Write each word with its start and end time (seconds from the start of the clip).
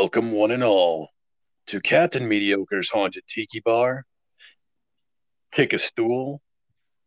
Welcome, 0.00 0.30
one 0.30 0.52
and 0.52 0.62
all, 0.62 1.08
to 1.66 1.80
Captain 1.80 2.28
Mediocre's 2.28 2.88
Haunted 2.88 3.24
Tiki 3.28 3.58
Bar. 3.58 4.04
Take 5.50 5.72
a 5.72 5.78
stool, 5.80 6.40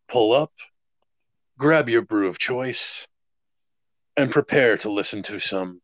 pull 0.10 0.34
up, 0.34 0.52
grab 1.58 1.88
your 1.88 2.02
brew 2.02 2.28
of 2.28 2.38
choice, 2.38 3.08
and 4.18 4.30
prepare 4.30 4.76
to 4.80 4.92
listen 4.92 5.24
to 5.24 5.40
some 5.40 5.80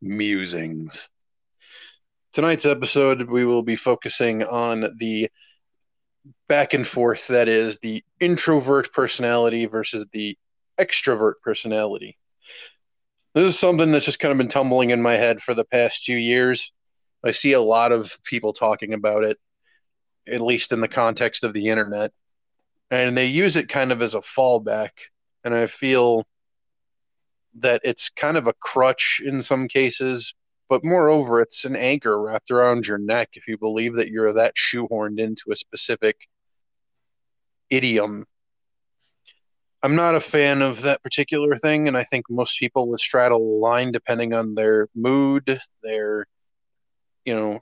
musings. 0.00 1.08
Tonight's 2.32 2.66
episode, 2.66 3.28
we 3.28 3.44
will 3.44 3.64
be 3.64 3.74
focusing 3.74 4.44
on 4.44 4.94
the 4.98 5.28
back 6.48 6.72
and 6.72 6.86
forth 6.86 7.26
that 7.26 7.48
is 7.48 7.80
the 7.80 8.04
introvert 8.20 8.92
personality 8.92 9.66
versus 9.66 10.06
the 10.12 10.38
extrovert 10.78 11.34
personality. 11.42 12.16
This 13.34 13.48
is 13.48 13.58
something 13.58 13.90
that's 13.90 14.04
just 14.04 14.20
kind 14.20 14.30
of 14.30 14.38
been 14.38 14.46
tumbling 14.46 14.90
in 14.90 15.02
my 15.02 15.14
head 15.14 15.40
for 15.40 15.54
the 15.54 15.64
past 15.64 16.04
few 16.04 16.16
years. 16.16 16.72
I 17.24 17.32
see 17.32 17.52
a 17.52 17.60
lot 17.60 17.90
of 17.90 18.16
people 18.22 18.52
talking 18.52 18.92
about 18.92 19.24
it, 19.24 19.38
at 20.28 20.40
least 20.40 20.70
in 20.70 20.80
the 20.80 20.86
context 20.86 21.42
of 21.42 21.52
the 21.52 21.68
internet, 21.68 22.12
and 22.92 23.16
they 23.16 23.26
use 23.26 23.56
it 23.56 23.68
kind 23.68 23.90
of 23.90 24.02
as 24.02 24.14
a 24.14 24.20
fallback. 24.20 24.90
And 25.42 25.52
I 25.52 25.66
feel 25.66 26.24
that 27.58 27.80
it's 27.82 28.08
kind 28.08 28.36
of 28.36 28.46
a 28.46 28.52
crutch 28.52 29.20
in 29.24 29.42
some 29.42 29.66
cases, 29.66 30.32
but 30.68 30.84
moreover, 30.84 31.40
it's 31.40 31.64
an 31.64 31.74
anchor 31.74 32.20
wrapped 32.22 32.52
around 32.52 32.86
your 32.86 32.98
neck 32.98 33.30
if 33.32 33.48
you 33.48 33.58
believe 33.58 33.96
that 33.96 34.10
you're 34.10 34.34
that 34.34 34.54
shoehorned 34.54 35.18
into 35.18 35.50
a 35.50 35.56
specific 35.56 36.28
idiom 37.68 38.26
I'm 39.84 39.96
not 39.96 40.14
a 40.14 40.20
fan 40.20 40.62
of 40.62 40.80
that 40.80 41.02
particular 41.02 41.58
thing, 41.58 41.88
and 41.88 41.96
I 41.96 42.04
think 42.04 42.24
most 42.30 42.58
people 42.58 42.88
would 42.88 43.00
straddle 43.00 43.38
the 43.38 43.58
line 43.58 43.92
depending 43.92 44.32
on 44.32 44.54
their 44.54 44.88
mood, 44.94 45.60
their, 45.82 46.24
you 47.26 47.34
know, 47.34 47.60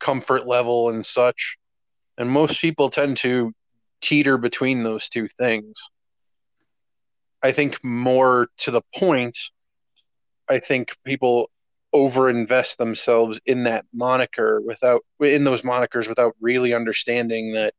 comfort 0.00 0.46
level 0.46 0.88
and 0.88 1.04
such. 1.04 1.58
And 2.16 2.30
most 2.30 2.58
people 2.62 2.88
tend 2.88 3.18
to 3.18 3.52
teeter 4.00 4.38
between 4.38 4.82
those 4.82 5.10
two 5.10 5.28
things. 5.28 5.76
I 7.42 7.52
think 7.52 7.84
more 7.84 8.48
to 8.60 8.70
the 8.70 8.82
point, 8.96 9.36
I 10.48 10.60
think 10.60 10.96
people 11.04 11.50
overinvest 11.94 12.78
themselves 12.78 13.42
in 13.44 13.64
that 13.64 13.84
moniker 13.92 14.62
without 14.64 15.02
in 15.20 15.44
those 15.44 15.60
monikers 15.60 16.08
without 16.08 16.34
really 16.40 16.72
understanding 16.72 17.52
that 17.52 17.74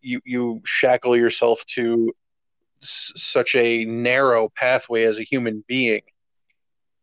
you 0.00 0.20
you 0.24 0.60
shackle 0.64 1.16
yourself 1.16 1.64
to 1.66 2.12
such 2.80 3.54
a 3.54 3.84
narrow 3.84 4.48
pathway 4.48 5.04
as 5.04 5.18
a 5.18 5.24
human 5.24 5.64
being 5.66 6.02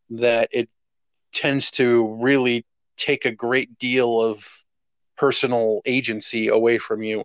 that 0.10 0.50
it 0.52 0.70
tends 1.34 1.72
to 1.72 2.18
really 2.20 2.66
take 2.98 3.26
a 3.26 3.32
great 3.32 3.78
deal 3.78 4.22
of 4.22 4.48
personal 5.18 5.82
agency 5.86 6.48
away 6.48 6.78
from 6.78 7.04
you 7.04 7.24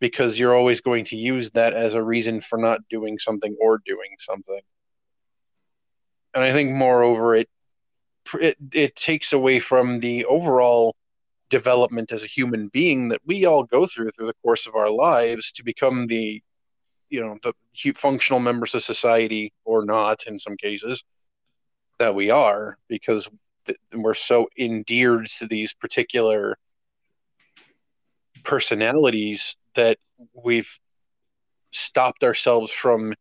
because 0.00 0.38
you're 0.38 0.54
always 0.54 0.80
going 0.80 1.04
to 1.04 1.16
use 1.16 1.50
that 1.50 1.74
as 1.74 1.94
a 1.94 2.02
reason 2.02 2.40
for 2.40 2.58
not 2.58 2.80
doing 2.88 3.18
something 3.18 3.56
or 3.60 3.80
doing 3.84 4.14
something. 4.18 4.60
And 6.34 6.44
I 6.44 6.52
think 6.52 6.72
moreover 6.72 7.34
it 7.34 7.48
it, 8.34 8.58
it 8.72 8.94
takes 8.94 9.32
away 9.32 9.58
from 9.58 10.00
the 10.00 10.26
overall 10.26 10.94
development 11.50 12.12
as 12.12 12.22
a 12.22 12.26
human 12.26 12.68
being 12.68 13.08
that 13.08 13.22
we 13.24 13.46
all 13.46 13.64
go 13.64 13.86
through 13.86 14.10
through 14.10 14.26
the 14.26 14.34
course 14.42 14.66
of 14.66 14.74
our 14.74 14.90
lives 14.90 15.50
to 15.52 15.64
become 15.64 16.06
the 16.06 16.42
you 17.10 17.20
know 17.20 17.38
the 17.42 17.92
functional 17.92 18.40
members 18.40 18.74
of 18.74 18.82
society 18.82 19.52
or 19.64 19.84
not 19.84 20.26
in 20.26 20.38
some 20.38 20.56
cases 20.56 21.02
that 21.98 22.14
we 22.14 22.30
are 22.30 22.76
because 22.88 23.28
th- 23.66 23.78
we're 23.94 24.14
so 24.14 24.48
endeared 24.58 25.26
to 25.38 25.46
these 25.46 25.74
particular 25.74 26.56
personalities 28.44 29.56
that 29.74 29.98
we've 30.32 30.78
stopped 31.70 32.24
ourselves 32.24 32.72
from 32.72 33.14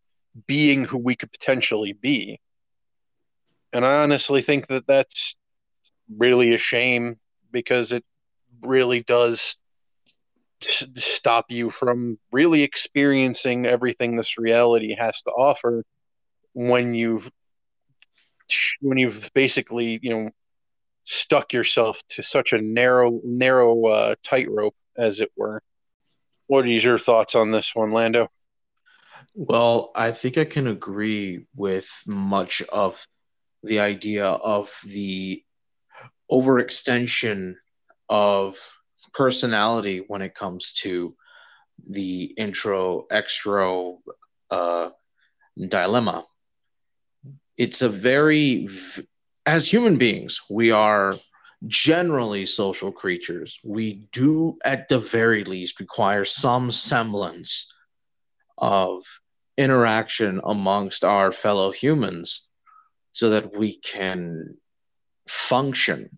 being 0.46 0.86
who 0.86 0.98
we 0.98 1.16
could 1.16 1.32
potentially 1.32 1.94
be. 1.94 2.40
And 3.74 3.86
i 3.86 4.04
honestly 4.04 4.42
think 4.42 4.68
that 4.68 4.88
that's 4.88 5.36
really 6.16 6.54
a 6.54 6.58
shame 6.58 7.18
because 7.52 7.92
it 7.92 8.04
really 8.62 9.04
does 9.04 9.58
stop 10.62 11.46
you 11.50 11.70
from 11.70 12.18
really 12.32 12.64
experiencing 12.64 13.66
everything 13.66 14.18
this 14.18 14.38
reality 14.38 14.96
has 14.98 15.22
to 15.22 15.32
offer 15.32 15.84
when 16.54 16.96
you've 16.96 17.30
when 18.82 18.98
you've 18.98 19.30
basically 19.34 20.00
you 20.02 20.10
know 20.10 20.30
stuck 21.04 21.54
yourself 21.54 22.02
to 22.10 22.24
such 22.24 22.54
a 22.54 22.62
narrow 22.62 23.22
narrow 23.24 23.82
uh, 23.86 24.16
tightrope 24.24 24.76
as 24.98 25.22
it 25.22 25.32
were. 25.36 25.62
What 26.48 26.68
is 26.68 26.84
your 26.84 26.98
thoughts 26.98 27.36
on 27.36 27.52
this 27.52 27.76
one 27.76 27.92
lando? 27.92 28.30
Well 29.36 29.92
i 29.96 30.12
think 30.12 30.38
i 30.38 30.46
can 30.46 30.68
agree 30.68 31.46
with 31.56 31.88
much 32.08 32.64
of 32.74 33.06
the 33.64 33.80
idea 33.80 34.26
of 34.26 34.74
the 34.84 35.44
overextension 36.32 37.56
of 38.10 38.58
personality 39.14 40.04
when 40.08 40.22
it 40.22 40.36
comes 40.36 40.74
to 40.74 41.16
the 41.90 42.24
intro 42.38 43.06
extro 43.12 43.98
uh, 44.52 44.90
dilemma. 45.68 46.26
It's 47.58 47.82
a 47.82 47.90
very, 47.90 48.68
as 49.46 49.68
human 49.68 49.98
beings, 49.98 50.42
we 50.50 50.72
are 50.72 51.14
generally 51.66 52.46
social 52.46 52.92
creatures. 52.92 53.60
We 53.64 54.08
do, 54.12 54.58
at 54.64 54.90
the 54.90 55.00
very 55.00 55.44
least, 55.44 55.80
require 55.80 56.24
some 56.24 56.70
semblance 56.70 57.74
of 58.58 59.04
interaction 59.58 60.40
amongst 60.44 61.04
our 61.04 61.32
fellow 61.32 61.72
humans 61.72 62.48
so 63.12 63.32
that 63.32 63.58
we 63.58 63.78
can 63.78 64.56
function 65.28 66.18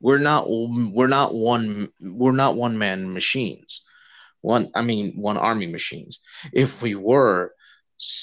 we're 0.00 0.18
not 0.18 0.46
we're 0.48 1.06
not 1.06 1.34
one 1.34 1.88
we're 2.00 2.32
not 2.32 2.56
one 2.56 2.78
man 2.78 3.12
machines. 3.12 3.84
One 4.40 4.70
i 4.74 4.82
mean 4.82 5.14
one 5.16 5.36
army 5.36 5.66
machines. 5.66 6.20
If 6.52 6.82
we 6.82 6.94
were 6.94 7.52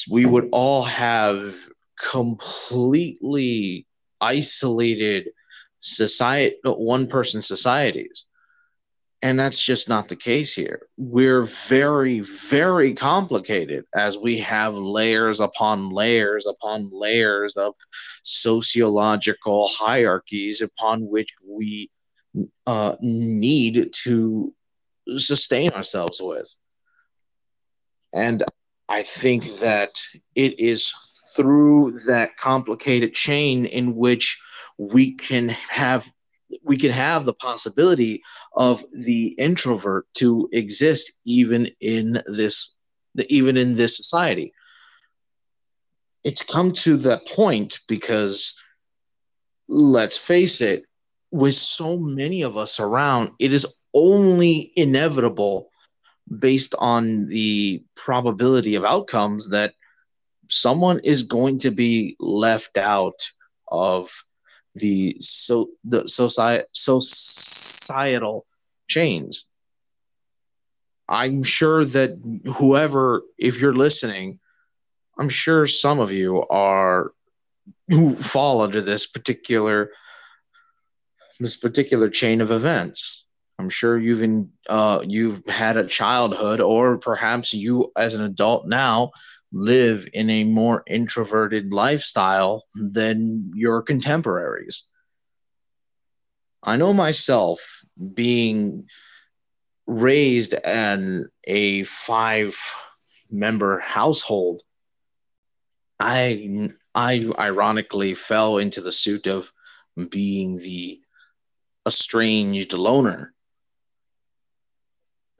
we 0.09 0.25
would 0.25 0.50
all 0.51 0.84
have 0.84 1.56
completely 2.00 3.88
isolated 4.22 5.29
society 5.79 6.56
one 6.63 7.07
person 7.07 7.41
societies 7.41 8.25
and 9.23 9.39
that's 9.39 9.66
just 9.66 9.88
not 9.88 10.09
the 10.09 10.17
case 10.17 10.53
here. 10.53 10.88
We're 10.97 11.44
very, 11.44 12.19
very 12.19 12.94
complicated 12.94 13.85
as 13.95 14.17
we 14.17 14.39
have 14.39 14.75
layers 14.75 15.39
upon 15.39 15.91
layers 15.91 16.45
upon 16.45 16.89
layers 16.91 17.56
of 17.56 17.73
sociological 18.23 19.69
hierarchies 19.69 20.59
upon 20.59 21.07
which 21.07 21.29
we 21.47 21.89
uh, 22.67 22.97
need 23.00 23.94
to 24.03 24.53
sustain 25.16 25.72
ourselves 25.72 26.19
with. 26.22 26.53
And 28.13 28.44
I 28.90 29.03
think 29.03 29.45
that 29.61 30.01
it 30.35 30.59
is 30.59 30.94
through 31.34 31.97
that 32.07 32.35
complicated 32.35 33.13
chain 33.13 33.67
in 33.67 33.95
which 33.95 34.38
we 34.78 35.13
can 35.16 35.47
have 35.47 36.05
we 36.64 36.78
can 36.78 36.91
have 36.91 37.25
the 37.25 37.34
possibility 37.34 38.22
of 38.56 38.84
the 38.94 39.28
introvert 39.38 40.06
to 40.16 40.50
exist 40.52 41.12
even 41.25 41.69
in 41.80 42.22
this 42.25 42.75
even 43.30 43.58
in 43.58 43.75
this 43.75 43.96
society. 43.96 44.53
It's 46.23 46.44
come 46.44 46.72
to 46.73 46.97
that 46.97 47.28
point 47.28 47.79
because 47.88 48.58
let's 49.67 50.17
face 50.17 50.61
it 50.61 50.84
with 51.32 51.55
so 51.55 51.97
many 51.97 52.41
of 52.44 52.58
us 52.58 52.79
around 52.79 53.32
it 53.40 53.53
is 53.53 53.66
only 53.94 54.72
inevitable 54.76 55.70
based 56.40 56.76
on 56.79 57.28
the 57.28 57.84
probability 57.96 58.76
of 58.76 58.84
outcomes 58.84 59.49
that 59.49 59.73
someone 60.49 60.99
is 61.03 61.23
going 61.23 61.59
to 61.59 61.72
be 61.72 62.16
left 62.20 62.78
out 62.78 63.20
of 63.67 64.11
the 64.75 65.16
so 65.20 65.70
the 65.84 66.08
society 66.08 66.66
societal 66.73 68.46
change. 68.87 69.43
I'm 71.08 71.43
sure 71.43 71.84
that 71.85 72.41
whoever, 72.58 73.23
if 73.37 73.59
you're 73.61 73.75
listening, 73.75 74.40
I'm 75.20 75.29
sure 75.29 75.67
some 75.67 75.99
of 75.99 76.11
you 76.11 76.47
are 76.47 77.11
who 77.90 78.16
fall 78.16 78.61
under 78.61 78.81
this 78.81 79.05
particular 79.08 79.91
this 81.40 81.58
particular 81.58 82.09
chain 82.09 82.41
of 82.41 82.52
events. 82.52 83.25
I'm 83.59 83.70
sure 83.70 83.97
you've 83.97 84.23
in, 84.23 84.52
uh, 84.67 85.03
you've 85.05 85.46
had 85.47 85.78
a 85.78 85.85
childhood, 85.85 86.59
or 86.59 86.97
perhaps 86.97 87.53
you, 87.53 87.91
as 87.96 88.16
an 88.16 88.23
adult 88.23 88.67
now, 88.67 89.11
live 89.53 90.08
in 90.14 90.29
a 90.29 90.44
more 90.44 90.84
introverted 90.88 91.72
lifestyle 91.72 92.64
than 92.73 93.52
your 93.53 93.84
contemporaries. 93.84 94.91
I 96.64 96.76
know 96.78 96.94
myself 96.94 97.84
being 98.14 98.88
raised 99.85 100.53
in 100.53 101.28
a 101.46 101.84
five 101.84 102.58
member 103.29 103.79
household. 103.79 104.64
I 105.99 106.72
I 106.96 107.32
ironically 107.38 108.16
fell 108.16 108.58
into 108.58 108.82
the 108.82 108.91
suit 108.91 109.28
of 109.28 109.52
being 110.09 110.58
the 110.58 110.99
estranged 111.88 112.73
loner. 112.73 113.34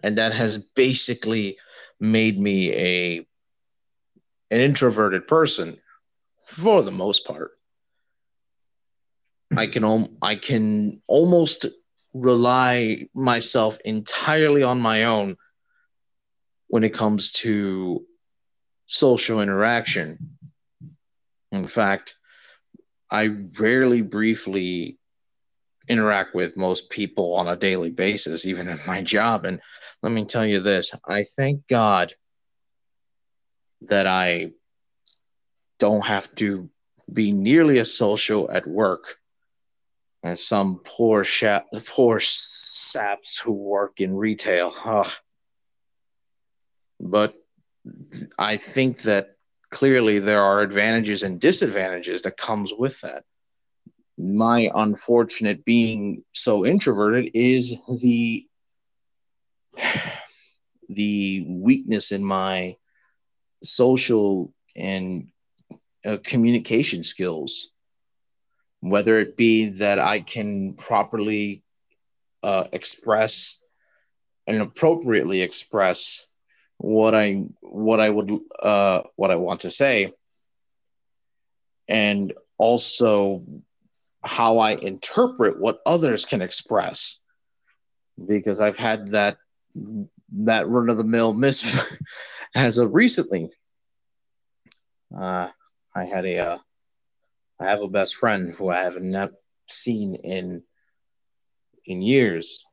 And 0.04 0.18
that 0.18 0.34
has 0.34 0.58
basically 0.58 1.58
made 2.00 2.38
me 2.40 2.74
a 2.74 3.28
an 4.54 4.60
introverted 4.60 5.28
person 5.28 5.78
for 6.46 6.84
the 6.84 6.92
most 6.92 7.26
part. 7.26 7.52
I 9.56 9.68
can 9.68 10.18
I 10.22 10.36
can 10.36 11.02
almost 11.08 11.66
rely 12.14 13.08
myself 13.16 13.80
entirely 13.84 14.62
on 14.64 14.80
my 14.80 15.06
own 15.06 15.38
when 16.68 16.84
it 16.84 16.94
comes 16.94 17.32
to 17.32 18.06
social 18.86 19.42
interaction. 19.42 20.38
In 21.52 21.68
fact, 21.68 22.16
I 23.10 23.28
rarely 23.60 24.02
briefly 24.02 25.00
interact 25.88 26.34
with 26.36 26.58
most 26.58 26.90
people 26.90 27.36
on 27.36 27.48
a 27.48 27.56
daily 27.56 27.90
basis, 27.90 28.46
even 28.46 28.68
in 28.68 28.80
my 28.88 29.02
job. 29.02 29.46
And 29.46 29.60
let 30.02 30.12
me 30.12 30.26
tell 30.26 30.46
you 30.46 30.60
this 30.60 30.94
I 31.08 31.26
thank 31.38 31.68
God 31.68 32.14
that 33.88 34.08
I 34.08 34.52
don't 35.80 36.06
have 36.06 36.34
to 36.36 36.70
be 37.12 37.32
nearly 37.32 37.80
as 37.80 37.94
social 37.94 38.50
at 38.52 38.68
work 38.68 39.18
as 40.24 40.46
some 40.46 40.80
poor 40.84 41.24
sha- 41.24 41.64
poor 41.86 42.20
saps 42.20 43.38
who 43.38 43.52
work 43.52 44.00
in 44.00 44.16
retail. 44.16 44.74
Ugh. 44.86 45.12
But 47.00 47.34
I 48.40 48.58
think 48.58 49.02
that 49.02 49.36
clearly 49.70 50.20
there 50.20 50.42
are 50.42 50.62
advantages 50.62 51.24
and 51.24 51.42
disadvantages 51.42 52.22
that 52.22 52.38
comes 52.38 52.72
with 52.74 53.02
that. 53.02 53.24
My 54.18 54.70
unfortunate 54.74 55.66
being 55.66 56.24
so 56.32 56.66
introverted 56.66 57.32
is 57.34 57.76
the 58.02 58.48
the 60.90 61.46
weakness 61.50 62.12
in 62.12 62.24
my 62.24 62.76
social 63.64 64.54
and 64.76 65.30
uh, 66.06 66.18
communication 66.24 67.04
skills 67.04 67.70
whether 68.82 69.18
it 69.20 69.38
be 69.38 69.70
that 69.70 70.00
i 70.00 70.20
can 70.20 70.74
properly 70.74 71.64
uh, 72.44 72.66
express 72.74 73.66
and 74.46 74.62
appropriately 74.62 75.42
express 75.42 76.34
what 76.78 77.16
i 77.16 77.46
what 77.62 78.00
i 78.02 78.10
would 78.10 78.32
uh, 78.62 79.02
what 79.16 79.32
i 79.32 79.36
want 79.38 79.62
to 79.62 79.72
say 79.72 80.12
and 81.88 82.34
also 82.58 83.44
how 84.22 84.60
i 84.60 84.72
interpret 84.72 85.60
what 85.60 85.80
others 85.86 86.26
can 86.26 86.42
express 86.42 87.22
because 88.28 88.60
i've 88.60 88.78
had 88.78 89.08
that 89.10 89.38
that 90.32 90.68
run 90.68 90.90
of 90.90 90.98
the 90.98 91.04
mill 91.04 91.34
miss 91.34 91.98
as 92.56 92.78
of 92.78 92.94
recently. 92.94 93.50
Uh, 95.16 95.50
I 95.96 96.06
had 96.06 96.26
a, 96.26 96.38
uh, 96.40 96.58
I 97.60 97.66
have 97.66 97.82
a 97.82 97.88
best 97.88 98.16
friend 98.16 98.54
who 98.54 98.70
I 98.70 98.80
haven't 98.82 99.32
seen 99.68 100.16
in 100.16 100.64
in 101.86 102.02
years. 102.02 102.66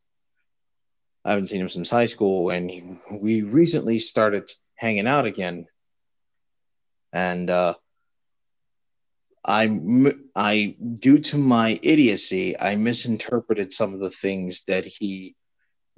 I 1.24 1.30
haven't 1.30 1.48
seen 1.48 1.60
him 1.60 1.68
since 1.68 1.90
high 1.90 2.06
school, 2.06 2.50
and 2.50 2.70
he, 2.70 2.96
we 3.20 3.42
recently 3.42 3.98
started 3.98 4.50
hanging 4.76 5.06
out 5.06 5.26
again. 5.26 5.66
And 7.12 7.50
uh, 7.50 7.74
I, 9.44 9.68
I, 10.34 10.76
due 10.98 11.18
to 11.18 11.38
my 11.38 11.78
idiocy, 11.82 12.58
I 12.58 12.76
misinterpreted 12.76 13.72
some 13.72 13.92
of 13.92 14.00
the 14.00 14.10
things 14.10 14.64
that 14.64 14.86
he 14.86 15.34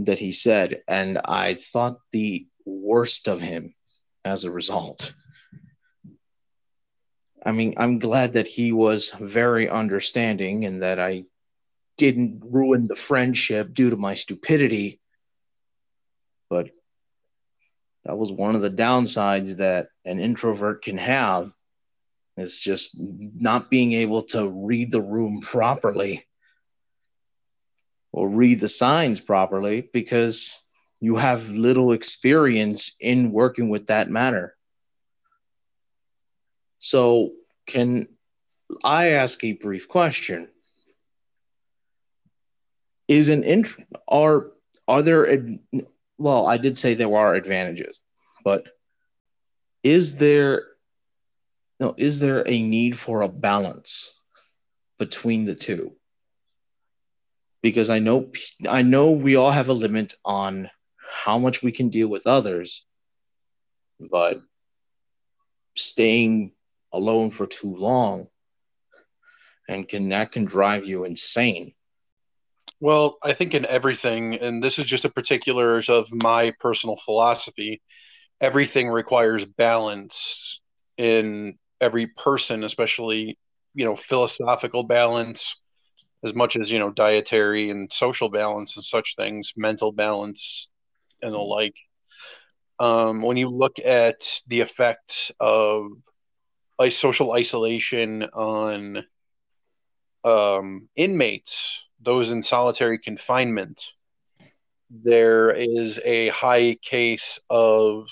that 0.01 0.19
he 0.19 0.33
said, 0.33 0.83
and 0.89 1.19
I 1.25 1.55
thought 1.55 1.99
the 2.11 2.47
worst 2.65 3.29
of 3.29 3.41
him 3.41 3.75
as 4.25 4.45
a 4.45 4.51
result. 4.51 5.13
I 7.45 7.53
mean, 7.53 7.75
I'm 7.77 7.99
glad 7.99 8.35
that 8.35 8.47
he 8.47 8.73
was 8.73 9.11
very 9.11 9.69
understanding 9.69 10.65
and 10.65 10.83
that 10.83 11.01
I 11.01 11.25
didn't 11.97 12.43
ruin 12.45 12.87
the 12.87 12.97
friendship 12.97 13.73
due 13.73 13.91
to 13.91 13.97
my 13.97 14.15
stupidity. 14.15 15.01
But 16.49 16.71
that 18.05 18.17
was 18.17 18.31
one 18.31 18.55
of 18.55 18.63
the 18.63 18.71
downsides 18.71 19.57
that 19.57 19.89
an 20.05 20.21
introvert 20.21 20.83
can 20.83 20.99
have 20.99 21.53
is 22.37 22.59
just 22.59 22.97
not 22.99 23.71
being 23.71 23.93
able 23.93 24.23
to 24.23 24.49
read 24.49 24.91
the 24.91 25.03
room 25.03 25.41
properly 25.41 26.27
or 28.13 28.29
read 28.29 28.61
the 28.61 28.69
signs 28.69 29.21
properly 29.21 29.89
because 29.93 30.61
you 31.03 31.17
have 31.17 31.51
little 31.51 31.91
experience 31.91 32.95
in 33.01 33.33
working 33.33 33.69
with 33.69 33.89
that 33.89 34.09
matter. 34.09 34.55
So, 36.79 37.33
can 37.67 38.07
I 38.85 39.09
ask 39.11 39.43
a 39.43 39.55
brief 39.55 39.89
question? 39.89 40.49
Is 43.09 43.31
an 43.31 43.43
int 43.43 43.67
are 44.07 44.53
are 44.87 45.03
there 45.03 45.45
well, 46.19 46.47
I 46.47 46.57
did 46.57 46.79
say 46.79 46.95
there 46.95 47.17
are 47.17 47.35
advantages, 47.35 47.99
but 48.45 48.69
is 49.83 50.17
there 50.19 50.67
no 51.81 51.97
is 51.99 52.21
there 52.21 52.45
a 52.47 52.63
need 52.63 52.97
for 52.97 53.23
a 53.23 53.29
balance 53.29 54.21
between 55.01 55.47
the 55.47 55.57
two? 55.57 55.97
because 57.63 57.91
I 57.91 58.01
know 58.01 58.31
I 58.69 58.83
know 58.83 59.13
we 59.13 59.37
all 59.37 59.53
have 59.53 59.69
a 59.69 59.73
limit 59.73 60.15
on 60.25 60.69
how 61.13 61.39
much 61.39 61.63
we 61.63 61.73
can 61.73 61.89
deal 61.89 62.09
with 62.09 62.27
others, 62.27 62.87
but 64.01 64.41
staying 65.77 66.53
alone 66.93 67.31
for 67.31 67.47
too 67.47 67.75
long 67.77 68.29
and 69.69 69.89
can 69.89 70.09
that 70.09 70.33
can 70.33 70.45
drive 70.45 70.85
you 70.87 71.05
insane. 71.05 71.73
Well, 72.81 73.19
I 73.23 73.33
think 73.33 73.55
in 73.55 73.65
everything, 73.67 74.35
and 74.35 74.63
this 74.63 74.79
is 74.79 74.87
just 74.87 75.05
a 75.05 75.11
particulars 75.11 75.89
of 75.89 76.13
my 76.13 76.53
personal 76.59 76.97
philosophy, 76.97 77.81
everything 78.41 78.89
requires 78.89 79.45
balance 79.45 80.61
in 80.99 81.59
every 81.81 82.09
person, 82.09 82.65
especially, 82.65 83.39
you 83.75 83.85
know, 83.85 83.95
philosophical 83.95 84.83
balance, 84.83 85.61
as 86.25 86.35
much 86.35 86.57
as 86.57 86.71
you 86.71 86.79
know 86.79 86.91
dietary 86.91 87.71
and 87.71 87.93
social 87.93 88.29
balance 88.29 88.77
and 88.77 88.85
such 88.85 89.15
things 89.17 89.53
mental 89.57 89.93
balance 89.93 90.72
and 91.23 91.33
the 91.33 91.39
like. 91.39 91.77
Um, 92.79 93.23
when 93.23 93.37
you 93.37 93.49
look 93.49 93.79
at 93.79 94.41
the 94.49 94.61
effect 94.61 95.31
of 95.39 95.91
like 96.79 96.93
social 96.93 97.33
isolation 97.33 98.25
on 98.25 99.05
um, 100.25 100.89
inmates 100.97 101.85
those 102.01 102.31
in 102.31 102.43
solitary 102.43 102.99
confinement 102.99 103.81
there 104.93 105.51
is 105.51 105.99
a 106.05 106.29
high 106.29 106.77
case 106.83 107.41
of 107.49 108.09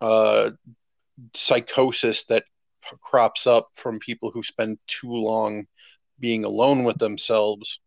uh, 0.00 0.50
psychosis 1.32 2.24
that 2.24 2.44
crops 3.00 3.46
up 3.46 3.70
from 3.72 3.98
people 3.98 4.30
who 4.30 4.42
spend 4.42 4.78
too 4.86 5.10
long 5.10 5.66
being 6.20 6.44
alone 6.44 6.84
with 6.84 6.98
themselves 6.98 7.80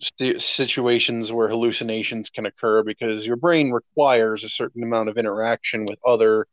st- 0.00 0.40
situations 0.40 1.32
where 1.32 1.48
hallucinations 1.48 2.30
can 2.30 2.46
occur 2.46 2.82
because 2.82 3.26
your 3.26 3.36
brain 3.36 3.70
requires 3.70 4.44
a 4.44 4.48
certain 4.48 4.82
amount 4.82 5.08
of 5.08 5.18
interaction 5.18 5.86
with 5.86 5.98
other 6.04 6.46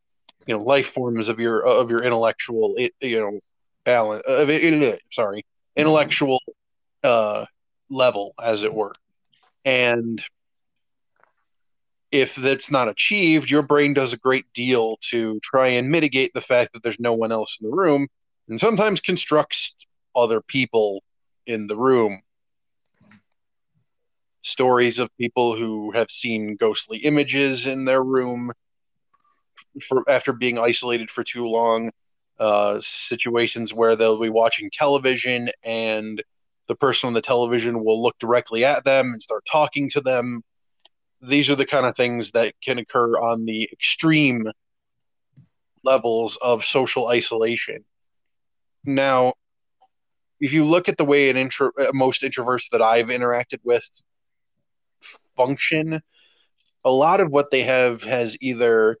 you 0.46 0.56
know 0.56 0.62
life 0.62 0.88
forms 0.88 1.28
of 1.28 1.38
your 1.38 1.64
of 1.64 1.90
your 1.90 2.02
intellectual 2.02 2.74
you 3.00 3.20
know 3.20 3.40
balance 3.84 4.22
of 4.26 4.48
it, 4.50 5.00
sorry 5.10 5.44
intellectual 5.76 6.40
uh 7.02 7.44
level 7.90 8.34
as 8.42 8.62
it 8.62 8.72
were 8.72 8.92
and 9.64 10.24
if 12.10 12.34
that's 12.34 12.70
not 12.70 12.88
achieved 12.88 13.50
your 13.50 13.62
brain 13.62 13.94
does 13.94 14.12
a 14.12 14.18
great 14.18 14.46
deal 14.54 14.98
to 15.00 15.38
try 15.42 15.68
and 15.68 15.90
mitigate 15.90 16.32
the 16.34 16.40
fact 16.40 16.72
that 16.72 16.82
there's 16.82 17.00
no 17.00 17.14
one 17.14 17.32
else 17.32 17.58
in 17.60 17.68
the 17.68 17.74
room 17.74 18.06
and 18.48 18.60
sometimes 18.60 19.00
constructs 19.00 19.74
other 20.14 20.40
people 20.40 21.02
in 21.46 21.66
the 21.66 21.76
room. 21.76 22.20
Stories 24.42 24.98
of 24.98 25.08
people 25.16 25.56
who 25.56 25.92
have 25.92 26.10
seen 26.10 26.56
ghostly 26.56 26.98
images 26.98 27.66
in 27.66 27.84
their 27.84 28.02
room 28.02 28.52
for 29.88 30.08
after 30.08 30.32
being 30.32 30.58
isolated 30.58 31.10
for 31.10 31.24
too 31.24 31.46
long. 31.46 31.90
Uh, 32.38 32.80
situations 32.80 33.72
where 33.72 33.94
they'll 33.94 34.20
be 34.20 34.28
watching 34.28 34.68
television 34.72 35.48
and 35.62 36.22
the 36.66 36.74
person 36.74 37.06
on 37.06 37.12
the 37.12 37.20
television 37.20 37.84
will 37.84 38.02
look 38.02 38.18
directly 38.18 38.64
at 38.64 38.84
them 38.84 39.12
and 39.12 39.22
start 39.22 39.44
talking 39.50 39.88
to 39.90 40.00
them. 40.00 40.42
These 41.20 41.50
are 41.50 41.54
the 41.54 41.66
kind 41.66 41.86
of 41.86 41.94
things 41.94 42.32
that 42.32 42.54
can 42.64 42.78
occur 42.78 43.18
on 43.18 43.44
the 43.44 43.68
extreme 43.72 44.50
levels 45.84 46.36
of 46.40 46.64
social 46.64 47.08
isolation. 47.08 47.84
Now, 48.84 49.34
if 50.40 50.52
you 50.52 50.64
look 50.64 50.88
at 50.88 50.96
the 50.98 51.04
way 51.04 51.30
an 51.30 51.36
intro, 51.36 51.70
uh, 51.78 51.92
most 51.92 52.22
introverts 52.22 52.70
that 52.70 52.82
I've 52.82 53.06
interacted 53.06 53.60
with 53.62 53.86
function, 55.36 56.00
a 56.84 56.90
lot 56.90 57.20
of 57.20 57.30
what 57.30 57.50
they 57.50 57.62
have 57.62 58.02
has 58.02 58.36
either 58.40 58.98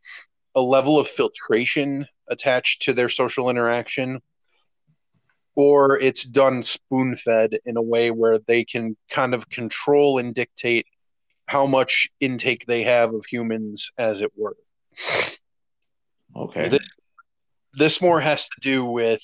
a 0.54 0.60
level 0.60 0.98
of 0.98 1.08
filtration 1.08 2.06
attached 2.28 2.82
to 2.82 2.92
their 2.92 3.08
social 3.08 3.50
interaction 3.50 4.20
or 5.54 5.98
it's 5.98 6.24
done 6.24 6.62
spoon 6.62 7.14
fed 7.16 7.58
in 7.66 7.76
a 7.76 7.82
way 7.82 8.10
where 8.10 8.38
they 8.46 8.64
can 8.64 8.96
kind 9.10 9.34
of 9.34 9.48
control 9.50 10.18
and 10.18 10.34
dictate 10.34 10.86
how 11.46 11.66
much 11.66 12.08
intake 12.20 12.64
they 12.66 12.82
have 12.82 13.12
of 13.12 13.26
humans, 13.26 13.90
as 13.98 14.22
it 14.22 14.30
were. 14.36 14.56
Okay. 16.34 16.68
This, 16.68 16.88
this 17.74 18.00
more 18.00 18.20
has 18.20 18.48
to 18.48 18.60
do 18.62 18.84
with 18.84 19.20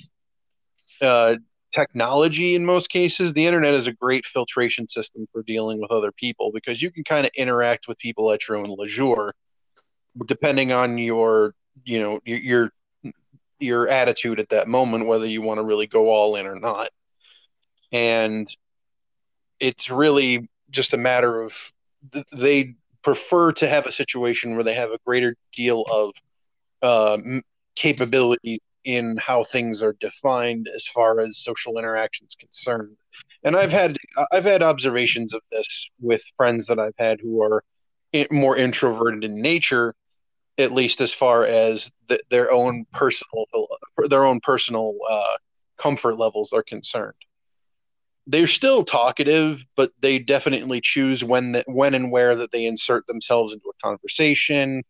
uh, 1.00 1.36
technology 1.72 2.54
in 2.54 2.64
most 2.64 2.90
cases. 2.90 3.32
The 3.32 3.46
internet 3.46 3.75
is 3.75 3.87
a 3.87 3.92
great 3.92 4.26
filtration 4.26 4.88
system 4.88 5.26
for 5.32 5.42
dealing 5.42 5.80
with 5.80 5.90
other 5.90 6.12
people 6.12 6.50
because 6.52 6.82
you 6.82 6.90
can 6.90 7.04
kind 7.04 7.26
of 7.26 7.32
interact 7.37 7.88
with 7.88 7.98
people 7.98 8.32
at 8.32 8.48
your 8.48 8.56
own 8.58 8.75
leisure, 8.78 9.34
depending 10.26 10.72
on 10.72 10.98
your, 10.98 11.54
you 11.84 12.00
know, 12.00 12.20
your, 12.25 12.72
your 13.58 13.88
attitude 13.88 14.40
at 14.40 14.48
that 14.50 14.68
moment, 14.68 15.06
whether 15.06 15.26
you 15.26 15.42
want 15.42 15.58
to 15.58 15.64
really 15.64 15.87
go 15.87 16.08
all 16.08 16.37
in 16.37 16.46
or 16.46 16.56
not. 16.56 16.90
And 17.92 18.48
it's 19.60 19.90
really 19.90 20.48
just 20.70 20.92
a 20.94 20.98
matter 20.98 21.40
of 21.42 21.52
they 22.32 22.75
prefer 23.02 23.52
to 23.52 23.68
have 23.68 23.87
a 23.87 23.92
situation 23.92 24.54
where 24.54 24.64
they 24.64 24.75
have 24.75 24.90
a 24.90 24.98
greater 25.06 25.34
deal 25.52 25.84
of 25.90 26.12
uh, 26.82 27.18
in 28.85 29.16
how 29.18 29.44
things 29.44 29.82
are 29.82 29.97
defined 30.00 30.68
as 30.75 30.87
far 30.87 31.20
as 31.20 31.38
social 31.38 31.78
interactions 31.78 32.37
concerned. 32.38 32.97
And 33.42 33.56
I've 33.56 33.73
had 33.73 33.99
I've 34.32 34.44
had 34.44 34.62
observations 34.62 35.35
of 35.35 35.42
this 35.50 35.88
with 36.00 36.23
friends 36.37 36.66
that 36.66 36.78
I've 36.78 36.97
had 36.99 37.20
who 37.20 37.42
are 37.42 37.62
more 38.30 38.56
introverted 38.56 39.25
in 39.25 39.40
nature 39.42 39.94
at 40.58 40.73
least 40.73 41.00
as 41.00 41.12
far 41.12 41.47
as 41.47 41.90
the, 42.08 42.20
their 42.30 42.50
own 42.52 42.85
personal 42.92 43.47
their 44.08 44.25
own 44.25 44.40
personal 44.40 44.94
uh, 45.08 45.37
comfort 45.78 46.16
levels 46.16 46.52
are 46.52 46.64
concerned. 46.64 47.14
They're 48.26 48.47
still 48.47 48.85
talkative, 48.85 49.64
but 49.76 49.92
they 50.00 50.18
definitely 50.18 50.80
choose 50.82 51.25
when 51.25 51.52
that 51.52 51.64
when 51.68 51.94
and 51.94 52.12
where 52.12 52.35
that 52.35 52.52
they 52.52 52.66
insert 52.66 53.06
themselves 53.06 53.54
into 53.54 53.70
a 53.70 53.87
conversation. 53.87 54.82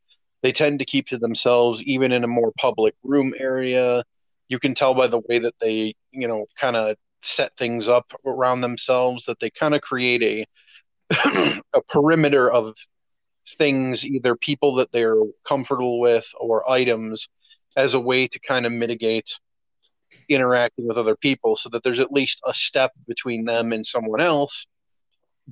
They 0.43 0.53
tend 0.53 0.79
to 0.79 0.85
keep 0.85 1.09
to 1.09 1.19
themselves, 1.19 1.83
even 1.83 2.13
in 2.13 2.25
a 2.25 2.29
more 2.29 2.53
public 2.59 2.95
room 3.03 3.35
area. 3.39 4.05
You 4.49 4.59
can 4.59 4.75
tell 4.75 4.95
by 4.95 5.09
the 5.09 5.21
way 5.29 5.39
that 5.41 5.55
they, 5.61 5.95
you 6.13 6.29
know, 6.29 6.47
kind 6.59 6.77
of 6.77 6.97
set 7.23 7.57
things 7.57 7.89
up 7.89 8.13
around 8.25 8.61
themselves 8.61 9.25
that 9.25 9.41
they 9.41 9.51
kind 9.51 9.75
of 9.75 9.81
create 9.81 10.23
a 10.23 10.45
a 11.75 11.83
perimeter 11.89 12.51
of 12.51 12.75
things, 13.57 14.05
either 14.05 14.37
people 14.37 14.75
that 14.77 14.93
they're 14.93 15.23
comfortable 15.47 16.01
with 16.01 16.27
or 16.39 16.71
items, 16.71 17.29
as 17.77 17.95
a 17.95 18.01
way 18.01 18.27
to 18.27 18.39
kind 18.41 18.67
of 18.67 18.73
mitigate 18.73 19.39
interacting 20.29 20.87
with 20.87 20.97
other 20.97 21.17
people 21.17 21.57
so 21.57 21.69
that 21.69 21.83
there's 21.83 22.01
at 22.01 22.13
least 22.13 22.41
a 22.47 22.55
step 22.55 22.93
between 23.07 23.45
them 23.45 23.73
and 23.73 23.85
someone 23.85 24.21
else 24.21 24.67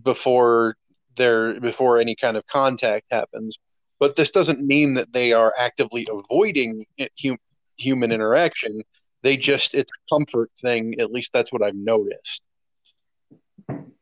before 0.02 0.76
there 1.16 1.58
before 1.60 1.98
any 1.98 2.14
kind 2.14 2.36
of 2.36 2.46
contact 2.46 3.06
happens 3.10 3.58
but 3.98 4.16
this 4.16 4.30
doesn't 4.30 4.60
mean 4.60 4.94
that 4.94 5.12
they 5.12 5.32
are 5.32 5.54
actively 5.58 6.06
avoiding 6.10 6.86
hum, 7.22 7.38
human 7.76 8.12
interaction. 8.12 8.82
They 9.22 9.36
just 9.36 9.74
it's 9.74 9.90
a 9.90 10.14
comfort 10.14 10.50
thing. 10.60 11.00
At 11.00 11.12
least 11.12 11.30
that's 11.32 11.52
what 11.52 11.62
i've 11.62 11.74
noticed. 11.74 12.42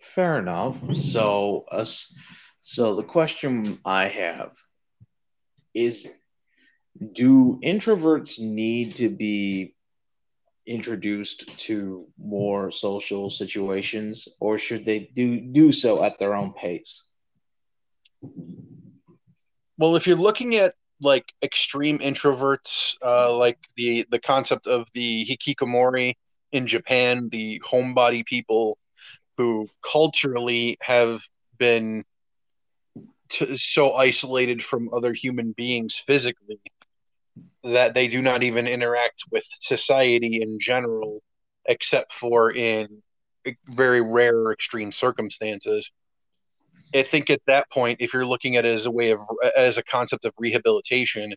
Fair 0.00 0.38
enough. 0.38 0.78
So 0.96 1.64
us 1.70 2.16
so 2.60 2.94
the 2.94 3.02
question 3.02 3.78
I 3.84 4.06
have 4.06 4.52
is 5.74 6.18
do 7.12 7.60
introverts 7.62 8.40
need 8.40 8.96
to 8.96 9.08
be 9.08 9.74
introduced 10.66 11.58
to 11.58 12.06
more 12.16 12.70
social 12.70 13.28
situations 13.28 14.28
or 14.40 14.56
should 14.56 14.84
they 14.84 15.10
do 15.14 15.40
do 15.40 15.72
so 15.72 16.02
at 16.02 16.18
their 16.18 16.34
own 16.34 16.52
pace? 16.54 17.14
Well, 19.78 19.96
if 19.96 20.06
you're 20.06 20.16
looking 20.16 20.56
at 20.56 20.74
like 21.00 21.24
extreme 21.42 21.98
introverts, 21.98 22.96
uh, 23.02 23.36
like 23.36 23.58
the 23.76 24.06
the 24.10 24.20
concept 24.20 24.66
of 24.66 24.88
the 24.94 25.26
hikikomori 25.26 26.14
in 26.52 26.66
Japan, 26.66 27.28
the 27.30 27.60
homebody 27.64 28.24
people 28.24 28.78
who 29.36 29.68
culturally 29.90 30.76
have 30.82 31.22
been 31.58 32.04
to, 33.30 33.56
so 33.56 33.94
isolated 33.94 34.62
from 34.62 34.90
other 34.92 35.12
human 35.12 35.52
beings 35.52 35.96
physically 35.96 36.60
that 37.64 37.94
they 37.94 38.08
do 38.08 38.22
not 38.22 38.42
even 38.42 38.66
interact 38.66 39.24
with 39.30 39.44
society 39.60 40.40
in 40.42 40.58
general, 40.60 41.22
except 41.66 42.12
for 42.12 42.52
in 42.52 43.02
very 43.66 44.00
rare 44.00 44.52
extreme 44.52 44.92
circumstances. 44.92 45.90
I 46.94 47.02
think 47.02 47.30
at 47.30 47.40
that 47.46 47.70
point, 47.70 48.00
if 48.00 48.14
you're 48.14 48.26
looking 48.26 48.56
at 48.56 48.64
it 48.64 48.72
as 48.72 48.86
a 48.86 48.90
way 48.90 49.10
of 49.10 49.20
as 49.56 49.78
a 49.78 49.82
concept 49.82 50.24
of 50.24 50.32
rehabilitation, 50.38 51.34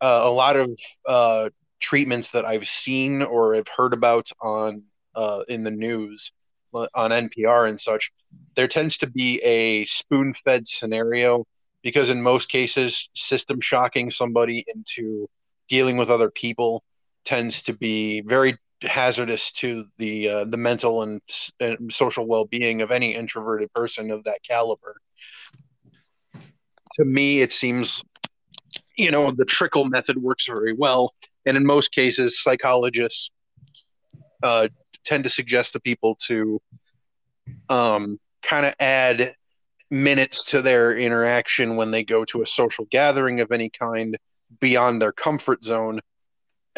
uh, 0.00 0.20
a 0.24 0.30
lot 0.30 0.56
of 0.56 0.70
uh, 1.06 1.50
treatments 1.80 2.30
that 2.30 2.44
I've 2.44 2.68
seen 2.68 3.22
or 3.22 3.54
have 3.54 3.68
heard 3.68 3.92
about 3.92 4.30
on 4.40 4.84
uh, 5.14 5.42
in 5.48 5.64
the 5.64 5.70
news 5.70 6.32
on 6.72 7.10
NPR 7.10 7.68
and 7.68 7.80
such, 7.80 8.12
there 8.54 8.68
tends 8.68 8.98
to 8.98 9.10
be 9.10 9.40
a 9.42 9.84
spoon 9.86 10.34
fed 10.44 10.68
scenario 10.68 11.44
because 11.82 12.10
in 12.10 12.22
most 12.22 12.48
cases, 12.48 13.08
system 13.14 13.60
shocking 13.60 14.10
somebody 14.10 14.64
into 14.74 15.28
dealing 15.68 15.96
with 15.96 16.10
other 16.10 16.30
people 16.30 16.82
tends 17.24 17.62
to 17.62 17.72
be 17.72 18.20
very 18.20 18.56
hazardous 18.82 19.52
to 19.52 19.86
the 19.98 20.28
uh, 20.28 20.44
the 20.44 20.56
mental 20.56 21.02
and, 21.02 21.20
and 21.60 21.92
social 21.92 22.26
well 22.26 22.46
being 22.46 22.82
of 22.82 22.90
any 22.90 23.14
introverted 23.14 23.72
person 23.72 24.10
of 24.10 24.24
that 24.24 24.42
caliber. 24.42 24.96
To 26.94 27.04
me, 27.04 27.40
it 27.40 27.52
seems, 27.52 28.02
you 28.96 29.10
know, 29.10 29.30
the 29.30 29.44
trickle 29.44 29.84
method 29.84 30.20
works 30.20 30.46
very 30.46 30.72
well, 30.72 31.14
and 31.46 31.56
in 31.56 31.64
most 31.64 31.92
cases, 31.92 32.42
psychologists 32.42 33.30
uh, 34.42 34.68
tend 35.04 35.24
to 35.24 35.30
suggest 35.30 35.72
to 35.74 35.80
people 35.80 36.16
to 36.26 36.60
um, 37.68 38.18
kind 38.42 38.66
of 38.66 38.74
add 38.80 39.34
minutes 39.90 40.44
to 40.44 40.62
their 40.62 40.96
interaction 40.96 41.76
when 41.76 41.90
they 41.90 42.04
go 42.04 42.24
to 42.24 42.42
a 42.42 42.46
social 42.46 42.86
gathering 42.90 43.40
of 43.40 43.50
any 43.50 43.70
kind 43.70 44.16
beyond 44.60 45.02
their 45.02 45.12
comfort 45.12 45.64
zone 45.64 46.00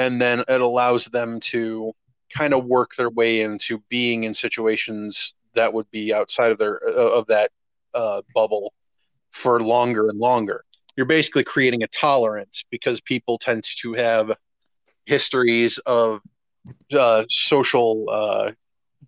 and 0.06 0.21
then 0.21 0.40
it 0.49 0.61
allows 0.61 1.06
them 1.06 1.40
to 1.40 1.92
kind 2.35 2.54
of 2.54 2.64
work 2.64 2.90
their 2.97 3.11
way 3.11 3.40
into 3.42 3.82
being 3.88 4.25
in 4.25 4.35
situations 4.35 5.35
that 5.54 5.73
would 5.73 5.90
be 5.90 6.14
outside 6.14 6.50
of 6.50 6.59
their 6.59 6.80
uh, 6.87 7.18
of 7.18 7.26
that 7.26 7.50
uh, 7.94 8.23
bubble 8.35 8.73
for 9.30 9.61
longer 9.61 10.09
and 10.09 10.18
longer 10.18 10.64
you're 10.97 11.06
basically 11.06 11.44
creating 11.44 11.82
a 11.82 11.88
tolerance 11.88 12.64
because 12.71 13.00
people 13.00 13.38
tend 13.38 13.64
to 13.80 13.94
have 13.94 14.32
histories 15.06 15.78
of 15.78 16.21
uh, 16.92 17.25
social 17.28 18.06
uh, 18.11 18.50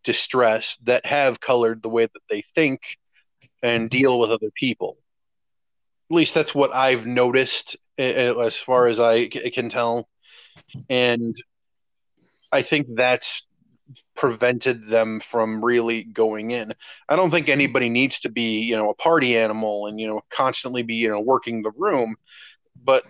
distress 0.03 0.79
that 0.85 1.05
have 1.07 1.41
colored 1.41 1.83
the 1.83 1.89
way 1.89 2.05
that 2.05 2.23
they 2.31 2.43
think 2.55 2.81
and 3.63 3.91
deal 3.91 4.19
with 4.19 4.31
other 4.31 4.51
people. 4.55 4.97
At 6.11 6.17
least 6.17 6.35
that's 6.35 6.55
what 6.55 6.75
I've 6.75 7.07
noticed 7.07 7.77
as 7.97 8.57
far 8.57 8.89
as 8.89 9.01
I 9.01 9.29
can 9.29 9.69
tell. 9.69 10.09
And 10.89 11.35
I 12.53 12.63
think 12.63 12.89
that's 12.95 13.47
prevented 14.17 14.89
them 14.89 15.21
from 15.21 15.65
really 15.65 16.05
going 16.05 16.51
in. 16.51 16.73
I 17.09 17.17
don't 17.17 17.31
think 17.31 17.49
anybody 17.49 17.91
needs 17.91 18.21
to 18.21 18.31
be, 18.31 18.61
you 18.61 18.77
know, 18.77 18.91
a 18.91 18.95
party 18.95 19.37
animal 19.37 19.87
and, 19.87 20.01
you 20.01 20.07
know, 20.07 20.21
constantly 20.31 20.83
be, 20.83 20.95
you 20.95 21.09
know, 21.09 21.21
working 21.21 21.63
the 21.63 21.73
room 21.77 22.17
but 22.85 23.05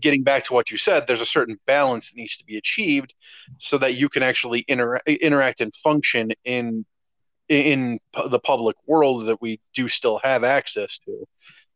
getting 0.00 0.22
back 0.22 0.44
to 0.44 0.52
what 0.52 0.70
you 0.70 0.76
said, 0.76 1.06
there's 1.06 1.20
a 1.20 1.26
certain 1.26 1.58
balance 1.66 2.10
that 2.10 2.16
needs 2.16 2.36
to 2.38 2.44
be 2.44 2.56
achieved 2.56 3.14
so 3.58 3.78
that 3.78 3.94
you 3.94 4.08
can 4.08 4.22
actually 4.22 4.64
inter- 4.66 5.00
interact 5.06 5.60
and 5.60 5.74
function 5.76 6.32
in 6.44 6.84
in 7.48 7.98
the 8.30 8.38
public 8.38 8.76
world 8.86 9.26
that 9.26 9.42
we 9.42 9.60
do 9.74 9.88
still 9.88 10.20
have 10.22 10.44
access 10.44 11.00
to. 11.00 11.26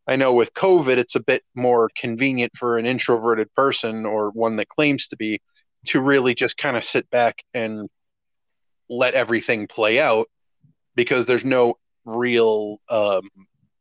I 0.07 0.17
know 0.17 0.33
with 0.35 0.53
COVID, 0.55 0.97
it's 0.97 1.15
a 1.15 1.21
bit 1.21 1.43
more 1.55 1.91
convenient 1.97 2.53
for 2.57 2.79
an 2.79 2.87
introverted 2.87 3.53
person 3.55 4.05
or 4.05 4.31
one 4.31 4.57
that 4.57 4.69
claims 4.69 5.09
to 5.09 5.17
be 5.17 5.41
to 5.87 6.01
really 6.01 6.35
just 6.35 6.57
kind 6.57 6.77
of 6.77 6.85
sit 6.85 7.09
back 7.11 7.43
and 7.55 7.89
let 8.89 9.15
everything 9.15 9.67
play 9.67 10.01
out 10.01 10.27
because 10.95 11.27
there's 11.27 11.45
no 11.45 11.79
real 12.05 12.81
um, 12.91 13.29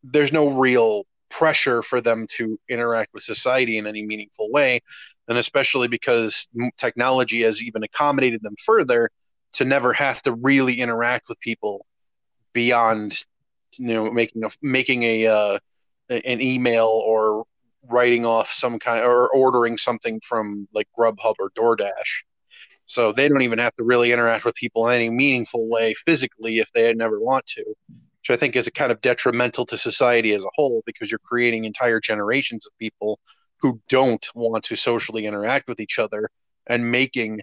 there's 0.03 0.31
no 0.31 0.49
real 0.49 1.03
pressure 1.29 1.81
for 1.81 1.99
them 1.99 2.27
to 2.37 2.59
interact 2.69 3.13
with 3.13 3.23
society 3.23 3.77
in 3.77 3.87
any 3.87 4.05
meaningful 4.05 4.51
way. 4.51 4.81
And 5.27 5.37
especially 5.37 5.87
because 5.87 6.47
technology 6.77 7.41
has 7.41 7.63
even 7.63 7.83
accommodated 7.83 8.43
them 8.43 8.55
further 8.63 9.09
to 9.53 9.65
never 9.65 9.93
have 9.93 10.21
to 10.23 10.33
really 10.33 10.79
interact 10.79 11.29
with 11.29 11.39
people 11.39 11.85
beyond 12.53 13.23
you 13.77 13.87
know 13.87 14.11
making 14.11 14.43
a 14.43 14.49
making 14.61 15.03
a 15.03 15.25
uh, 15.27 15.59
an 16.09 16.41
email 16.41 16.87
or 16.87 17.45
writing 17.89 18.25
off 18.25 18.51
some 18.51 18.79
kind 18.79 19.03
or 19.05 19.29
ordering 19.29 19.77
something 19.77 20.21
from 20.25 20.67
like 20.73 20.87
Grubhub 20.97 21.35
or 21.39 21.49
DoorDash. 21.51 22.23
So 22.85 23.11
they 23.11 23.27
don't 23.27 23.41
even 23.41 23.59
have 23.59 23.75
to 23.75 23.83
really 23.83 24.11
interact 24.11 24.45
with 24.45 24.55
people 24.55 24.87
in 24.87 24.95
any 24.95 25.09
meaningful 25.09 25.69
way 25.69 25.93
physically 26.05 26.59
if 26.59 26.69
they 26.73 26.93
never 26.93 27.19
want 27.19 27.45
to, 27.47 27.63
which 27.63 28.29
I 28.29 28.35
think 28.35 28.55
is 28.55 28.67
a 28.67 28.71
kind 28.71 28.91
of 28.91 29.01
detrimental 29.01 29.65
to 29.67 29.77
society 29.77 30.33
as 30.33 30.43
a 30.43 30.49
whole 30.55 30.83
because 30.85 31.09
you're 31.09 31.19
creating 31.19 31.65
entire 31.65 31.99
generations 31.99 32.65
of 32.65 32.77
people 32.77 33.19
who 33.57 33.79
don't 33.87 34.27
want 34.35 34.65
to 34.65 34.75
socially 34.75 35.25
interact 35.25 35.67
with 35.67 35.79
each 35.79 35.97
other 35.97 36.29
and 36.67 36.91
making 36.91 37.39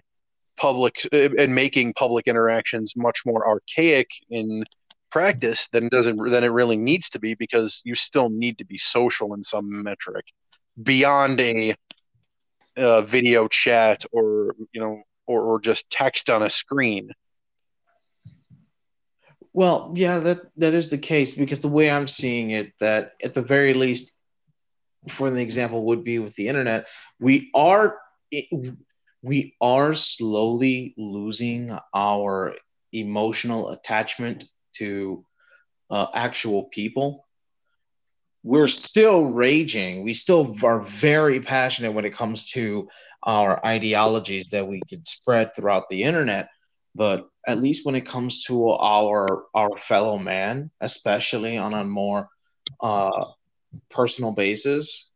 public 0.57 1.07
and 1.11 1.55
making 1.55 1.93
public 1.93 2.27
interactions 2.27 2.93
much 2.95 3.21
more 3.25 3.47
archaic 3.47 4.07
in 4.29 4.63
practice 5.11 5.67
than 5.71 5.89
doesn't 5.89 6.17
than 6.29 6.43
it 6.43 6.47
really 6.47 6.77
needs 6.77 7.09
to 7.09 7.19
be 7.19 7.33
because 7.33 7.81
you 7.83 7.95
still 7.95 8.29
need 8.29 8.57
to 8.57 8.65
be 8.65 8.77
social 8.77 9.33
in 9.33 9.43
some 9.43 9.83
metric 9.83 10.25
beyond 10.81 11.39
a, 11.41 11.75
a 12.77 13.01
video 13.01 13.47
chat 13.47 14.05
or 14.11 14.55
you 14.71 14.81
know 14.81 15.01
or, 15.27 15.41
or 15.41 15.59
just 15.59 15.89
text 15.89 16.29
on 16.29 16.41
a 16.41 16.49
screen. 16.49 17.11
Well 19.53 19.93
yeah 19.95 20.19
that 20.19 20.39
that 20.57 20.73
is 20.73 20.89
the 20.89 20.97
case 20.97 21.35
because 21.35 21.59
the 21.59 21.67
way 21.67 21.91
i'm 21.91 22.07
seeing 22.07 22.51
it 22.51 22.71
that 22.79 23.13
at 23.21 23.33
the 23.33 23.41
very 23.41 23.73
least 23.73 24.15
for 25.09 25.29
the 25.29 25.41
example 25.41 25.85
would 25.87 26.05
be 26.05 26.19
with 26.19 26.35
the 26.35 26.47
internet 26.47 26.87
we 27.19 27.49
are 27.53 27.97
we 29.21 29.55
are 29.59 29.93
slowly 29.93 30.93
losing 30.97 31.77
our 31.93 32.55
emotional 32.93 33.69
attachment 33.69 34.45
to 34.73 35.25
uh, 35.89 36.07
actual 36.13 36.63
people. 36.65 37.25
We're 38.43 38.67
still 38.67 39.25
raging. 39.25 40.03
We 40.03 40.13
still 40.13 40.55
are 40.63 40.79
very 40.79 41.39
passionate 41.39 41.91
when 41.91 42.05
it 42.05 42.13
comes 42.13 42.45
to 42.51 42.87
our 43.23 43.63
ideologies 43.65 44.49
that 44.49 44.67
we 44.67 44.81
could 44.89 45.07
spread 45.07 45.55
throughout 45.55 45.89
the 45.89 46.03
internet. 46.03 46.49
But 46.95 47.29
at 47.47 47.61
least 47.61 47.85
when 47.85 47.95
it 47.95 48.05
comes 48.05 48.43
to 48.45 48.71
our 48.71 49.45
our 49.53 49.77
fellow 49.77 50.17
man, 50.17 50.71
especially 50.81 51.57
on 51.57 51.73
a 51.73 51.83
more 51.83 52.29
uh, 52.81 53.25
personal 53.89 54.33
basis, 54.33 55.09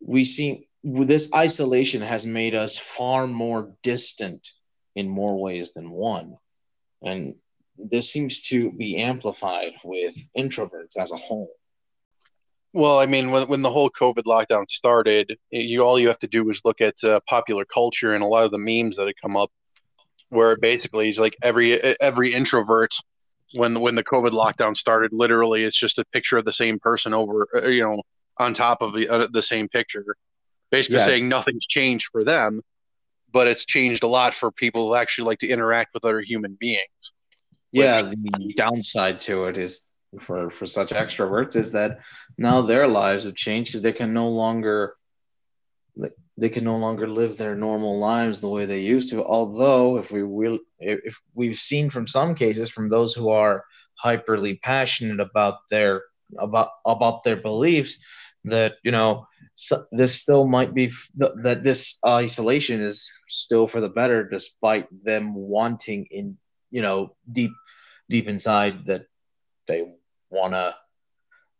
we 0.00 0.24
see 0.24 0.68
this 0.84 1.32
isolation 1.34 2.02
has 2.02 2.24
made 2.26 2.54
us 2.54 2.78
far 2.78 3.26
more 3.26 3.72
distant 3.82 4.48
in 4.94 5.08
more 5.08 5.40
ways 5.40 5.72
than 5.74 5.90
one. 5.90 6.36
And 7.02 7.34
this 7.78 8.10
seems 8.10 8.42
to 8.42 8.72
be 8.72 8.96
amplified 8.96 9.74
with 9.84 10.16
introverts 10.36 10.96
as 10.96 11.12
a 11.12 11.16
whole. 11.16 11.50
Well, 12.72 12.98
I 12.98 13.06
mean, 13.06 13.30
when, 13.30 13.48
when 13.48 13.62
the 13.62 13.70
whole 13.70 13.90
COVID 13.90 14.24
lockdown 14.24 14.68
started, 14.68 15.38
you 15.50 15.80
all 15.80 15.98
you 15.98 16.08
have 16.08 16.18
to 16.18 16.26
do 16.26 16.48
is 16.50 16.60
look 16.64 16.80
at 16.80 17.02
uh, 17.04 17.20
popular 17.26 17.64
culture 17.64 18.14
and 18.14 18.22
a 18.22 18.26
lot 18.26 18.44
of 18.44 18.50
the 18.50 18.58
memes 18.58 18.96
that 18.96 19.06
had 19.06 19.14
come 19.20 19.36
up, 19.36 19.50
where 20.28 20.56
basically 20.56 21.08
it's 21.08 21.18
like 21.18 21.36
every 21.42 21.80
every 22.00 22.34
introvert 22.34 22.94
when 23.54 23.80
when 23.80 23.94
the 23.94 24.04
COVID 24.04 24.32
lockdown 24.32 24.76
started, 24.76 25.12
literally 25.12 25.64
it's 25.64 25.78
just 25.78 25.98
a 25.98 26.04
picture 26.12 26.36
of 26.36 26.44
the 26.44 26.52
same 26.52 26.78
person 26.78 27.14
over, 27.14 27.48
uh, 27.54 27.68
you 27.68 27.82
know, 27.82 28.02
on 28.38 28.52
top 28.52 28.82
of 28.82 28.92
the, 28.92 29.08
uh, 29.08 29.26
the 29.32 29.42
same 29.42 29.68
picture, 29.68 30.04
basically 30.70 30.98
yeah. 30.98 31.04
saying 31.04 31.28
nothing's 31.28 31.66
changed 31.66 32.08
for 32.12 32.24
them, 32.24 32.60
but 33.32 33.46
it's 33.46 33.64
changed 33.64 34.02
a 34.02 34.06
lot 34.06 34.34
for 34.34 34.50
people 34.50 34.88
who 34.88 34.94
actually 34.94 35.26
like 35.26 35.38
to 35.38 35.48
interact 35.48 35.94
with 35.94 36.04
other 36.04 36.20
human 36.20 36.56
beings. 36.60 37.12
Yeah, 37.72 38.02
the 38.02 38.54
downside 38.56 39.18
to 39.20 39.46
it 39.46 39.58
is 39.58 39.86
for 40.20 40.48
for 40.50 40.66
such 40.66 40.90
extroverts 40.90 41.56
is 41.56 41.72
that 41.72 42.00
now 42.38 42.62
their 42.62 42.88
lives 42.88 43.24
have 43.24 43.34
changed 43.34 43.70
because 43.70 43.82
they 43.82 43.92
can 43.92 44.14
no 44.14 44.28
longer 44.28 44.96
they 46.38 46.48
can 46.48 46.64
no 46.64 46.76
longer 46.76 47.08
live 47.08 47.36
their 47.36 47.54
normal 47.54 47.98
lives 47.98 48.40
the 48.40 48.48
way 48.48 48.66
they 48.66 48.80
used 48.80 49.10
to. 49.10 49.24
Although, 49.24 49.98
if 49.98 50.10
we 50.12 50.22
will, 50.22 50.58
if 50.78 51.18
we've 51.34 51.56
seen 51.56 51.88
from 51.88 52.06
some 52.06 52.34
cases 52.34 52.70
from 52.70 52.88
those 52.88 53.14
who 53.14 53.30
are 53.30 53.64
hyperly 54.02 54.60
passionate 54.60 55.20
about 55.20 55.54
their 55.70 56.02
about 56.38 56.70
about 56.84 57.24
their 57.24 57.36
beliefs, 57.36 57.98
that 58.44 58.74
you 58.84 58.92
know 58.92 59.26
so 59.54 59.84
this 59.92 60.20
still 60.20 60.46
might 60.46 60.74
be 60.74 60.92
that 61.16 61.62
this 61.64 61.98
isolation 62.06 62.82
is 62.82 63.10
still 63.28 63.66
for 63.66 63.80
the 63.80 63.88
better, 63.88 64.28
despite 64.28 64.86
them 65.04 65.34
wanting 65.34 66.06
in 66.10 66.36
you 66.70 66.82
know 66.82 67.14
deep 67.30 67.52
deep 68.08 68.28
inside 68.28 68.86
that 68.86 69.06
they 69.66 69.84
want 70.30 70.52
to 70.54 70.74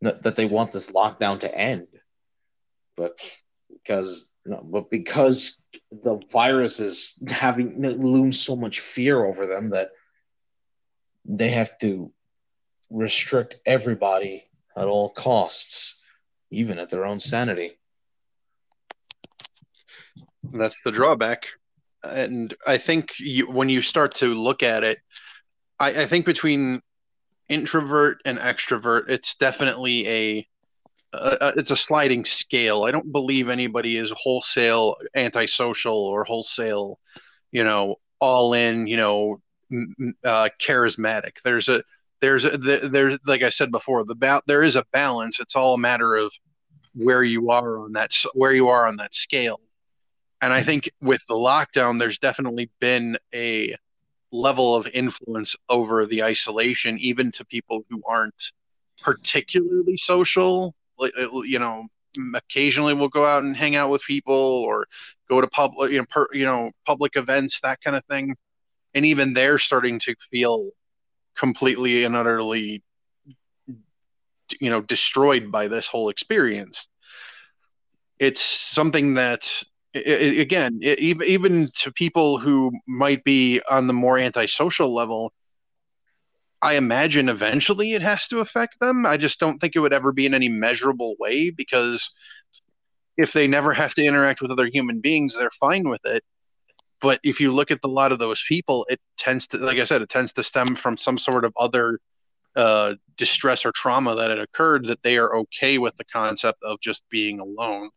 that 0.02 0.36
they 0.36 0.46
want 0.46 0.72
this 0.72 0.92
lockdown 0.92 1.40
to 1.40 1.54
end. 1.54 1.88
But 2.96 3.18
because 3.68 4.30
know, 4.50 4.62
but 4.62 4.90
because 4.90 5.60
the 5.90 6.20
virus 6.30 6.80
is 6.80 7.22
having 7.28 7.82
looms 7.82 8.40
so 8.40 8.56
much 8.56 8.80
fear 8.80 9.24
over 9.24 9.46
them 9.46 9.70
that 9.70 9.90
they 11.24 11.50
have 11.50 11.78
to 11.80 12.12
restrict 12.90 13.58
everybody 13.66 14.48
at 14.76 14.86
all 14.86 15.10
costs 15.10 16.04
even 16.50 16.78
at 16.78 16.90
their 16.90 17.04
own 17.04 17.18
sanity. 17.18 17.72
That's 20.44 20.80
the 20.82 20.92
drawback 20.92 21.46
and 22.04 22.54
i 22.66 22.76
think 22.78 23.18
you, 23.18 23.50
when 23.50 23.68
you 23.68 23.82
start 23.82 24.14
to 24.14 24.34
look 24.34 24.62
at 24.62 24.84
it 24.84 24.98
I, 25.78 26.02
I 26.02 26.06
think 26.06 26.26
between 26.26 26.80
introvert 27.48 28.20
and 28.24 28.38
extrovert, 28.38 29.08
it's 29.08 29.36
definitely 29.36 30.08
a, 30.08 30.48
a, 31.12 31.52
it's 31.56 31.70
a 31.70 31.76
sliding 31.76 32.24
scale. 32.24 32.84
I 32.84 32.90
don't 32.90 33.12
believe 33.12 33.48
anybody 33.48 33.96
is 33.96 34.12
wholesale 34.16 34.96
antisocial 35.14 35.96
or 35.96 36.24
wholesale, 36.24 36.98
you 37.52 37.64
know, 37.64 37.96
all 38.20 38.54
in, 38.54 38.86
you 38.86 38.96
know, 38.96 39.40
uh, 40.24 40.48
charismatic. 40.60 41.40
There's 41.44 41.68
a 41.68 41.82
there's 42.20 42.44
a 42.44 42.56
there's 42.56 43.18
like 43.26 43.42
I 43.42 43.50
said 43.50 43.70
before, 43.70 44.04
the 44.04 44.14
ba- 44.14 44.42
there 44.46 44.62
is 44.62 44.76
a 44.76 44.84
balance. 44.92 45.38
It's 45.40 45.56
all 45.56 45.74
a 45.74 45.78
matter 45.78 46.14
of 46.14 46.32
where 46.94 47.22
you 47.22 47.50
are 47.50 47.80
on 47.80 47.92
that 47.92 48.12
where 48.32 48.52
you 48.52 48.68
are 48.68 48.86
on 48.86 48.96
that 48.96 49.14
scale. 49.14 49.60
And 50.40 50.52
I 50.52 50.62
think 50.62 50.90
with 51.00 51.22
the 51.28 51.34
lockdown, 51.34 51.98
there's 51.98 52.18
definitely 52.18 52.70
been 52.78 53.16
a 53.34 53.74
level 54.32 54.74
of 54.74 54.86
influence 54.88 55.56
over 55.68 56.04
the 56.04 56.22
isolation, 56.22 56.98
even 56.98 57.32
to 57.32 57.44
people 57.44 57.84
who 57.88 58.02
aren't 58.06 58.34
particularly 59.00 59.96
social. 59.96 60.74
Uh, 60.98 61.08
you 61.44 61.58
know, 61.58 61.86
occasionally 62.34 62.94
we'll 62.94 63.08
go 63.08 63.24
out 63.24 63.44
and 63.44 63.56
hang 63.56 63.76
out 63.76 63.90
with 63.90 64.02
people 64.02 64.34
or 64.34 64.86
go 65.28 65.40
to 65.40 65.46
public, 65.46 65.92
you 65.92 65.98
know, 65.98 66.06
per, 66.08 66.28
you 66.32 66.44
know, 66.44 66.70
public 66.86 67.16
events, 67.16 67.60
that 67.60 67.80
kind 67.80 67.96
of 67.96 68.04
thing. 68.06 68.36
And 68.94 69.06
even 69.06 69.34
they're 69.34 69.58
starting 69.58 69.98
to 70.00 70.14
feel 70.30 70.70
completely 71.36 72.04
and 72.04 72.16
utterly, 72.16 72.82
you 74.60 74.70
know, 74.70 74.80
destroyed 74.80 75.50
by 75.50 75.68
this 75.68 75.86
whole 75.86 76.08
experience. 76.08 76.88
It's 78.18 78.40
something 78.40 79.14
that 79.14 79.50
it, 79.96 80.38
again, 80.40 80.80
it, 80.82 80.98
even 80.98 81.26
even 81.26 81.68
to 81.80 81.92
people 81.92 82.38
who 82.38 82.72
might 82.86 83.24
be 83.24 83.60
on 83.70 83.86
the 83.86 83.92
more 83.92 84.18
antisocial 84.18 84.94
level, 84.94 85.32
I 86.62 86.76
imagine 86.76 87.28
eventually 87.28 87.92
it 87.92 88.02
has 88.02 88.26
to 88.28 88.40
affect 88.40 88.80
them. 88.80 89.06
I 89.06 89.16
just 89.16 89.38
don't 89.38 89.58
think 89.58 89.76
it 89.76 89.80
would 89.80 89.92
ever 89.92 90.12
be 90.12 90.26
in 90.26 90.34
any 90.34 90.48
measurable 90.48 91.14
way 91.18 91.50
because 91.50 92.10
if 93.16 93.32
they 93.32 93.46
never 93.46 93.72
have 93.72 93.94
to 93.94 94.04
interact 94.04 94.42
with 94.42 94.50
other 94.50 94.66
human 94.66 95.00
beings, 95.00 95.36
they're 95.36 95.50
fine 95.50 95.88
with 95.88 96.04
it. 96.04 96.22
But 97.00 97.20
if 97.22 97.40
you 97.40 97.52
look 97.52 97.70
at 97.70 97.80
a 97.84 97.88
lot 97.88 98.12
of 98.12 98.18
those 98.18 98.42
people, 98.48 98.86
it 98.88 99.00
tends 99.18 99.46
to, 99.48 99.58
like 99.58 99.78
I 99.78 99.84
said, 99.84 100.02
it 100.02 100.08
tends 100.08 100.32
to 100.34 100.42
stem 100.42 100.74
from 100.74 100.96
some 100.96 101.18
sort 101.18 101.44
of 101.44 101.52
other 101.58 102.00
uh, 102.56 102.94
distress 103.16 103.66
or 103.66 103.72
trauma 103.72 104.16
that 104.16 104.30
had 104.30 104.38
occurred 104.38 104.86
that 104.86 105.02
they 105.02 105.18
are 105.18 105.36
okay 105.36 105.78
with 105.78 105.96
the 105.98 106.04
concept 106.04 106.58
of 106.62 106.80
just 106.80 107.02
being 107.10 107.38
alone. 107.38 107.90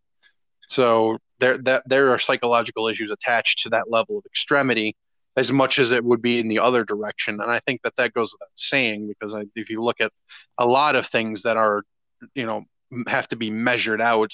So 0.69 1.19
there 1.39 1.57
that 1.59 1.83
there 1.87 2.13
are 2.13 2.19
psychological 2.19 2.87
issues 2.87 3.11
attached 3.11 3.59
to 3.63 3.69
that 3.71 3.91
level 3.91 4.17
of 4.19 4.25
extremity 4.25 4.95
as 5.37 5.51
much 5.51 5.79
as 5.79 5.91
it 5.91 6.03
would 6.03 6.21
be 6.21 6.39
in 6.39 6.49
the 6.49 6.59
other 6.59 6.83
direction 6.83 7.39
and 7.41 7.51
i 7.51 7.59
think 7.61 7.81
that 7.83 7.95
that 7.97 8.13
goes 8.13 8.33
without 8.33 8.49
saying 8.55 9.07
because 9.07 9.33
I, 9.35 9.45
if 9.55 9.69
you 9.69 9.81
look 9.81 10.01
at 10.01 10.11
a 10.59 10.65
lot 10.67 10.95
of 10.97 11.07
things 11.07 11.43
that 11.43 11.57
are 11.57 11.83
you 12.35 12.45
know 12.45 12.65
have 13.07 13.27
to 13.29 13.37
be 13.37 13.51
measured 13.51 14.01
out 14.01 14.31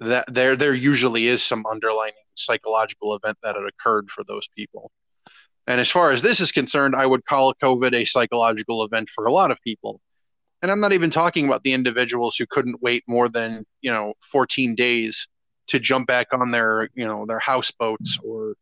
that 0.00 0.32
there 0.32 0.56
there 0.56 0.74
usually 0.74 1.28
is 1.28 1.42
some 1.42 1.64
underlying 1.70 2.14
psychological 2.36 3.16
event 3.16 3.38
that 3.42 3.56
had 3.56 3.64
occurred 3.66 4.10
for 4.10 4.24
those 4.24 4.48
people 4.56 4.90
And 5.66 5.80
as 5.80 5.90
far 5.90 6.12
as 6.12 6.22
this 6.22 6.40
is 6.40 6.52
concerned, 6.52 6.96
I 6.96 7.06
would 7.06 7.24
call 7.26 7.54
COVID 7.54 7.94
a 7.94 8.04
psychological 8.04 8.84
event 8.84 9.10
for 9.10 9.26
a 9.26 9.32
lot 9.32 9.50
of 9.52 9.60
people. 9.62 10.00
And 10.62 10.70
I'm 10.72 10.80
not 10.80 10.92
even 10.92 11.10
talking 11.10 11.46
about 11.46 11.62
the 11.64 11.74
individuals 11.74 12.36
who 12.36 12.46
couldn't 12.46 12.82
wait 12.82 13.04
more 13.08 13.28
than, 13.28 13.66
you 13.82 13.92
know, 13.92 14.14
14 14.20 14.74
days 14.76 15.26
to 15.68 15.78
jump 15.78 16.06
back 16.06 16.28
on 16.32 16.50
their, 16.50 16.88
you 16.94 17.04
know, 17.04 17.26
their 17.26 17.38
houseboats 17.38 18.18
or, 18.24 18.54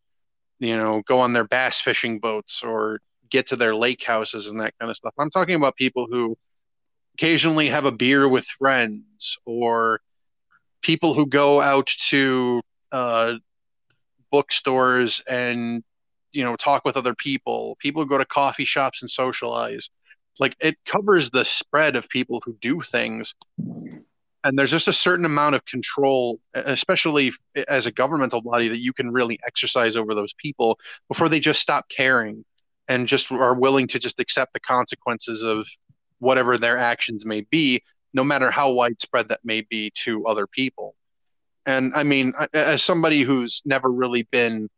you 0.58 0.76
know, 0.76 1.02
go 1.06 1.20
on 1.20 1.32
their 1.32 1.44
bass 1.44 1.80
fishing 1.80 2.18
boats 2.18 2.62
or 2.62 3.00
get 3.30 3.48
to 3.48 3.56
their 3.56 3.74
lake 3.74 4.04
houses 4.04 4.46
and 4.46 4.60
that 4.60 4.74
kind 4.78 4.90
of 4.90 4.96
stuff. 4.96 5.14
I'm 5.18 5.30
talking 5.30 5.54
about 5.54 5.76
people 5.76 6.06
who 6.10 6.36
occasionally 7.14 7.68
have 7.68 7.84
a 7.84 7.92
beer 7.92 8.28
with 8.28 8.44
friends 8.44 9.38
or 9.44 10.00
people 10.82 11.14
who 11.14 11.26
go 11.26 11.60
out 11.60 11.86
to 12.08 12.60
uh, 12.92 13.34
bookstores 14.30 15.22
and 15.28 15.82
you 16.32 16.42
know 16.42 16.56
talk 16.56 16.84
with 16.84 16.96
other 16.96 17.14
people 17.14 17.76
people 17.80 18.02
who 18.02 18.08
go 18.08 18.18
to 18.18 18.24
coffee 18.24 18.64
shops 18.64 19.00
and 19.00 19.10
socialize 19.10 19.88
like 20.40 20.56
it 20.60 20.76
covers 20.84 21.30
the 21.30 21.44
spread 21.44 21.94
of 21.94 22.08
people 22.08 22.42
who 22.44 22.56
do 22.60 22.80
things 22.80 23.34
and 24.44 24.58
there's 24.58 24.70
just 24.70 24.88
a 24.88 24.92
certain 24.92 25.24
amount 25.24 25.54
of 25.54 25.64
control 25.64 26.38
especially 26.54 27.32
as 27.68 27.86
a 27.86 27.92
governmental 27.92 28.40
body 28.40 28.68
that 28.68 28.78
you 28.78 28.92
can 28.92 29.10
really 29.10 29.38
exercise 29.46 29.96
over 29.96 30.14
those 30.14 30.34
people 30.34 30.78
before 31.08 31.28
they 31.28 31.40
just 31.40 31.60
stop 31.60 31.88
caring 31.88 32.44
and 32.88 33.08
just 33.08 33.32
are 33.32 33.54
willing 33.54 33.88
to 33.88 33.98
just 33.98 34.20
accept 34.20 34.52
the 34.52 34.60
consequences 34.60 35.42
of 35.42 35.66
whatever 36.18 36.58
their 36.58 36.78
actions 36.78 37.24
may 37.26 37.40
be 37.40 37.82
no 38.12 38.22
matter 38.22 38.50
how 38.50 38.70
widespread 38.70 39.28
that 39.28 39.40
may 39.42 39.62
be 39.62 39.90
to 39.94 40.26
other 40.26 40.46
people 40.46 40.94
and 41.66 41.92
i 41.94 42.02
mean 42.02 42.32
as 42.52 42.82
somebody 42.82 43.22
who's 43.22 43.62
never 43.64 43.90
really 43.90 44.22
been 44.30 44.68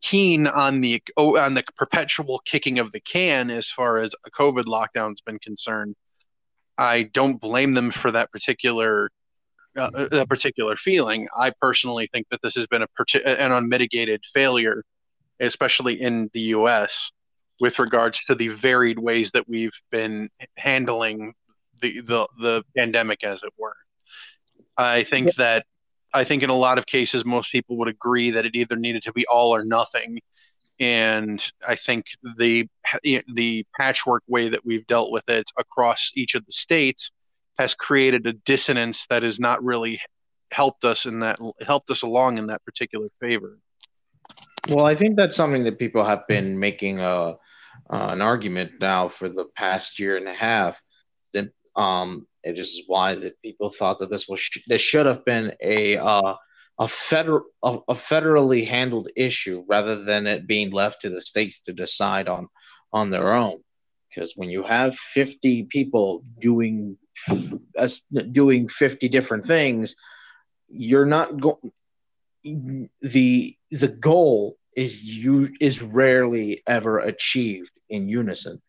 keen 0.00 0.46
on 0.46 0.80
the 0.80 1.02
on 1.16 1.54
the 1.54 1.64
perpetual 1.76 2.40
kicking 2.44 2.78
of 2.78 2.92
the 2.92 3.00
can 3.00 3.50
as 3.50 3.68
far 3.68 3.98
as 3.98 4.14
a 4.26 4.30
COVID 4.30 4.64
lockdown's 4.64 5.20
been 5.20 5.38
concerned. 5.38 5.96
I 6.78 7.02
don't 7.02 7.40
blame 7.40 7.74
them 7.74 7.90
for 7.90 8.12
that 8.12 8.30
particular 8.30 9.10
uh, 9.76 9.90
uh 9.94 10.08
that 10.08 10.28
particular 10.28 10.76
feeling. 10.76 11.28
I 11.36 11.52
personally 11.60 12.08
think 12.12 12.28
that 12.30 12.40
this 12.42 12.54
has 12.54 12.66
been 12.66 12.82
a 12.82 12.88
an 13.26 13.52
unmitigated 13.52 14.24
failure, 14.24 14.84
especially 15.40 16.00
in 16.00 16.30
the 16.32 16.40
U.S. 16.40 17.10
with 17.60 17.78
regards 17.78 18.24
to 18.24 18.34
the 18.34 18.48
varied 18.48 18.98
ways 18.98 19.32
that 19.32 19.48
we've 19.48 19.78
been 19.90 20.30
handling 20.56 21.34
the 21.82 22.00
the, 22.00 22.28
the 22.40 22.64
pandemic, 22.76 23.24
as 23.24 23.42
it 23.42 23.52
were. 23.58 23.76
I 24.76 25.02
think 25.02 25.34
that 25.34 25.66
I 26.14 26.24
think 26.24 26.42
in 26.42 26.50
a 26.50 26.56
lot 26.56 26.78
of 26.78 26.86
cases, 26.86 27.24
most 27.24 27.50
people 27.50 27.76
would 27.78 27.88
agree 27.88 28.30
that 28.30 28.46
it 28.46 28.54
either 28.54 28.76
needed 28.76 29.02
to 29.02 29.12
be 29.12 29.26
all 29.26 29.54
or 29.54 29.64
nothing. 29.64 30.20
And 30.80 31.44
I 31.66 31.74
think 31.74 32.06
the 32.36 32.68
the 33.26 33.64
patchwork 33.76 34.22
way 34.28 34.48
that 34.48 34.64
we've 34.64 34.86
dealt 34.86 35.10
with 35.10 35.28
it 35.28 35.50
across 35.58 36.12
each 36.14 36.34
of 36.34 36.46
the 36.46 36.52
states 36.52 37.10
has 37.58 37.74
created 37.74 38.26
a 38.26 38.32
dissonance 38.32 39.06
that 39.10 39.24
has 39.24 39.40
not 39.40 39.62
really 39.64 40.00
helped 40.52 40.84
us 40.84 41.06
in 41.06 41.20
that 41.20 41.38
helped 41.66 41.90
us 41.90 42.02
along 42.02 42.38
in 42.38 42.46
that 42.46 42.64
particular 42.64 43.08
favor. 43.20 43.58
Well, 44.68 44.86
I 44.86 44.94
think 44.94 45.16
that's 45.16 45.36
something 45.36 45.64
that 45.64 45.78
people 45.78 46.04
have 46.04 46.26
been 46.28 46.58
making 46.58 47.00
a 47.00 47.36
uh, 47.90 48.08
an 48.10 48.20
argument 48.20 48.72
now 48.80 49.08
for 49.08 49.28
the 49.28 49.46
past 49.56 49.98
year 49.98 50.16
and 50.16 50.28
a 50.28 50.34
half. 50.34 50.80
That 51.32 51.50
um, 51.74 52.26
it 52.44 52.58
is 52.58 52.84
why 52.86 53.14
that 53.14 53.40
people 53.42 53.70
thought 53.70 53.98
that 53.98 54.10
this 54.10 54.28
was 54.28 54.48
this 54.66 54.80
should 54.80 55.06
have 55.06 55.24
been 55.24 55.54
a 55.62 55.96
uh, 55.96 56.34
a 56.78 56.88
federal 56.88 57.44
a, 57.62 57.78
a, 57.88 57.94
federally 57.94 58.66
handled 58.66 59.08
issue 59.16 59.64
rather 59.68 60.02
than 60.02 60.26
it 60.26 60.46
being 60.46 60.70
left 60.70 61.02
to 61.02 61.10
the 61.10 61.22
states 61.22 61.60
to 61.62 61.72
decide 61.72 62.28
on 62.28 62.48
on 62.92 63.10
their 63.10 63.32
own. 63.34 63.58
Because 64.08 64.34
when 64.36 64.48
you 64.48 64.62
have 64.62 64.96
fifty 64.96 65.64
people 65.64 66.24
doing 66.40 66.96
uh, 67.28 67.88
doing 68.30 68.68
fifty 68.68 69.08
different 69.08 69.44
things, 69.44 69.96
you're 70.68 71.06
not 71.06 71.40
going. 71.40 71.72
the 73.02 73.56
The 73.70 73.88
goal 73.88 74.56
is 74.76 75.02
you 75.04 75.48
is 75.60 75.82
rarely 75.82 76.62
ever 76.66 76.98
achieved 76.98 77.72
in 77.88 78.08
unison 78.08 78.62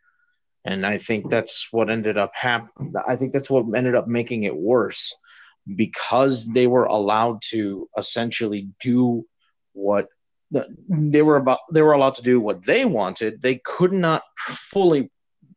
and 0.66 0.86
I 0.86 0.98
think 0.98 1.30
that's 1.30 1.72
what 1.72 1.90
ended 1.90 2.18
up 2.18 2.32
happening. 2.34 2.94
I 3.08 3.16
think 3.16 3.34
that's 3.34 3.50
what 3.50 3.66
ended 3.76 3.96
up 3.96 4.08
making 4.08 4.44
it 4.44 4.56
worse 4.56 5.16
because 5.76 6.46
they 6.54 6.68
were 6.68 6.86
allowed 6.86 7.42
to 7.50 7.88
essentially 7.98 8.70
do 8.82 9.26
what 9.74 10.08
they 10.90 11.22
were 11.22 11.38
about. 11.38 11.60
They 11.72 11.82
were 11.82 11.94
allowed 11.94 12.16
to 12.16 12.24
do 12.24 12.40
what 12.40 12.66
they 12.66 12.86
wanted. 12.86 13.42
They 13.42 13.62
could 13.64 13.94
not 13.94 14.24
fully 14.38 15.12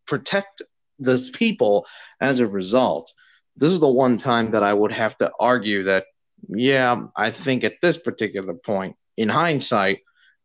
protect 0.07 0.63
those 0.99 1.31
people 1.31 1.87
as 2.21 2.41
a 2.41 2.47
result. 2.47 3.11
This 3.57 3.73
is 3.73 3.81
the 3.81 3.89
one 3.89 4.17
time 4.17 4.51
that 4.53 4.63
I 4.63 4.73
would 4.73 4.93
have 4.93 5.17
to 5.19 5.31
argue 5.39 5.85
that, 5.85 6.05
yeah, 6.49 7.05
I 7.17 7.31
think 7.31 7.65
at 7.65 7.75
this 7.83 7.99
particular 7.99 8.55
point, 8.55 8.97
in 9.17 9.29
hindsight, 9.29 10.01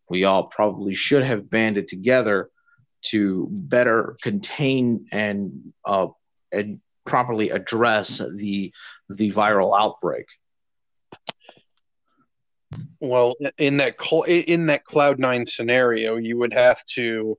we 0.10 0.24
all 0.24 0.46
probably 0.46 0.94
should 0.94 1.24
have 1.24 1.50
banded 1.50 1.88
together 1.88 2.50
to 3.04 3.48
better 3.52 4.18
contain 4.22 5.06
and 5.12 5.74
uh, 5.86 6.08
and 6.52 6.80
properly 7.06 7.50
address 7.50 8.22
the 8.36 8.74
the 9.10 9.32
viral 9.32 9.80
outbreak. 9.80 10.26
Well, 13.00 13.36
in 13.58 13.78
that 13.78 13.96
in 14.28 14.66
that 14.68 14.86
Cloud 14.86 15.20
Nine 15.20 15.46
scenario, 15.46 16.18
you 16.18 16.38
would 16.38 16.54
have 16.54 16.84
to 16.96 17.38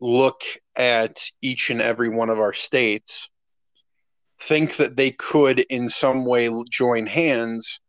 look 0.00 0.42
at 0.76 1.18
each 1.40 1.70
and 1.70 1.80
every 1.80 2.08
one 2.08 2.28
of 2.28 2.38
our 2.38 2.52
states, 2.52 3.28
think 4.40 4.76
that 4.76 4.96
they 4.96 5.12
could 5.12 5.60
in 5.60 5.88
some 5.88 6.24
way 6.26 6.50
join 6.70 7.06
hands, 7.06 7.80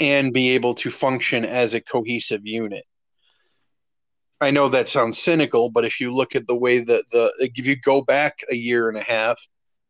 and 0.00 0.32
be 0.32 0.50
able 0.52 0.74
to 0.76 0.90
function 0.90 1.44
as 1.44 1.74
a 1.74 1.80
cohesive 1.80 2.42
unit. 2.44 2.84
I 4.40 4.50
know 4.50 4.68
that 4.68 4.88
sounds 4.88 5.18
cynical, 5.18 5.70
but 5.70 5.84
if 5.84 6.00
you 6.00 6.14
look 6.14 6.36
at 6.36 6.46
the 6.46 6.56
way 6.56 6.78
that 6.80 7.04
the 7.10 7.32
if 7.38 7.66
you 7.66 7.76
go 7.76 8.02
back 8.02 8.38
a 8.50 8.54
year 8.54 8.88
and 8.88 8.98
a 8.98 9.02
half 9.02 9.38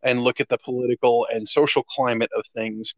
and 0.02 0.22
look 0.22 0.40
at 0.40 0.48
the 0.48 0.58
political 0.58 1.26
and 1.32 1.48
social 1.48 1.82
climate 1.82 2.30
of 2.36 2.46
things, 2.46 2.94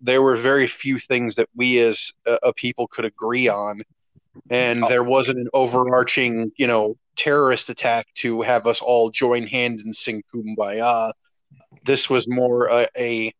there 0.00 0.22
were 0.22 0.36
very 0.36 0.66
few 0.66 0.98
things 0.98 1.36
that 1.36 1.48
we 1.54 1.78
as 1.78 2.12
a, 2.26 2.38
a 2.44 2.52
people 2.52 2.86
could 2.88 3.04
agree 3.04 3.48
on, 3.48 3.82
and 4.50 4.84
oh. 4.84 4.88
there 4.88 5.04
wasn't 5.04 5.38
an 5.38 5.48
overarching, 5.52 6.50
you 6.56 6.66
know, 6.66 6.96
terrorist 7.16 7.70
attack 7.70 8.06
to 8.14 8.42
have 8.42 8.66
us 8.66 8.80
all 8.80 9.10
join 9.10 9.46
hands 9.46 9.84
and 9.84 9.94
sing 9.94 10.22
kumbaya. 10.34 11.12
This 11.84 12.10
was 12.10 12.28
more 12.28 12.66
a, 12.66 12.88
a 12.96 13.32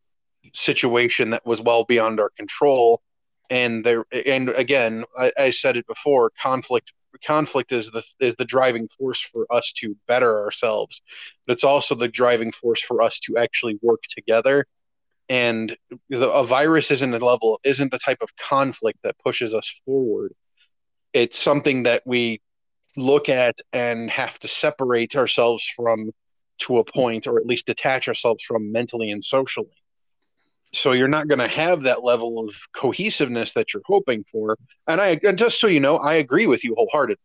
situation 0.53 1.31
that 1.31 1.45
was 1.45 1.61
well 1.61 1.83
beyond 1.83 2.19
our 2.19 2.29
control 2.37 3.01
and 3.49 3.85
there 3.85 4.05
and 4.25 4.49
again 4.49 5.03
I, 5.17 5.31
I, 5.37 5.51
said 5.51 5.77
it 5.77 5.85
before 5.87 6.31
conflict 6.41 6.93
conflict 7.23 7.71
is 7.71 7.91
the 7.91 8.03
is 8.19 8.35
the 8.35 8.45
driving 8.45 8.87
force 8.97 9.21
for 9.21 9.45
us 9.51 9.71
to 9.73 9.95
better 10.07 10.39
ourselves 10.39 11.01
but 11.45 11.53
it's 11.53 11.63
also 11.63 11.95
the 11.95 12.07
driving 12.07 12.51
force 12.51 12.81
for 12.81 13.01
us 13.01 13.19
to 13.19 13.37
actually 13.37 13.77
work 13.81 14.03
together. 14.09 14.65
And 15.29 15.75
the, 16.09 16.29
a 16.29 16.43
virus 16.43 16.91
isn't 16.91 17.13
a 17.13 17.25
level 17.25 17.59
isn't 17.63 17.91
the 17.91 17.99
type 17.99 18.19
of 18.21 18.29
conflict 18.37 18.99
that 19.03 19.17
pushes 19.19 19.53
us 19.53 19.71
forward. 19.85 20.33
It's 21.13 21.39
something 21.39 21.83
that 21.83 22.03
we 22.05 22.41
look 22.97 23.29
at 23.29 23.55
and 23.73 24.09
have 24.11 24.39
to 24.39 24.47
separate 24.47 25.15
ourselves 25.15 25.67
from 25.75 26.11
to 26.57 26.77
a 26.77 26.85
point 26.85 27.27
or 27.27 27.39
at 27.39 27.45
least 27.45 27.65
detach 27.65 28.07
ourselves 28.07 28.43
from 28.43 28.71
mentally 28.71 29.11
and 29.11 29.23
socially 29.23 29.75
so 30.75 30.91
you're 30.91 31.07
not 31.07 31.27
going 31.27 31.39
to 31.39 31.47
have 31.47 31.83
that 31.83 32.03
level 32.03 32.39
of 32.39 32.53
cohesiveness 32.73 33.53
that 33.53 33.73
you're 33.73 33.83
hoping 33.85 34.23
for. 34.23 34.57
And 34.87 34.99
I, 34.99 35.19
and 35.23 35.37
just 35.37 35.59
so 35.59 35.67
you 35.67 35.79
know, 35.79 35.97
I 35.97 36.15
agree 36.15 36.47
with 36.47 36.63
you 36.63 36.75
wholeheartedly. 36.75 37.21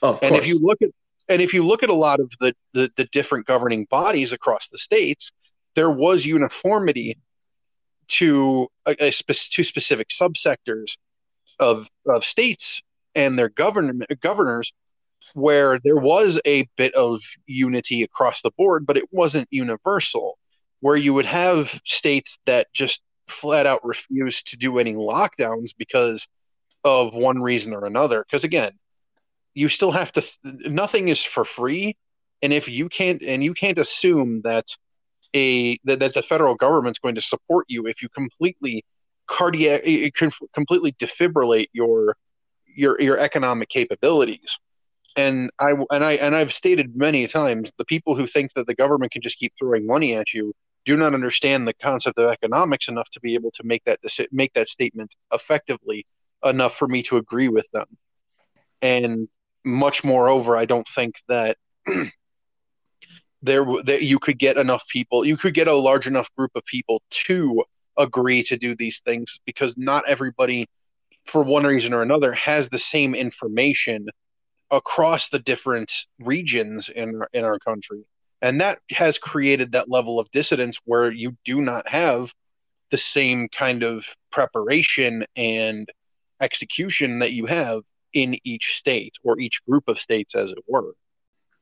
Of 0.00 0.20
and 0.22 0.36
if 0.36 0.46
you 0.46 0.58
look 0.58 0.80
at, 0.82 0.90
and 1.28 1.42
if 1.42 1.52
you 1.52 1.66
look 1.66 1.82
at 1.82 1.90
a 1.90 1.94
lot 1.94 2.20
of 2.20 2.30
the, 2.40 2.54
the, 2.72 2.90
the 2.96 3.04
different 3.06 3.46
governing 3.46 3.84
bodies 3.90 4.32
across 4.32 4.68
the 4.68 4.78
states, 4.78 5.32
there 5.74 5.90
was 5.90 6.24
uniformity 6.24 7.18
to 8.08 8.68
a, 8.86 8.96
a 9.06 9.10
spe- 9.10 9.50
to 9.52 9.64
specific 9.64 10.08
subsectors 10.08 10.96
of 11.58 11.88
of 12.06 12.24
states 12.24 12.82
and 13.14 13.38
their 13.38 13.48
govern 13.48 14.02
governors 14.22 14.72
where 15.34 15.78
there 15.84 15.96
was 15.96 16.40
a 16.46 16.66
bit 16.76 16.94
of 16.94 17.20
unity 17.46 18.02
across 18.02 18.40
the 18.40 18.52
board, 18.56 18.86
but 18.86 18.96
it 18.96 19.12
wasn't 19.12 19.48
universal 19.50 20.38
where 20.80 20.96
you 20.96 21.14
would 21.14 21.26
have 21.26 21.80
states 21.84 22.38
that 22.46 22.68
just 22.72 23.00
flat 23.26 23.66
out 23.66 23.84
refuse 23.84 24.42
to 24.44 24.56
do 24.56 24.78
any 24.78 24.94
lockdowns 24.94 25.70
because 25.76 26.26
of 26.84 27.14
one 27.14 27.40
reason 27.42 27.74
or 27.74 27.84
another. 27.84 28.24
Because 28.24 28.44
again, 28.44 28.72
you 29.54 29.68
still 29.68 29.90
have 29.90 30.12
to, 30.12 30.22
nothing 30.44 31.08
is 31.08 31.22
for 31.22 31.44
free. 31.44 31.96
And 32.42 32.52
if 32.52 32.68
you 32.68 32.88
can't, 32.88 33.22
and 33.22 33.42
you 33.42 33.54
can't 33.54 33.78
assume 33.78 34.42
that 34.44 34.66
a 35.34 35.78
that, 35.84 35.98
that 35.98 36.14
the 36.14 36.22
federal 36.22 36.54
government's 36.54 36.98
going 36.98 37.14
to 37.16 37.20
support 37.20 37.66
you 37.68 37.86
if 37.86 38.02
you 38.02 38.08
completely 38.08 38.84
cardiac 39.26 39.82
eh, 39.84 40.08
eh, 40.20 40.30
completely 40.54 40.92
defibrillate 40.92 41.68
your 41.72 42.16
your 42.66 43.00
your 43.00 43.18
economic 43.18 43.68
capabilities. 43.68 44.58
And 45.16 45.50
I 45.58 45.72
and 45.90 46.04
I 46.04 46.12
and 46.12 46.34
I've 46.34 46.52
stated 46.52 46.96
many 46.96 47.26
times 47.26 47.72
the 47.76 47.84
people 47.84 48.14
who 48.14 48.26
think 48.26 48.52
that 48.54 48.66
the 48.66 48.74
government 48.74 49.12
can 49.12 49.22
just 49.22 49.38
keep 49.38 49.52
throwing 49.58 49.86
money 49.86 50.14
at 50.14 50.32
you 50.32 50.54
do 50.88 50.96
not 50.96 51.12
understand 51.12 51.68
the 51.68 51.74
concept 51.74 52.18
of 52.18 52.30
economics 52.30 52.88
enough 52.88 53.10
to 53.10 53.20
be 53.20 53.34
able 53.34 53.50
to 53.50 53.62
make 53.62 53.84
that 53.84 54.00
make 54.32 54.54
that 54.54 54.68
statement 54.68 55.14
effectively 55.34 56.06
enough 56.42 56.74
for 56.74 56.88
me 56.88 57.02
to 57.02 57.18
agree 57.18 57.48
with 57.48 57.66
them. 57.74 57.86
And 58.80 59.28
much 59.66 60.02
moreover, 60.02 60.56
I 60.56 60.64
don't 60.64 60.88
think 60.88 61.16
that 61.28 61.58
there 63.42 63.66
that 63.84 64.02
you 64.02 64.18
could 64.18 64.38
get 64.38 64.56
enough 64.56 64.88
people, 64.88 65.26
you 65.26 65.36
could 65.36 65.52
get 65.52 65.68
a 65.68 65.74
large 65.74 66.06
enough 66.06 66.34
group 66.34 66.52
of 66.54 66.64
people 66.64 67.02
to 67.26 67.64
agree 67.98 68.42
to 68.44 68.56
do 68.56 68.74
these 68.74 69.00
things 69.04 69.40
because 69.44 69.76
not 69.76 70.08
everybody, 70.08 70.66
for 71.26 71.42
one 71.42 71.64
reason 71.64 71.92
or 71.92 72.00
another, 72.00 72.32
has 72.32 72.70
the 72.70 72.78
same 72.78 73.14
information 73.14 74.06
across 74.70 75.28
the 75.28 75.38
different 75.38 76.06
regions 76.18 76.88
in 76.88 77.20
in 77.34 77.44
our 77.44 77.58
country, 77.58 78.04
and 78.42 78.60
that 78.60 78.78
has 78.90 79.18
created 79.18 79.72
that 79.72 79.90
level 79.90 80.20
of 80.20 80.30
dissidence 80.30 80.78
where 80.84 81.10
you 81.10 81.36
do 81.44 81.60
not 81.60 81.88
have 81.88 82.32
the 82.90 82.98
same 82.98 83.48
kind 83.48 83.82
of 83.82 84.06
preparation 84.30 85.24
and 85.36 85.90
execution 86.40 87.18
that 87.18 87.32
you 87.32 87.46
have 87.46 87.82
in 88.12 88.38
each 88.44 88.76
state 88.76 89.16
or 89.22 89.38
each 89.38 89.64
group 89.66 89.84
of 89.88 89.98
states, 89.98 90.34
as 90.34 90.52
it 90.52 90.64
were. 90.66 90.94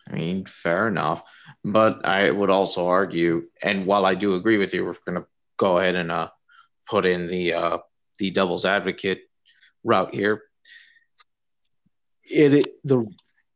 I 0.08 0.14
mean, 0.14 0.44
fair 0.44 0.86
enough. 0.86 1.22
But 1.64 2.06
I 2.06 2.30
would 2.30 2.50
also 2.50 2.88
argue, 2.88 3.48
and 3.62 3.86
while 3.86 4.06
I 4.06 4.14
do 4.14 4.34
agree 4.34 4.58
with 4.58 4.72
you, 4.72 4.84
we're 4.84 4.94
going 5.04 5.20
to 5.20 5.26
go 5.56 5.78
ahead 5.78 5.96
and 5.96 6.12
uh, 6.12 6.30
put 6.88 7.06
in 7.06 7.26
the 7.26 7.54
uh, 7.54 7.78
the 8.18 8.30
devil's 8.30 8.64
advocate 8.64 9.22
route 9.82 10.14
here. 10.14 10.42
It, 12.30 12.52
it 12.52 12.68
the 12.84 13.06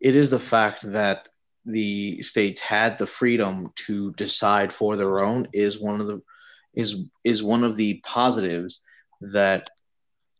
it 0.00 0.16
is 0.16 0.30
the 0.30 0.38
fact 0.38 0.82
that 0.82 1.28
the 1.64 2.22
states 2.22 2.60
had 2.60 2.98
the 2.98 3.06
freedom 3.06 3.72
to 3.74 4.12
decide 4.12 4.72
for 4.72 4.96
their 4.96 5.20
own 5.20 5.46
is 5.52 5.80
one 5.80 6.00
of 6.00 6.06
the 6.06 6.20
is 6.74 7.04
is 7.24 7.42
one 7.42 7.64
of 7.64 7.76
the 7.76 8.00
positives 8.04 8.82
that 9.20 9.68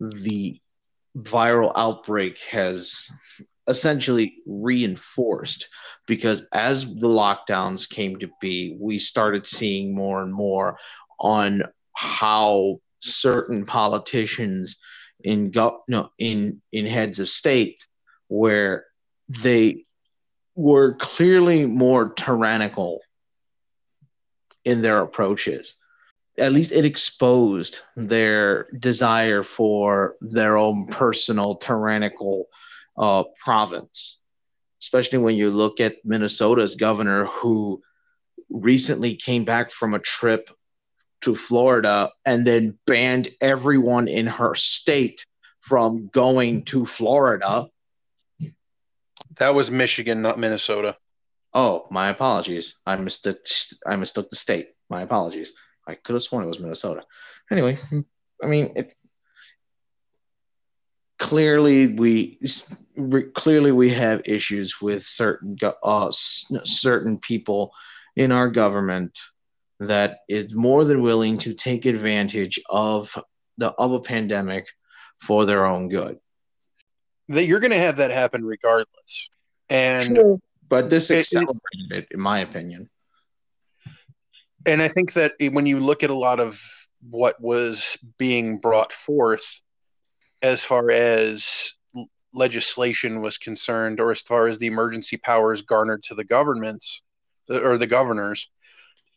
the 0.01 0.61
viral 1.17 1.73
outbreak 1.77 2.41
has 2.51 3.09
essentially 3.67 4.37
reinforced 4.47 5.69
because 6.07 6.47
as 6.53 6.85
the 6.85 7.09
lockdowns 7.09 7.89
came 7.89 8.19
to 8.19 8.29
be, 8.41 8.77
we 8.81 8.99
started 8.99 9.47
seeing 9.47 9.95
more 9.95 10.23
and 10.23 10.33
more 10.33 10.79
on 11.19 11.63
how 11.95 12.81
certain 13.01 13.65
politicians 13.65 14.79
in 15.23 15.51
go- 15.51 15.83
no, 15.89 16.11
in 16.19 16.61
in 16.73 16.87
heads 16.87 17.19
of 17.19 17.29
state 17.29 17.87
where 18.29 18.87
they 19.43 19.85
were 20.55 20.95
clearly 20.95 21.65
more 21.67 22.13
tyrannical 22.13 23.01
in 24.65 24.83
their 24.83 25.01
approaches 25.01 25.77
at 26.41 26.53
least 26.53 26.73
it 26.73 26.85
exposed 26.85 27.81
their 27.97 28.67
desire 28.79 29.43
for 29.43 30.17
their 30.21 30.57
own 30.57 30.87
personal 30.87 31.57
tyrannical 31.57 32.47
uh, 32.97 33.25
province, 33.45 34.23
especially 34.81 35.19
when 35.19 35.37
you 35.37 35.51
look 35.51 35.81
at 35.81 36.05
Minnesota's 36.05 36.77
governor 36.77 37.27
who 37.27 37.83
recently 38.49 39.17
came 39.17 39.45
back 39.45 39.71
from 39.71 39.95
a 39.95 39.99
trip 39.99 40.51
to 41.21 41.35
Florida 41.35 42.11
and 42.25 42.47
then 42.47 42.79
banned 42.87 43.29
everyone 43.41 44.09
in 44.09 44.27
her 44.27 44.55
state 44.55 45.27
from 45.61 46.09
going 46.09 46.65
to 46.65 46.87
Florida. 46.87 47.67
That 49.39 49.55
was 49.55 49.71
Michigan, 49.71 50.23
not 50.23 50.39
Minnesota. 50.39 50.97
Oh, 51.53 51.87
my 51.91 52.09
apologies. 52.09 52.81
I 52.87 52.97
mistook 52.97 53.39
I 53.87 53.97
mistook 53.97 54.31
the 54.31 54.37
state. 54.37 54.69
My 54.89 55.03
apologies. 55.03 55.53
I 55.87 55.95
could 55.95 56.15
have 56.15 56.23
sworn 56.23 56.45
it 56.45 56.49
was 56.49 56.61
Minnesota. 56.61 57.03
Anyway, 57.51 57.79
I 58.43 58.47
mean, 58.47 58.73
it, 58.77 58.95
clearly 61.19 61.89
we 61.89 62.41
clearly 63.35 63.73
we 63.73 63.91
have 63.91 64.23
issues 64.25 64.81
with 64.81 65.03
certain 65.03 65.57
uh, 65.83 66.11
certain 66.11 67.19
people 67.19 67.73
in 68.17 68.33
our 68.33 68.49
government 68.49 69.19
that 69.81 70.19
is 70.29 70.55
more 70.55 70.85
than 70.85 71.03
willing 71.03 71.39
to 71.39 71.55
take 71.55 71.87
advantage 71.87 72.61
of 72.69 73.17
the 73.59 73.69
of 73.73 73.93
a 73.93 74.01
pandemic 74.01 74.67
for 75.21 75.45
their 75.45 75.67
own 75.67 75.89
good. 75.89 76.19
That 77.31 77.47
you're 77.47 77.61
going 77.61 77.71
to 77.71 77.79
have 77.79 77.97
that 77.97 78.11
happen 78.11 78.45
regardless, 78.45 79.31
and 79.69 80.17
sure. 80.17 80.39
but 80.69 80.91
this 80.91 81.11
accelerated 81.11 81.61
it, 81.91 82.09
in 82.11 82.21
my 82.21 82.41
opinion. 82.41 82.91
And 84.67 84.83
I 84.83 84.89
think 84.89 85.13
that 85.15 85.33
when 85.53 85.65
you 85.65 85.81
look 85.81 86.03
at 86.03 86.11
a 86.11 86.15
lot 86.15 86.41
of 86.41 86.61
what 87.09 87.41
was 87.41 87.97
being 88.19 88.59
brought 88.59 88.93
forth 88.93 89.63
as 90.43 90.65
far 90.65 90.91
as 90.91 91.73
legislation 92.35 93.21
was 93.21 93.39
concerned, 93.39 94.01
or 94.01 94.11
as 94.11 94.23
far 94.23 94.49
as 94.49 94.59
the 94.59 94.67
emergency 94.67 95.17
powers 95.17 95.63
garnered 95.63 96.03
to 96.05 96.15
the 96.15 96.25
governments 96.25 97.03
uh, 97.49 97.61
or 97.61 97.79
the 97.79 97.87
governors, 97.87 98.49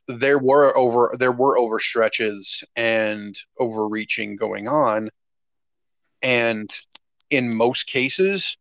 there 0.08 0.40
were 0.40 0.76
over 0.78 1.16
there 1.18 1.32
were 1.32 1.58
overstretches 1.58 2.64
and 2.76 3.36
overreaching 3.60 4.36
going 4.36 4.68
on, 4.68 5.10
and 6.22 6.70
in 7.34 7.54
most 7.54 7.88
cases, 7.88 8.58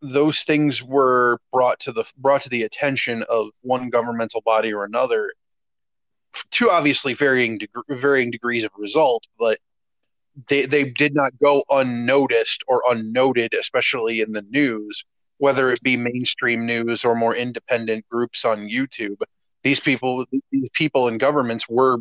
those 0.00 0.42
things 0.42 0.82
were 0.82 1.38
brought 1.52 1.78
to 1.80 1.92
the 1.92 2.04
brought 2.18 2.42
to 2.42 2.48
the 2.48 2.62
attention 2.62 3.22
of 3.28 3.48
one 3.62 3.88
governmental 3.90 4.40
body 4.40 4.72
or 4.72 4.84
another 4.84 5.32
to 6.50 6.70
obviously 6.70 7.14
varying 7.14 7.58
deg- 7.58 7.70
varying 7.88 8.30
degrees 8.30 8.64
of 8.64 8.72
result 8.76 9.22
but 9.38 9.58
they 10.48 10.66
they 10.66 10.82
did 10.82 11.14
not 11.14 11.30
go 11.40 11.62
unnoticed 11.70 12.64
or 12.66 12.82
unnoted 12.88 13.54
especially 13.54 14.20
in 14.20 14.32
the 14.32 14.42
news 14.50 15.04
whether 15.42 15.72
it 15.72 15.82
be 15.82 15.96
mainstream 15.96 16.64
news 16.64 17.04
or 17.04 17.16
more 17.16 17.34
independent 17.34 18.08
groups 18.08 18.44
on 18.44 18.68
YouTube. 18.68 19.16
These 19.64 19.80
people 19.80 20.24
these 20.52 20.68
people 20.72 21.08
in 21.08 21.18
governments 21.18 21.68
were 21.68 21.98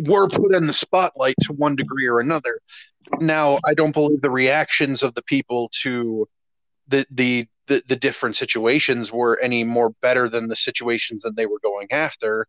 were 0.00 0.28
put 0.28 0.54
in 0.54 0.66
the 0.66 0.74
spotlight 0.74 1.36
to 1.40 1.54
one 1.54 1.76
degree 1.76 2.06
or 2.06 2.20
another 2.20 2.60
now 3.20 3.58
i 3.64 3.74
don't 3.74 3.92
believe 3.92 4.20
the 4.20 4.30
reactions 4.30 5.02
of 5.02 5.14
the 5.14 5.22
people 5.22 5.70
to 5.72 6.28
the, 6.88 7.06
the 7.10 7.46
the 7.66 7.82
the 7.88 7.96
different 7.96 8.36
situations 8.36 9.12
were 9.12 9.38
any 9.40 9.64
more 9.64 9.90
better 10.02 10.28
than 10.28 10.48
the 10.48 10.56
situations 10.56 11.22
that 11.22 11.36
they 11.36 11.46
were 11.46 11.60
going 11.62 11.88
after. 11.90 12.46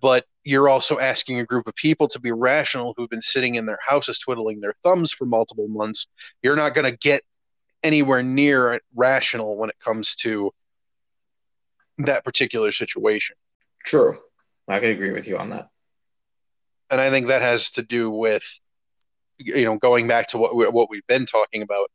But 0.00 0.26
you're 0.44 0.68
also 0.68 0.98
asking 0.98 1.40
a 1.40 1.44
group 1.44 1.66
of 1.66 1.74
people 1.74 2.06
to 2.08 2.20
be 2.20 2.30
rational 2.30 2.94
who've 2.96 3.10
been 3.10 3.20
sitting 3.20 3.56
in 3.56 3.66
their 3.66 3.78
houses 3.84 4.18
twiddling 4.18 4.60
their 4.60 4.74
thumbs 4.84 5.12
for 5.12 5.26
multiple 5.26 5.66
months. 5.68 6.06
You're 6.42 6.56
not 6.56 6.74
going 6.74 6.90
to 6.90 6.96
get 6.96 7.22
anywhere 7.82 8.22
near 8.22 8.80
rational 8.94 9.56
when 9.56 9.70
it 9.70 9.78
comes 9.84 10.14
to 10.16 10.52
that 11.98 12.24
particular 12.24 12.70
situation. 12.70 13.36
True. 13.84 14.16
I 14.68 14.78
can 14.78 14.90
agree 14.90 15.10
with 15.10 15.26
you 15.26 15.38
on 15.38 15.50
that. 15.50 15.68
And 16.90 17.00
i 17.00 17.10
think 17.10 17.26
that 17.26 17.42
has 17.42 17.72
to 17.72 17.82
do 17.82 18.10
with 18.10 18.44
you 19.38 19.64
know 19.64 19.76
going 19.76 20.06
back 20.06 20.28
to 20.28 20.38
what 20.38 20.54
we, 20.54 20.66
what 20.68 20.90
we've 20.90 21.06
been 21.06 21.26
talking 21.26 21.62
about 21.62 21.90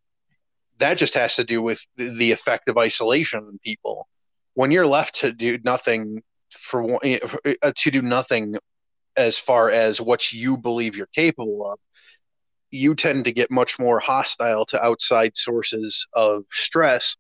that 0.80 0.98
just 0.98 1.14
has 1.14 1.36
to 1.36 1.44
do 1.44 1.62
with 1.62 1.86
the 1.96 2.32
effect 2.32 2.68
of 2.70 2.78
isolation 2.78 3.40
on 3.40 3.60
people. 3.64 4.08
When 4.54 4.72
you're 4.72 4.88
left 4.88 5.16
to 5.22 5.32
do 5.32 5.58
nothing 5.64 6.22
for 6.52 7.00
uh, 7.06 7.72
to 7.76 7.92
do 7.92 8.02
nothing 8.02 8.56
as 9.16 9.38
far 9.38 9.70
as 9.70 10.02
what 10.02 10.34
you 10.34 10.58
believe 10.58 10.96
you're 10.96 11.08
capable 11.08 11.72
of, 11.72 11.80
you 12.72 12.96
tend 12.96 13.26
to 13.26 13.32
get 13.32 13.52
much 13.52 13.80
more 13.80 14.00
hostile 14.00 14.66
to 14.66 14.84
outside 14.84 15.38
sources 15.38 16.06
of 16.14 16.44
stress 16.52 17.16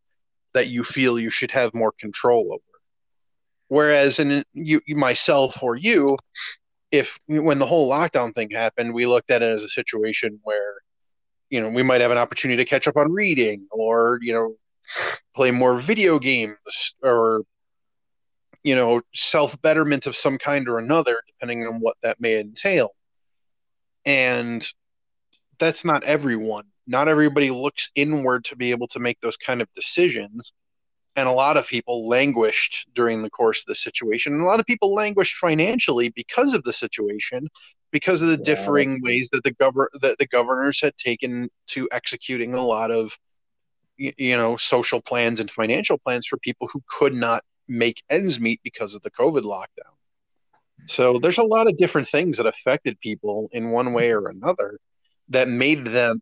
that 0.53 0.67
you 0.67 0.83
feel 0.83 1.19
you 1.19 1.29
should 1.29 1.51
have 1.51 1.73
more 1.73 1.93
control 1.99 2.47
over. 2.53 2.79
Whereas 3.67 4.19
in 4.19 4.43
you, 4.53 4.81
myself 4.89 5.63
or 5.63 5.75
you, 5.75 6.17
if 6.93 7.19
when 7.25 7.57
the 7.57 7.65
whole 7.65 7.89
lockdown 7.89 8.35
thing 8.35 8.51
happened, 8.51 8.93
we 8.93 9.07
looked 9.07 9.31
at 9.31 9.41
it 9.41 9.51
as 9.51 9.63
a 9.63 9.69
situation 9.69 10.39
where 10.43 10.75
you 11.49 11.59
know 11.59 11.67
we 11.69 11.81
might 11.81 12.01
have 12.01 12.11
an 12.11 12.19
opportunity 12.19 12.63
to 12.63 12.69
catch 12.69 12.87
up 12.87 12.95
on 12.95 13.11
reading 13.11 13.65
or 13.71 14.19
you 14.21 14.31
know 14.31 14.55
play 15.35 15.49
more 15.49 15.75
video 15.79 16.19
games 16.19 16.95
or 17.01 17.41
you 18.63 18.75
know 18.75 19.01
self 19.15 19.59
betterment 19.63 20.05
of 20.05 20.15
some 20.15 20.37
kind 20.37 20.69
or 20.69 20.77
another 20.77 21.23
depending 21.27 21.65
on 21.65 21.79
what 21.79 21.97
that 22.03 22.21
may 22.21 22.39
entail. 22.39 22.91
And 24.05 24.65
that's 25.57 25.83
not 25.83 26.03
everyone. 26.03 26.65
Not 26.85 27.07
everybody 27.07 27.49
looks 27.49 27.89
inward 27.95 28.45
to 28.45 28.55
be 28.55 28.69
able 28.69 28.87
to 28.89 28.99
make 28.99 29.19
those 29.19 29.37
kind 29.37 29.63
of 29.63 29.67
decisions 29.73 30.53
and 31.15 31.27
a 31.27 31.31
lot 31.31 31.57
of 31.57 31.67
people 31.67 32.07
languished 32.07 32.87
during 32.93 33.21
the 33.21 33.29
course 33.29 33.59
of 33.59 33.65
the 33.67 33.75
situation 33.75 34.33
and 34.33 34.41
a 34.41 34.45
lot 34.45 34.59
of 34.59 34.65
people 34.65 34.93
languished 34.93 35.35
financially 35.35 36.09
because 36.09 36.53
of 36.53 36.63
the 36.63 36.73
situation 36.73 37.47
because 37.91 38.21
of 38.21 38.29
the 38.29 38.37
yeah. 38.37 38.55
differing 38.55 39.01
ways 39.03 39.29
that 39.31 39.43
the 39.43 39.51
governor 39.51 39.89
that 40.01 40.17
the 40.17 40.27
governors 40.27 40.81
had 40.81 40.97
taken 40.97 41.49
to 41.67 41.87
executing 41.91 42.55
a 42.55 42.65
lot 42.65 42.91
of 42.91 43.17
you 43.97 44.35
know 44.35 44.57
social 44.57 45.01
plans 45.01 45.39
and 45.39 45.51
financial 45.51 45.97
plans 45.97 46.25
for 46.27 46.37
people 46.37 46.67
who 46.71 46.81
could 46.87 47.13
not 47.13 47.43
make 47.67 48.03
ends 48.09 48.39
meet 48.39 48.59
because 48.63 48.93
of 48.93 49.01
the 49.03 49.11
covid 49.11 49.43
lockdown 49.43 49.93
so 50.87 51.17
there's 51.19 51.37
a 51.37 51.43
lot 51.43 51.67
of 51.67 51.77
different 51.77 52.07
things 52.07 52.37
that 52.37 52.45
affected 52.45 52.99
people 52.99 53.47
in 53.51 53.69
one 53.69 53.93
way 53.93 54.11
or 54.11 54.27
another 54.27 54.79
that 55.29 55.47
made 55.47 55.85
them 55.85 56.19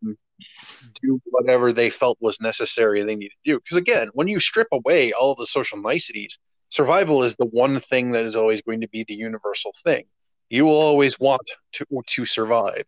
do 1.02 1.20
whatever 1.26 1.72
they 1.72 1.90
felt 1.90 2.18
was 2.20 2.40
necessary 2.40 3.02
they 3.02 3.16
needed 3.16 3.32
to 3.44 3.52
do. 3.52 3.58
Because 3.58 3.76
again, 3.76 4.08
when 4.14 4.28
you 4.28 4.40
strip 4.40 4.68
away 4.72 5.12
all 5.12 5.32
of 5.32 5.38
the 5.38 5.46
social 5.46 5.78
niceties, 5.78 6.38
survival 6.68 7.22
is 7.22 7.36
the 7.36 7.46
one 7.46 7.80
thing 7.80 8.12
that 8.12 8.24
is 8.24 8.36
always 8.36 8.62
going 8.62 8.80
to 8.80 8.88
be 8.88 9.04
the 9.06 9.14
universal 9.14 9.72
thing. 9.84 10.04
You 10.50 10.64
will 10.64 10.80
always 10.80 11.18
want 11.18 11.42
to 11.72 11.86
to 12.06 12.26
survive. 12.26 12.84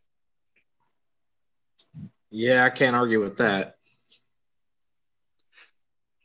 Yeah, 2.30 2.64
I 2.64 2.70
can't 2.70 2.96
argue 2.96 3.20
with 3.20 3.37
that. 3.38 3.76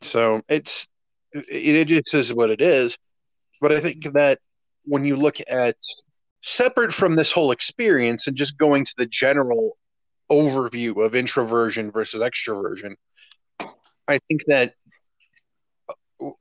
So 0.01 0.41
it's 0.49 0.87
it, 1.33 1.75
it 1.75 1.87
just 1.87 2.13
is 2.13 2.33
what 2.33 2.49
it 2.49 2.61
is. 2.61 2.97
But 3.61 3.71
I 3.71 3.79
think 3.79 4.13
that 4.13 4.39
when 4.85 5.05
you 5.05 5.15
look 5.15 5.37
at 5.47 5.75
separate 6.41 6.93
from 6.93 7.15
this 7.15 7.31
whole 7.31 7.51
experience 7.51 8.27
and 8.27 8.35
just 8.35 8.57
going 8.57 8.85
to 8.85 8.93
the 8.97 9.05
general 9.05 9.77
overview 10.31 11.05
of 11.05 11.15
introversion 11.15 11.91
versus 11.91 12.21
extroversion, 12.21 12.95
I 14.07 14.19
think 14.27 14.41
that 14.47 14.73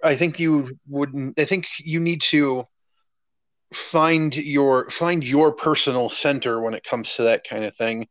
I 0.02 0.16
think 0.16 0.40
you 0.40 0.76
wouldn't. 0.88 1.38
I 1.38 1.44
think 1.44 1.68
you 1.78 2.00
need 2.00 2.22
to 2.22 2.64
find 3.72 4.34
your 4.36 4.90
find 4.90 5.24
your 5.24 5.52
personal 5.52 6.10
center 6.10 6.60
when 6.60 6.74
it 6.74 6.84
comes 6.84 7.14
to 7.16 7.22
that 7.24 7.48
kind 7.48 7.64
of 7.64 7.76
thing. 7.76 8.06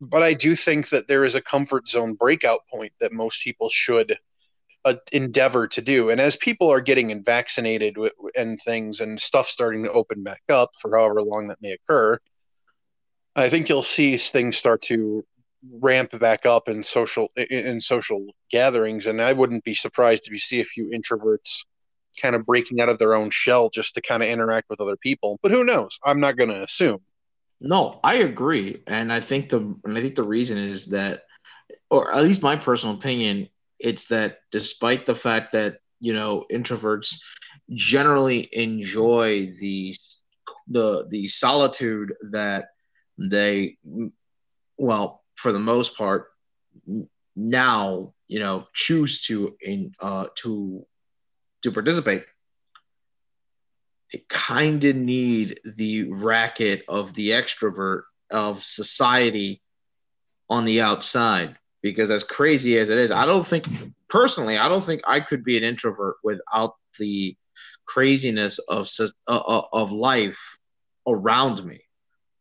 But 0.00 0.22
I 0.22 0.34
do 0.34 0.54
think 0.54 0.90
that 0.90 1.08
there 1.08 1.24
is 1.24 1.34
a 1.34 1.40
comfort 1.40 1.88
zone 1.88 2.14
breakout 2.14 2.60
point 2.70 2.92
that 3.00 3.12
most 3.12 3.42
people 3.42 3.70
should 3.70 4.18
uh, 4.84 4.94
endeavor 5.10 5.66
to 5.66 5.80
do. 5.80 6.10
And 6.10 6.20
as 6.20 6.36
people 6.36 6.70
are 6.70 6.82
getting 6.82 7.24
vaccinated 7.24 7.96
and 8.36 8.58
things 8.60 9.00
and 9.00 9.20
stuff 9.20 9.48
starting 9.48 9.82
to 9.84 9.92
open 9.92 10.22
back 10.22 10.42
up 10.50 10.70
for 10.80 10.96
however 10.96 11.22
long 11.22 11.48
that 11.48 11.62
may 11.62 11.72
occur, 11.72 12.18
I 13.36 13.50
think 13.50 13.68
you'll 13.68 13.82
see 13.82 14.16
things 14.16 14.56
start 14.56 14.80
to 14.82 15.24
ramp 15.80 16.18
back 16.18 16.46
up 16.46 16.68
in 16.68 16.82
social 16.82 17.28
in 17.36 17.80
social 17.82 18.26
gatherings, 18.50 19.06
and 19.06 19.20
I 19.20 19.34
wouldn't 19.34 19.64
be 19.64 19.74
surprised 19.74 20.26
if 20.26 20.32
you 20.32 20.38
see 20.38 20.60
a 20.60 20.64
few 20.64 20.88
introverts 20.88 21.64
kind 22.20 22.34
of 22.34 22.46
breaking 22.46 22.80
out 22.80 22.88
of 22.88 22.98
their 22.98 23.14
own 23.14 23.28
shell 23.30 23.68
just 23.68 23.94
to 23.94 24.00
kind 24.00 24.22
of 24.22 24.28
interact 24.30 24.70
with 24.70 24.80
other 24.80 24.96
people. 24.96 25.38
But 25.42 25.52
who 25.52 25.64
knows? 25.64 25.98
I'm 26.02 26.18
not 26.18 26.38
going 26.38 26.48
to 26.48 26.62
assume. 26.62 27.00
No, 27.60 28.00
I 28.02 28.16
agree, 28.16 28.82
and 28.86 29.12
I 29.12 29.20
think 29.20 29.50
the 29.50 29.58
and 29.84 29.98
I 29.98 30.00
think 30.00 30.14
the 30.14 30.22
reason 30.22 30.56
is 30.56 30.86
that, 30.86 31.24
or 31.90 32.14
at 32.14 32.24
least 32.24 32.42
my 32.42 32.56
personal 32.56 32.94
opinion, 32.94 33.48
it's 33.78 34.06
that 34.06 34.38
despite 34.50 35.04
the 35.04 35.14
fact 35.14 35.52
that 35.52 35.78
you 36.00 36.14
know 36.14 36.46
introverts 36.50 37.16
generally 37.70 38.48
enjoy 38.52 39.46
the 39.60 39.94
the 40.68 41.06
the 41.10 41.28
solitude 41.28 42.14
that 42.30 42.66
they 43.18 43.76
well 44.78 45.22
for 45.34 45.52
the 45.52 45.58
most 45.58 45.96
part 45.96 46.28
now 47.34 48.12
you 48.28 48.38
know 48.38 48.66
choose 48.74 49.22
to 49.22 49.56
in 49.60 49.92
uh 50.00 50.26
to 50.36 50.84
to 51.62 51.70
participate 51.70 52.24
they 54.12 54.22
kind 54.28 54.84
of 54.84 54.96
need 54.96 55.60
the 55.76 56.10
racket 56.12 56.82
of 56.88 57.12
the 57.14 57.30
extrovert 57.30 58.02
of 58.30 58.62
society 58.62 59.60
on 60.48 60.64
the 60.64 60.80
outside. 60.80 61.56
Because 61.82 62.10
as 62.10 62.24
crazy 62.24 62.78
as 62.78 62.88
it 62.88 62.98
is 62.98 63.12
i 63.12 63.24
don't 63.24 63.46
think 63.46 63.64
personally 64.08 64.58
i 64.58 64.68
don't 64.68 64.82
think 64.82 65.02
i 65.06 65.20
could 65.20 65.44
be 65.44 65.56
an 65.56 65.62
introvert 65.62 66.16
without 66.24 66.74
the 66.98 67.36
craziness 67.86 68.58
of 68.58 68.88
uh, 69.28 69.62
of 69.72 69.92
life 69.92 70.58
around 71.06 71.64
me 71.64 71.85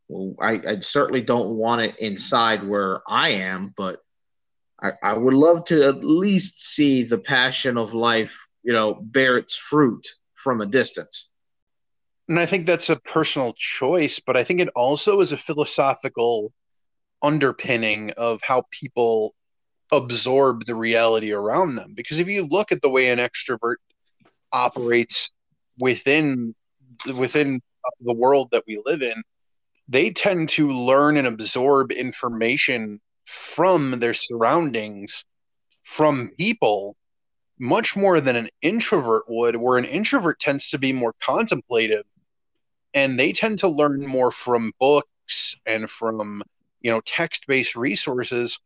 well, 0.07 0.35
I, 0.39 0.61
I 0.67 0.79
certainly 0.79 1.21
don't 1.21 1.57
want 1.57 1.81
it 1.81 1.99
inside 1.99 2.63
where 2.63 3.01
I 3.07 3.29
am, 3.29 3.73
but 3.75 3.99
I, 4.81 4.91
I 5.01 5.13
would 5.13 5.33
love 5.33 5.65
to 5.65 5.87
at 5.87 6.03
least 6.03 6.65
see 6.65 7.03
the 7.03 7.17
passion 7.17 7.77
of 7.77 7.93
life, 7.93 8.47
you 8.63 8.73
know, 8.73 8.93
bear 9.01 9.37
its 9.37 9.55
fruit 9.55 10.05
from 10.33 10.61
a 10.61 10.65
distance. 10.65 11.31
And 12.27 12.39
I 12.39 12.45
think 12.45 12.65
that's 12.65 12.89
a 12.89 12.99
personal 12.99 13.53
choice, 13.57 14.19
but 14.19 14.35
I 14.35 14.43
think 14.43 14.59
it 14.59 14.69
also 14.75 15.19
is 15.19 15.31
a 15.31 15.37
philosophical 15.37 16.51
underpinning 17.21 18.11
of 18.11 18.41
how 18.43 18.65
people 18.71 19.35
absorb 19.91 20.65
the 20.65 20.75
reality 20.75 21.31
around 21.31 21.75
them. 21.75 21.93
Because 21.95 22.19
if 22.19 22.27
you 22.27 22.47
look 22.47 22.71
at 22.71 22.81
the 22.81 22.89
way 22.89 23.09
an 23.09 23.19
extrovert 23.19 23.75
operates 24.51 25.31
within 25.79 26.55
within 27.17 27.61
the 28.01 28.13
world 28.13 28.49
that 28.51 28.63
we 28.67 28.81
live 28.85 29.01
in, 29.01 29.21
they 29.87 30.11
tend 30.11 30.49
to 30.49 30.71
learn 30.71 31.17
and 31.17 31.27
absorb 31.27 31.91
information 31.91 32.99
from 33.25 33.99
their 33.99 34.13
surroundings, 34.13 35.23
from 35.83 36.29
people, 36.37 36.95
much 37.59 37.95
more 37.95 38.19
than 38.19 38.35
an 38.35 38.49
introvert 38.61 39.23
would, 39.27 39.55
where 39.55 39.77
an 39.77 39.85
introvert 39.85 40.39
tends 40.39 40.69
to 40.69 40.77
be 40.77 40.91
more 40.91 41.13
contemplative 41.21 42.03
and 42.95 43.19
they 43.19 43.33
tend 43.33 43.59
to 43.59 43.67
learn 43.67 44.07
more 44.07 44.31
from 44.31 44.71
books 44.79 45.55
and 45.67 45.87
from 45.87 46.41
you 46.81 46.89
know 46.89 47.01
text-based 47.05 47.75
resources 47.75 48.59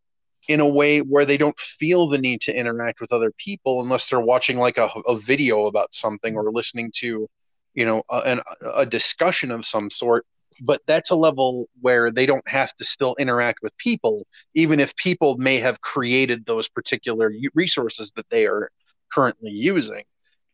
in 0.48 0.62
a 0.62 0.68
way 0.68 1.00
where 1.00 1.26
they 1.26 1.36
don't 1.38 1.60
feel 1.60 2.08
the 2.08 2.18
need 2.18 2.40
to 2.42 2.58
interact 2.58 3.02
with 3.02 3.12
other 3.12 3.32
people 3.38 3.82
unless 3.82 4.08
they're 4.08 4.22
watching 4.22 4.58
like 4.58 4.78
a, 4.78 4.88
a 5.08 5.18
video 5.18 5.66
about 5.66 5.94
something 5.94 6.36
or 6.36 6.50
listening 6.52 6.92
to 6.96 7.28
you 7.74 7.86
know 7.86 8.04
a, 8.10 8.42
a 8.76 8.86
discussion 8.86 9.52
of 9.52 9.66
some 9.66 9.92
sort 9.92 10.26
but 10.62 10.82
that's 10.88 11.10
a 11.10 11.16
level 11.16 11.70
where 11.82 12.12
they 12.12 12.26
don't 12.26 12.48
have 12.48 12.76
to 12.78 12.86
still 12.86 13.16
interact 13.20 13.60
with 13.62 13.76
people, 13.78 14.26
even 14.54 14.80
if 14.80 14.96
people 14.96 15.38
may 15.38 15.58
have 15.60 15.82
created 15.82 16.46
those 16.46 16.68
particular 16.68 17.32
resources 17.54 18.12
that 18.16 18.30
they 18.30 18.46
are 18.46 18.70
currently 19.12 19.52
using. 19.52 20.04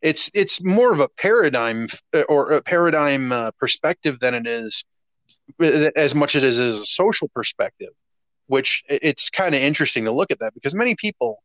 It's 0.02 0.30
it's 0.34 0.64
more 0.64 0.94
of 0.94 1.00
a 1.00 1.08
paradigm 1.08 1.88
uh, 2.14 2.22
or 2.24 2.52
a 2.52 2.62
paradigm 2.62 3.32
uh, 3.32 3.52
perspective 3.60 4.20
than 4.20 4.34
it 4.34 4.46
is 4.46 4.84
uh, 5.62 5.90
as 5.96 6.14
much 6.14 6.36
as 6.36 6.44
it 6.44 6.48
is 6.48 6.82
a 6.82 6.86
social 6.86 7.28
perspective, 7.30 7.94
which 8.48 8.84
it's 8.90 9.30
kind 9.30 9.56
of 9.56 9.62
interesting 9.62 10.06
to 10.06 10.12
look 10.12 10.32
at 10.32 10.40
that 10.40 10.54
because 10.54 10.76
many 10.76 10.96
people 10.96 11.42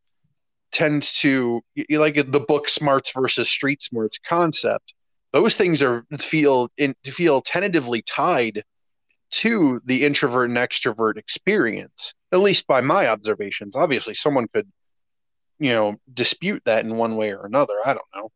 tend 0.72 1.02
to 1.02 1.62
like 1.90 2.14
the 2.14 2.44
book 2.46 2.68
smarts 2.68 3.12
versus 3.12 3.48
street 3.48 3.82
smarts 3.82 4.18
concept 4.28 4.94
those 5.32 5.56
things 5.56 5.82
are 5.82 6.04
feel 6.18 6.68
in, 6.76 6.94
feel 7.04 7.40
tentatively 7.40 8.02
tied 8.02 8.62
to 9.30 9.80
the 9.84 10.04
introvert 10.04 10.48
and 10.48 10.58
extrovert 10.58 11.16
experience 11.16 12.14
at 12.32 12.40
least 12.40 12.66
by 12.66 12.80
my 12.80 13.08
observations. 13.08 13.76
Obviously 13.76 14.14
someone 14.14 14.48
could 14.52 14.68
you 15.58 15.70
know 15.70 15.96
dispute 16.12 16.62
that 16.64 16.84
in 16.84 16.96
one 16.96 17.16
way 17.16 17.32
or 17.32 17.46
another. 17.46 17.74
I 17.84 17.94
don't 17.94 18.06
know. 18.14 18.30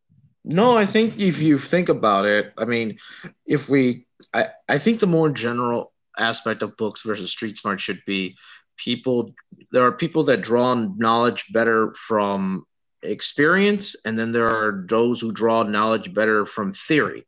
No 0.45 0.77
i 0.77 0.85
think 0.85 1.19
if 1.19 1.41
you 1.41 1.57
think 1.57 1.89
about 1.89 2.27
it 2.27 2.53
i 2.59 2.67
mean 2.67 2.99
if 3.47 3.71
we 3.71 4.07
i, 4.35 4.49
I 4.69 4.77
think 4.77 5.01
the 5.01 5.07
more 5.07 5.31
general 5.31 5.93
aspect 6.19 6.61
of 6.61 6.77
books 6.77 7.01
versus 7.03 7.31
street 7.31 7.57
smart 7.57 7.81
should 7.81 8.01
be 8.07 8.37
people 8.77 9.35
there 9.73 9.87
are 9.87 9.93
people 9.93 10.25
that 10.25 10.43
draw 10.43 10.75
knowledge 10.75 11.47
better 11.51 11.95
from 11.95 12.65
experience, 13.05 13.97
and 14.05 14.19
then 14.19 14.33
there 14.33 14.49
are 14.49 14.85
those 14.89 15.21
who 15.21 15.33
draw 15.33 15.63
knowledge 15.63 16.13
better 16.13 16.47
from 16.47 16.73
theory. 16.73 17.27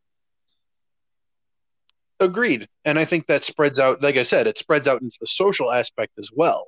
Agreed. 2.18 2.68
And 2.84 2.98
I 2.98 3.04
think 3.04 3.26
that 3.26 3.44
spreads 3.44 3.78
out, 3.78 4.02
like 4.02 4.16
I 4.16 4.22
said, 4.22 4.46
it 4.46 4.58
spreads 4.58 4.88
out 4.88 5.02
into 5.02 5.18
the 5.20 5.26
social 5.26 5.70
aspect 5.70 6.18
as 6.18 6.30
well. 6.34 6.66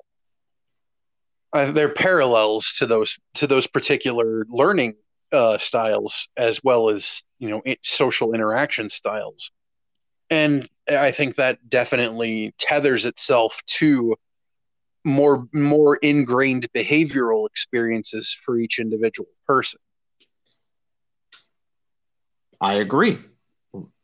Uh, 1.53 1.73
there 1.73 1.87
are 1.87 1.93
parallels 1.93 2.75
to 2.79 2.87
those 2.87 3.19
to 3.35 3.47
those 3.47 3.67
particular 3.67 4.45
learning 4.51 4.95
uh, 5.33 5.57
styles 5.57 6.29
as 6.37 6.63
well 6.63 6.91
as 6.91 7.23
you 7.39 7.49
know 7.49 7.63
social 7.83 8.35
interaction 8.35 8.91
styles, 8.91 9.51
and 10.29 10.69
I 10.87 11.11
think 11.11 11.37
that 11.37 11.67
definitely 11.71 12.55
tethers 12.59 13.07
itself 13.07 13.63
to 13.79 14.15
more 15.05 15.47
more 15.53 15.97
ingrained 15.97 16.69
behavioral 16.75 17.47
experiences 17.47 18.37
for 18.45 18.59
each 18.59 18.79
individual 18.79 19.29
person. 19.47 19.81
I 22.61 22.75
agree. 22.75 23.19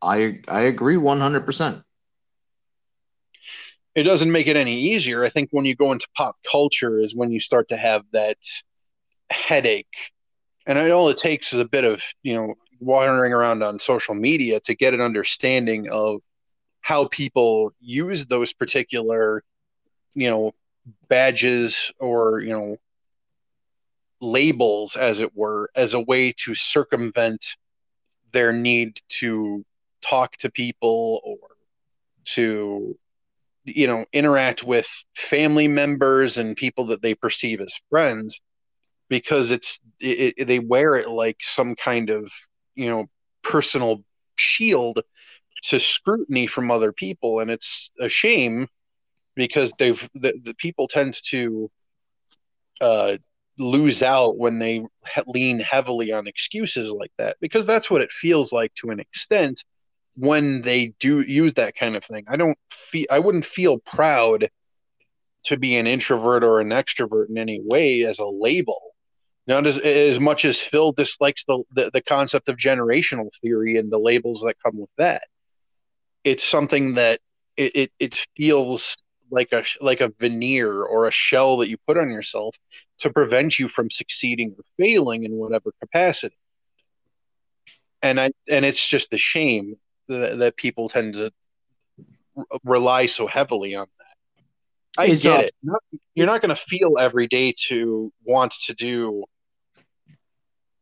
I 0.03 0.41
I 0.49 0.61
agree 0.63 0.97
100%. 0.97 1.83
It 3.95 4.05
doesn't 4.05 4.31
make 4.33 4.47
it 4.47 4.57
any 4.57 4.79
easier. 4.93 5.25
I 5.25 5.31
think 5.31 5.49
when 5.53 5.65
you 5.65 5.75
go 5.75 5.93
into 5.93 6.07
pop 6.17 6.37
culture 6.51 6.99
is 7.01 7.15
when 7.15 7.31
you 7.31 7.41
start 7.41 7.69
to 7.69 7.77
have 7.77 8.03
that 8.13 8.39
headache 9.31 10.13
And 10.67 10.79
I 10.79 10.91
all 10.91 11.09
it 11.09 11.19
takes 11.19 11.53
is 11.53 11.61
a 11.61 11.65
bit 11.65 11.85
of, 11.85 12.03
you 12.23 12.35
know, 12.35 12.55
wandering 12.81 13.33
around 13.33 13.63
on 13.63 13.79
social 13.79 14.15
media 14.15 14.61
to 14.61 14.75
get 14.75 14.95
an 14.95 15.01
understanding 15.01 15.89
of 15.91 16.21
how 16.81 17.09
people 17.09 17.73
use 17.81 18.27
those 18.27 18.53
particular, 18.53 19.43
you 20.15 20.29
know, 20.29 20.53
badges 21.09 21.93
or, 21.99 22.41
you 22.41 22.51
know, 22.51 22.77
labels, 24.21 24.97
as 24.97 25.21
it 25.21 25.37
were, 25.37 25.71
as 25.75 25.95
a 25.95 26.01
way 26.01 26.33
to 26.33 26.55
circumvent 26.55 27.57
their 28.33 28.53
need 28.53 29.01
to 29.09 29.65
talk 30.01 30.37
to 30.39 30.51
people 30.51 31.21
or 31.25 31.39
to 32.25 32.99
you 33.65 33.87
know 33.87 34.05
interact 34.13 34.63
with 34.63 34.87
family 35.15 35.69
members 35.69 36.37
and 36.37 36.57
people 36.57 36.87
that 36.87 37.01
they 37.01 37.15
perceive 37.15 37.61
as 37.61 37.75
friends 37.89 38.41
because 39.09 39.51
it's 39.51 39.79
it, 40.01 40.35
it, 40.37 40.45
they 40.47 40.59
wear 40.59 40.97
it 40.97 41.09
like 41.09 41.39
some 41.41 41.75
kind 41.75 42.11
of 42.11 42.31
you 42.75 42.91
know 42.91 43.07
personal 43.43 44.03
shield 44.37 45.01
to 45.65 45.79
scrutiny 45.81 46.47
from 46.47 46.71
other 46.71 46.93
people. 46.93 47.41
And 47.41 47.51
it's 47.51 47.91
a 48.01 48.09
shame 48.09 48.69
because 49.35 49.73
they've 49.79 50.09
the, 50.15 50.39
the 50.43 50.55
people 50.55 50.89
tend 50.89 51.15
to 51.31 51.71
uh, 52.81 53.17
lose 53.59 54.03
out 54.03 54.37
when 54.37 54.59
they 54.59 54.85
lean 55.27 55.61
heavily 55.61 56.13
on 56.13 56.27
excuses 56.27 56.91
like 56.91 57.13
that 57.19 57.37
because 57.41 57.67
that's 57.67 57.91
what 57.91 58.03
it 58.03 58.11
feels 58.11 58.53
like 58.53 58.75
to 58.75 58.91
an 58.91 59.01
extent 59.01 59.63
when 60.17 60.63
they 60.63 60.95
do 61.01 61.21
use 61.21 61.55
that 61.55 61.75
kind 61.75 61.97
of 61.97 62.05
thing. 62.05 62.25
I 62.29 62.37
don't 62.37 62.59
feel 62.71 63.07
I 63.11 63.19
wouldn't 63.19 63.45
feel 63.45 63.79
proud 63.79 64.49
to 65.45 65.57
be 65.57 65.77
an 65.77 65.87
introvert 65.87 66.43
or 66.43 66.61
an 66.61 66.71
extrovert 66.71 67.29
in 67.29 67.39
any 67.39 67.61
way 67.63 68.05
as 68.05 68.19
a 68.19 68.27
label. 68.27 68.81
Not 69.47 69.67
as 69.67 69.79
as 69.79 70.19
much 70.19 70.45
as 70.45 70.59
Phil 70.59 70.93
dislikes 70.93 71.45
the, 71.45 71.63
the, 71.73 71.91
the 71.93 72.03
concept 72.03 72.49
of 72.49 72.57
generational 72.57 73.29
theory 73.43 73.77
and 73.77 73.93
the 73.93 73.99
labels 73.99 74.43
that 74.43 74.57
come 74.65 74.79
with 74.79 74.91
that. 74.97 75.25
It's 76.23 76.45
something 76.45 76.95
that 76.95 77.21
it, 77.57 77.77
it, 77.77 77.93
it 77.99 78.27
feels 78.37 78.97
like 79.35 79.53
a 79.53 79.65
like 79.81 80.01
a 80.01 80.13
veneer 80.19 80.83
or 80.83 81.07
a 81.07 81.11
shell 81.11 81.59
that 81.59 81.69
you 81.69 81.77
put 81.87 81.99
on 81.99 82.11
yourself 82.11 82.57
to 83.01 83.11
prevent 83.11 83.59
you 83.59 83.69
from 83.69 83.91
succeeding 83.91 84.55
or 84.57 84.65
failing 84.79 85.25
in 85.25 85.33
whatever 85.33 85.73
capacity. 85.81 86.39
And 88.01 88.21
I 88.21 88.31
and 88.49 88.65
it's 88.65 88.87
just 88.89 89.13
a 89.13 89.19
shame 89.19 89.77
that, 90.09 90.39
that 90.39 90.57
people 90.57 90.89
tend 90.89 91.15
to 91.15 91.33
rely 92.65 93.07
so 93.07 93.27
heavily 93.27 93.75
on 93.75 93.87
that. 93.99 95.03
I 95.03 95.09
get 95.09 95.27
uh, 95.27 95.43
it. 95.47 95.55
Not, 95.63 95.83
you're 96.15 96.27
not 96.27 96.41
going 96.41 96.55
to 96.55 96.63
feel 96.69 96.99
every 96.99 97.27
day 97.27 97.55
to 97.69 98.13
want 98.25 98.55
to 98.67 98.75
do, 98.75 99.25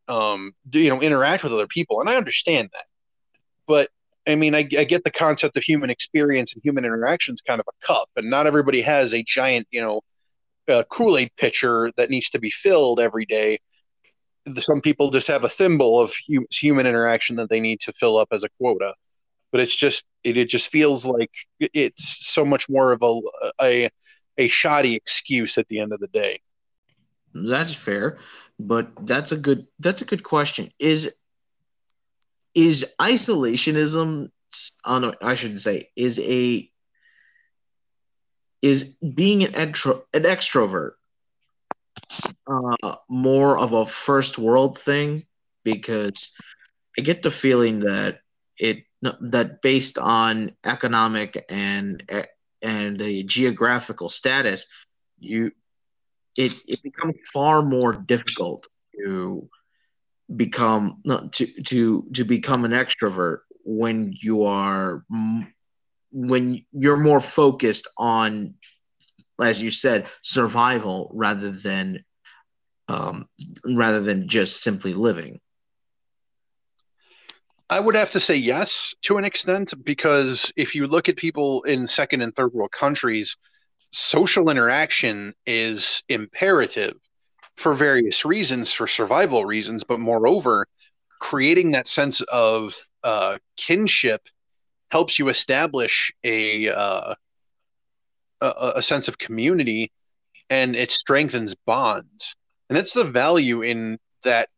um, 0.08 0.52
do, 0.68 0.78
you 0.78 0.90
know, 0.90 1.00
interact 1.00 1.44
with 1.44 1.52
other 1.52 1.66
people, 1.66 2.00
and 2.00 2.10
I 2.10 2.16
understand 2.16 2.68
that. 2.72 2.84
But 3.66 3.88
I 4.26 4.36
mean, 4.36 4.54
I, 4.54 4.68
I 4.78 4.84
get 4.84 5.04
the 5.04 5.10
concept 5.10 5.56
of 5.56 5.64
human 5.64 5.90
experience 5.90 6.54
and 6.54 6.62
human 6.64 6.84
interactions 6.84 7.40
kind 7.40 7.60
of 7.60 7.66
a 7.68 7.86
cup, 7.86 8.08
and 8.16 8.30
not 8.30 8.46
everybody 8.46 8.82
has 8.82 9.12
a 9.14 9.24
giant, 9.26 9.66
you 9.70 9.80
know, 9.80 10.00
uh, 10.68 10.84
Kool 10.90 11.18
Aid 11.18 11.30
pitcher 11.36 11.90
that 11.96 12.10
needs 12.10 12.30
to 12.30 12.38
be 12.38 12.50
filled 12.50 13.00
every 13.00 13.26
day. 13.26 13.58
Some 14.60 14.80
people 14.80 15.10
just 15.10 15.28
have 15.28 15.44
a 15.44 15.48
thimble 15.48 16.00
of 16.00 16.12
hu- 16.28 16.46
human 16.50 16.86
interaction 16.86 17.36
that 17.36 17.48
they 17.50 17.60
need 17.60 17.80
to 17.80 17.92
fill 17.92 18.16
up 18.16 18.28
as 18.32 18.44
a 18.44 18.48
quota 18.58 18.94
but 19.52 19.60
it's 19.60 19.76
just 19.76 20.04
it, 20.24 20.36
it 20.36 20.48
just 20.48 20.68
feels 20.68 21.04
like 21.04 21.30
it's 21.60 22.26
so 22.26 22.44
much 22.44 22.68
more 22.68 22.90
of 22.90 23.02
a 23.02 23.20
a 23.62 23.90
a 24.38 24.48
shoddy 24.48 24.94
excuse 24.94 25.58
at 25.58 25.68
the 25.68 25.78
end 25.78 25.92
of 25.92 26.00
the 26.00 26.08
day. 26.08 26.40
That's 27.34 27.74
fair, 27.74 28.18
but 28.58 28.88
that's 29.06 29.30
a 29.30 29.36
good 29.36 29.66
that's 29.78 30.02
a 30.02 30.06
good 30.06 30.24
question. 30.24 30.70
Is 30.78 31.14
is 32.54 32.94
isolationism 33.00 34.30
oh 34.84 34.98
no, 34.98 35.14
I 35.22 35.34
shouldn't 35.34 35.60
say 35.60 35.90
is 35.96 36.18
a 36.20 36.68
is 38.60 38.94
being 39.14 39.42
an, 39.44 39.52
extro, 39.52 40.02
an 40.14 40.22
extrovert 40.22 40.92
uh, 42.46 42.96
more 43.08 43.58
of 43.58 43.72
a 43.72 43.86
first 43.86 44.38
world 44.38 44.78
thing 44.78 45.24
because 45.64 46.32
I 46.98 47.02
get 47.02 47.22
the 47.22 47.30
feeling 47.30 47.80
that 47.80 48.20
it 48.58 48.84
that 49.20 49.62
based 49.62 49.98
on 49.98 50.54
economic 50.64 51.44
and 51.48 52.02
and 52.62 53.00
a 53.02 53.22
geographical 53.24 54.08
status, 54.08 54.66
you 55.18 55.52
it, 56.38 56.54
it 56.66 56.82
becomes 56.82 57.14
far 57.32 57.62
more 57.62 57.92
difficult 57.92 58.68
to 58.96 59.48
become 60.36 61.02
to 61.32 61.46
to 61.64 62.02
to 62.14 62.24
become 62.24 62.64
an 62.64 62.72
extrovert 62.72 63.38
when 63.64 64.14
you 64.20 64.44
are 64.44 65.04
when 66.10 66.64
you're 66.72 66.96
more 66.96 67.20
focused 67.20 67.88
on 67.98 68.54
as 69.40 69.62
you 69.62 69.70
said 69.70 70.08
survival 70.22 71.10
rather 71.14 71.50
than 71.50 72.04
um, 72.88 73.26
rather 73.64 74.00
than 74.00 74.28
just 74.28 74.62
simply 74.62 74.94
living? 74.94 75.40
I 77.70 77.80
would 77.80 77.94
have 77.94 78.10
to 78.10 78.20
say 78.20 78.36
yes 78.36 78.94
to 79.02 79.16
an 79.16 79.24
extent 79.24 79.72
because 79.82 80.52
if 80.56 80.74
you 80.74 80.86
look 80.86 81.08
at 81.08 81.16
people 81.16 81.62
in 81.62 81.86
second 81.86 82.20
and 82.20 82.34
third 82.36 82.52
world 82.52 82.72
countries, 82.72 83.36
social 83.90 84.50
interaction 84.50 85.32
is 85.46 86.02
imperative 86.08 86.94
for 87.62 87.74
various 87.74 88.24
reasons, 88.24 88.72
for 88.72 88.86
survival 88.86 89.44
reasons, 89.44 89.84
but 89.84 90.00
moreover, 90.00 90.66
creating 91.20 91.70
that 91.70 91.88
sense 91.88 92.20
of 92.22 92.74
uh, 93.04 93.38
kinship 93.56 94.22
helps 94.90 95.18
you 95.18 95.28
establish 95.28 96.12
a, 96.24 96.68
uh, 96.68 97.14
a 98.40 98.72
a 98.76 98.82
sense 98.82 99.08
of 99.08 99.18
community, 99.18 99.92
and 100.50 100.74
it 100.74 100.90
strengthens 100.90 101.54
bonds. 101.54 102.34
And 102.68 102.76
that's 102.76 102.92
the 102.92 103.04
value 103.04 103.62
in 103.62 103.98
that 104.24 104.48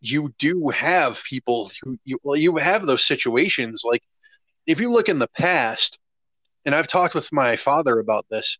you 0.00 0.32
do 0.38 0.70
have 0.70 1.22
people 1.24 1.70
who 1.82 1.98
you 2.04 2.18
well 2.22 2.36
you 2.36 2.56
have 2.56 2.86
those 2.86 3.04
situations 3.04 3.82
like 3.84 4.02
if 4.66 4.80
you 4.80 4.90
look 4.90 5.08
in 5.08 5.18
the 5.18 5.28
past 5.28 5.98
and 6.64 6.74
I've 6.74 6.86
talked 6.86 7.14
with 7.14 7.32
my 7.32 7.56
father 7.56 7.98
about 7.98 8.26
this 8.30 8.58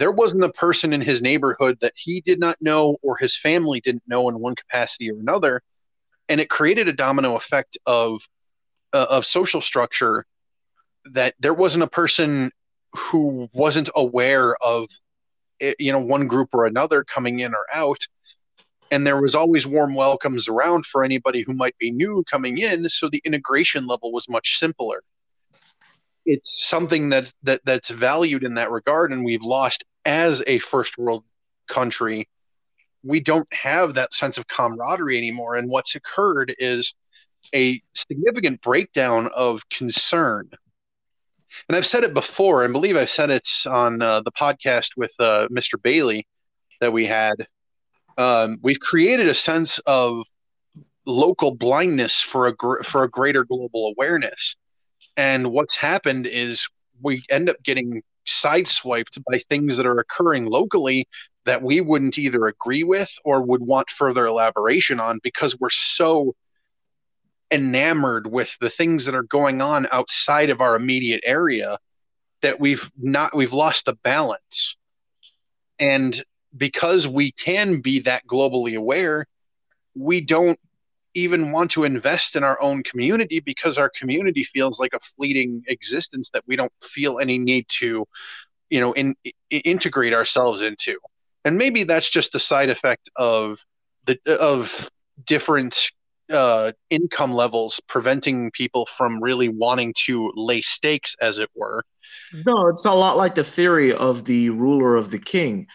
there 0.00 0.10
wasn't 0.10 0.42
a 0.42 0.52
person 0.52 0.94
in 0.94 1.02
his 1.02 1.20
neighborhood 1.20 1.76
that 1.82 1.92
he 1.94 2.22
did 2.22 2.40
not 2.40 2.56
know 2.62 2.96
or 3.02 3.18
his 3.18 3.36
family 3.36 3.82
didn't 3.82 4.02
know 4.06 4.30
in 4.30 4.40
one 4.40 4.54
capacity 4.54 5.10
or 5.10 5.20
another. 5.20 5.62
And 6.30 6.40
it 6.40 6.48
created 6.48 6.88
a 6.88 6.92
domino 6.94 7.36
effect 7.36 7.76
of 7.84 8.22
uh, 8.94 9.06
of 9.10 9.26
social 9.26 9.60
structure 9.60 10.24
that 11.12 11.34
there 11.38 11.52
wasn't 11.52 11.84
a 11.84 11.86
person 11.86 12.50
who 12.96 13.50
wasn't 13.52 13.90
aware 13.94 14.56
of 14.62 14.88
eh, 15.60 15.74
you 15.78 15.92
know 15.92 15.98
one 15.98 16.26
group 16.26 16.48
or 16.54 16.64
another 16.64 17.04
coming 17.04 17.40
in 17.40 17.52
or 17.52 17.66
out. 17.70 17.98
And 18.90 19.06
there 19.06 19.20
was 19.20 19.34
always 19.34 19.66
warm 19.66 19.94
welcomes 19.94 20.48
around 20.48 20.86
for 20.86 21.04
anybody 21.04 21.42
who 21.42 21.52
might 21.52 21.76
be 21.76 21.92
new 21.92 22.24
coming 22.30 22.56
in. 22.56 22.88
So 22.88 23.10
the 23.10 23.20
integration 23.26 23.86
level 23.86 24.12
was 24.12 24.30
much 24.30 24.58
simpler 24.58 25.02
it's 26.26 26.68
something 26.68 27.08
that, 27.10 27.32
that 27.42 27.60
that's 27.64 27.90
valued 27.90 28.44
in 28.44 28.54
that 28.54 28.70
regard 28.70 29.12
and 29.12 29.24
we've 29.24 29.42
lost 29.42 29.84
as 30.04 30.42
a 30.46 30.58
first 30.58 30.98
world 30.98 31.24
country. 31.68 32.28
We 33.02 33.20
don't 33.20 33.50
have 33.52 33.94
that 33.94 34.12
sense 34.12 34.38
of 34.38 34.46
camaraderie 34.46 35.16
anymore 35.16 35.56
and 35.56 35.70
what's 35.70 35.94
occurred 35.94 36.54
is 36.58 36.94
a 37.54 37.80
significant 37.94 38.60
breakdown 38.60 39.30
of 39.34 39.68
concern. 39.70 40.50
And 41.68 41.76
i've 41.76 41.86
said 41.86 42.04
it 42.04 42.14
before 42.14 42.62
i 42.62 42.68
believe 42.68 42.96
i've 42.96 43.10
said 43.10 43.30
it 43.30 43.48
on 43.66 44.00
uh, 44.00 44.20
the 44.20 44.30
podcast 44.30 44.96
with 44.96 45.12
uh, 45.18 45.48
mr 45.48 45.82
bailey 45.82 46.26
that 46.80 46.92
we 46.92 47.06
had. 47.06 47.46
Um, 48.18 48.58
we've 48.62 48.80
created 48.80 49.28
a 49.28 49.34
sense 49.34 49.78
of 49.80 50.24
local 51.06 51.54
blindness 51.54 52.20
for 52.20 52.46
a 52.46 52.52
gr- 52.54 52.82
for 52.82 53.04
a 53.04 53.10
greater 53.10 53.44
global 53.44 53.94
awareness. 53.96 54.56
And 55.16 55.52
what's 55.52 55.76
happened 55.76 56.26
is 56.26 56.68
we 57.02 57.22
end 57.30 57.48
up 57.48 57.62
getting 57.62 58.02
sideswiped 58.26 59.22
by 59.30 59.38
things 59.38 59.76
that 59.76 59.86
are 59.86 59.98
occurring 59.98 60.46
locally 60.46 61.06
that 61.46 61.62
we 61.62 61.80
wouldn't 61.80 62.18
either 62.18 62.46
agree 62.46 62.84
with 62.84 63.10
or 63.24 63.42
would 63.42 63.62
want 63.62 63.90
further 63.90 64.26
elaboration 64.26 65.00
on 65.00 65.20
because 65.22 65.58
we're 65.58 65.70
so 65.70 66.34
enamored 67.50 68.26
with 68.26 68.56
the 68.60 68.70
things 68.70 69.06
that 69.06 69.14
are 69.14 69.24
going 69.24 69.60
on 69.60 69.88
outside 69.90 70.50
of 70.50 70.60
our 70.60 70.76
immediate 70.76 71.22
area 71.24 71.78
that 72.42 72.60
we've 72.60 72.90
not 72.96 73.34
we've 73.34 73.52
lost 73.52 73.86
the 73.86 73.94
balance. 73.94 74.76
And 75.78 76.22
because 76.56 77.08
we 77.08 77.32
can 77.32 77.80
be 77.80 78.00
that 78.00 78.26
globally 78.26 78.76
aware, 78.76 79.26
we 79.94 80.20
don't 80.20 80.58
even 81.14 81.52
want 81.52 81.70
to 81.72 81.84
invest 81.84 82.36
in 82.36 82.44
our 82.44 82.60
own 82.60 82.82
community 82.82 83.40
because 83.40 83.78
our 83.78 83.88
community 83.90 84.44
feels 84.44 84.78
like 84.78 84.92
a 84.94 85.00
fleeting 85.00 85.62
existence 85.66 86.30
that 86.30 86.44
we 86.46 86.56
don't 86.56 86.72
feel 86.82 87.18
any 87.18 87.38
need 87.38 87.66
to, 87.68 88.06
you 88.68 88.80
know, 88.80 88.92
in, 88.92 89.14
in, 89.24 89.60
integrate 89.60 90.14
ourselves 90.14 90.60
into. 90.60 90.98
And 91.44 91.56
maybe 91.56 91.84
that's 91.84 92.10
just 92.10 92.32
the 92.32 92.40
side 92.40 92.70
effect 92.70 93.08
of 93.16 93.60
the 94.06 94.18
of 94.26 94.90
different 95.24 95.90
uh, 96.30 96.72
income 96.90 97.32
levels 97.32 97.80
preventing 97.88 98.50
people 98.52 98.86
from 98.86 99.22
really 99.22 99.48
wanting 99.48 99.94
to 100.06 100.32
lay 100.36 100.60
stakes, 100.60 101.16
as 101.20 101.38
it 101.38 101.48
were. 101.54 101.84
No, 102.46 102.68
it's 102.68 102.84
a 102.84 102.92
lot 102.92 103.16
like 103.16 103.34
the 103.34 103.44
theory 103.44 103.92
of 103.92 104.24
the 104.24 104.50
ruler 104.50 104.96
of 104.96 105.10
the 105.10 105.18
king. 105.18 105.66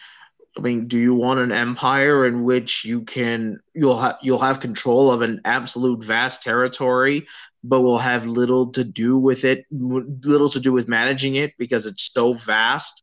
I 0.56 0.60
mean, 0.60 0.86
do 0.86 0.98
you 0.98 1.14
want 1.14 1.40
an 1.40 1.52
empire 1.52 2.24
in 2.24 2.44
which 2.44 2.84
you 2.84 3.02
can 3.02 3.60
you'll 3.74 3.98
have 3.98 4.16
you'll 4.22 4.38
have 4.38 4.60
control 4.60 5.10
of 5.10 5.20
an 5.20 5.42
absolute 5.44 6.02
vast 6.02 6.42
territory, 6.42 7.26
but 7.62 7.82
will 7.82 7.98
have 7.98 8.26
little 8.26 8.68
to 8.72 8.82
do 8.82 9.18
with 9.18 9.44
it, 9.44 9.66
little 9.70 10.48
to 10.50 10.60
do 10.60 10.72
with 10.72 10.88
managing 10.88 11.34
it 11.34 11.52
because 11.58 11.84
it's 11.84 12.10
so 12.10 12.32
vast, 12.32 13.02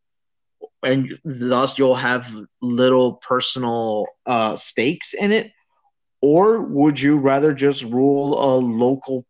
and 0.81 1.19
thus 1.23 1.77
you'll 1.77 1.95
have 1.95 2.33
little 2.61 3.13
personal 3.13 4.07
uh, 4.25 4.55
stakes 4.55 5.13
in 5.13 5.31
it? 5.31 5.51
Or 6.21 6.61
would 6.61 6.99
you 6.99 7.17
rather 7.17 7.53
just 7.53 7.83
rule 7.83 8.33
a 8.33 8.53
local 8.57 9.25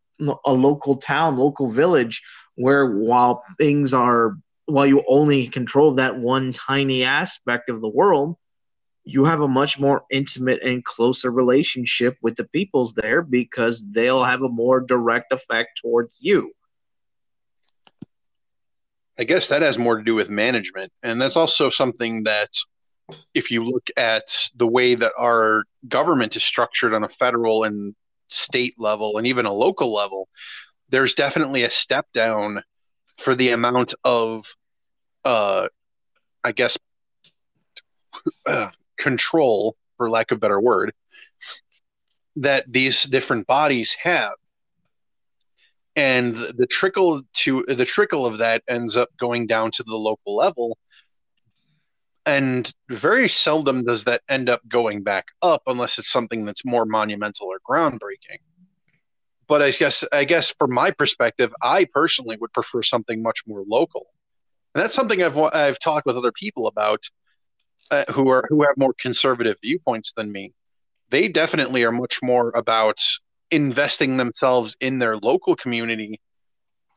a 0.45 0.53
local 0.53 0.95
town, 0.95 1.37
local 1.37 1.69
village, 1.69 2.21
where 2.55 2.89
while 2.89 3.43
things 3.57 3.93
are 3.93 4.37
while 4.65 4.85
you 4.85 5.03
only 5.07 5.47
control 5.47 5.95
that 5.95 6.17
one 6.17 6.53
tiny 6.53 7.03
aspect 7.03 7.69
of 7.69 7.81
the 7.81 7.89
world, 7.89 8.35
you 9.03 9.25
have 9.25 9.41
a 9.41 9.47
much 9.47 9.79
more 9.79 10.03
intimate 10.09 10.61
and 10.63 10.83
closer 10.83 11.29
relationship 11.29 12.17
with 12.21 12.35
the 12.37 12.45
peoples 12.45 12.93
there 12.93 13.21
because 13.21 13.91
they'll 13.91 14.23
have 14.23 14.41
a 14.41 14.49
more 14.49 14.79
direct 14.79 15.33
effect 15.33 15.81
towards 15.81 16.19
you. 16.21 16.51
I 19.19 19.25
guess 19.25 19.49
that 19.49 19.61
has 19.61 19.77
more 19.77 19.97
to 19.97 20.03
do 20.03 20.15
with 20.15 20.29
management. 20.29 20.91
And 21.03 21.21
that's 21.21 21.35
also 21.35 21.69
something 21.69 22.23
that, 22.23 22.49
if 23.33 23.51
you 23.51 23.65
look 23.65 23.87
at 23.97 24.49
the 24.55 24.65
way 24.65 24.95
that 24.95 25.11
our 25.19 25.65
government 25.87 26.37
is 26.37 26.43
structured 26.43 26.93
on 26.93 27.03
a 27.03 27.09
federal 27.09 27.65
and 27.65 27.93
state 28.29 28.75
level 28.79 29.17
and 29.17 29.27
even 29.27 29.45
a 29.45 29.53
local 29.53 29.93
level, 29.93 30.29
there's 30.89 31.13
definitely 31.13 31.63
a 31.63 31.69
step 31.69 32.07
down 32.13 32.63
for 33.17 33.35
the 33.35 33.49
amount 33.49 33.93
of, 34.03 34.55
uh, 35.23 35.67
I 36.43 36.51
guess, 36.51 36.77
uh, 38.45 38.69
control, 38.97 39.75
for 39.97 40.09
lack 40.09 40.31
of 40.31 40.37
a 40.37 40.39
better 40.39 40.59
word, 40.59 40.93
that 42.37 42.65
these 42.71 43.03
different 43.03 43.47
bodies 43.47 43.95
have. 44.01 44.33
And 45.95 46.35
the 46.35 46.65
trickle 46.65 47.21
to 47.33 47.63
the 47.67 47.85
trickle 47.85 48.25
of 48.25 48.39
that 48.39 48.63
ends 48.67 48.97
up 48.97 49.09
going 49.19 49.45
down 49.45 49.71
to 49.71 49.83
the 49.83 49.95
local 49.95 50.35
level. 50.35 50.77
And 52.25 52.71
very 52.89 53.29
seldom 53.29 53.83
does 53.83 54.05
that 54.05 54.21
end 54.29 54.49
up 54.49 54.61
going 54.67 55.03
back 55.03 55.27
up 55.41 55.61
unless 55.67 55.99
it's 55.99 56.09
something 56.09 56.45
that's 56.45 56.65
more 56.65 56.85
monumental 56.85 57.47
or 57.47 57.59
groundbreaking 57.69 58.39
but 59.53 59.61
I 59.61 59.69
guess 59.69 60.03
I 60.11 60.23
guess 60.23 60.49
from 60.57 60.73
my 60.73 60.89
perspective, 60.89 61.53
I 61.61 61.85
personally 61.85 62.37
would 62.41 62.51
prefer 62.53 62.81
something 62.81 63.21
much 63.21 63.43
more 63.45 63.63
local, 63.67 64.07
and 64.73 64.83
that's 64.83 64.95
something 64.95 65.21
I've 65.21 65.37
I've 65.37 65.77
talked 65.77 66.07
with 66.07 66.17
other 66.17 66.31
people 66.31 66.65
about 66.65 67.03
uh, 67.91 68.03
who 68.15 68.31
are 68.31 68.47
who 68.49 68.63
have 68.63 68.75
more 68.77 68.95
conservative 68.99 69.57
viewpoints 69.61 70.11
than 70.17 70.31
me. 70.31 70.53
They 71.11 71.27
definitely 71.27 71.83
are 71.83 71.91
much 71.91 72.19
more 72.23 72.51
about 72.55 72.99
investing 73.51 74.17
themselves 74.17 74.75
in 74.79 74.97
their 74.97 75.17
local 75.17 75.55
community 75.55 76.19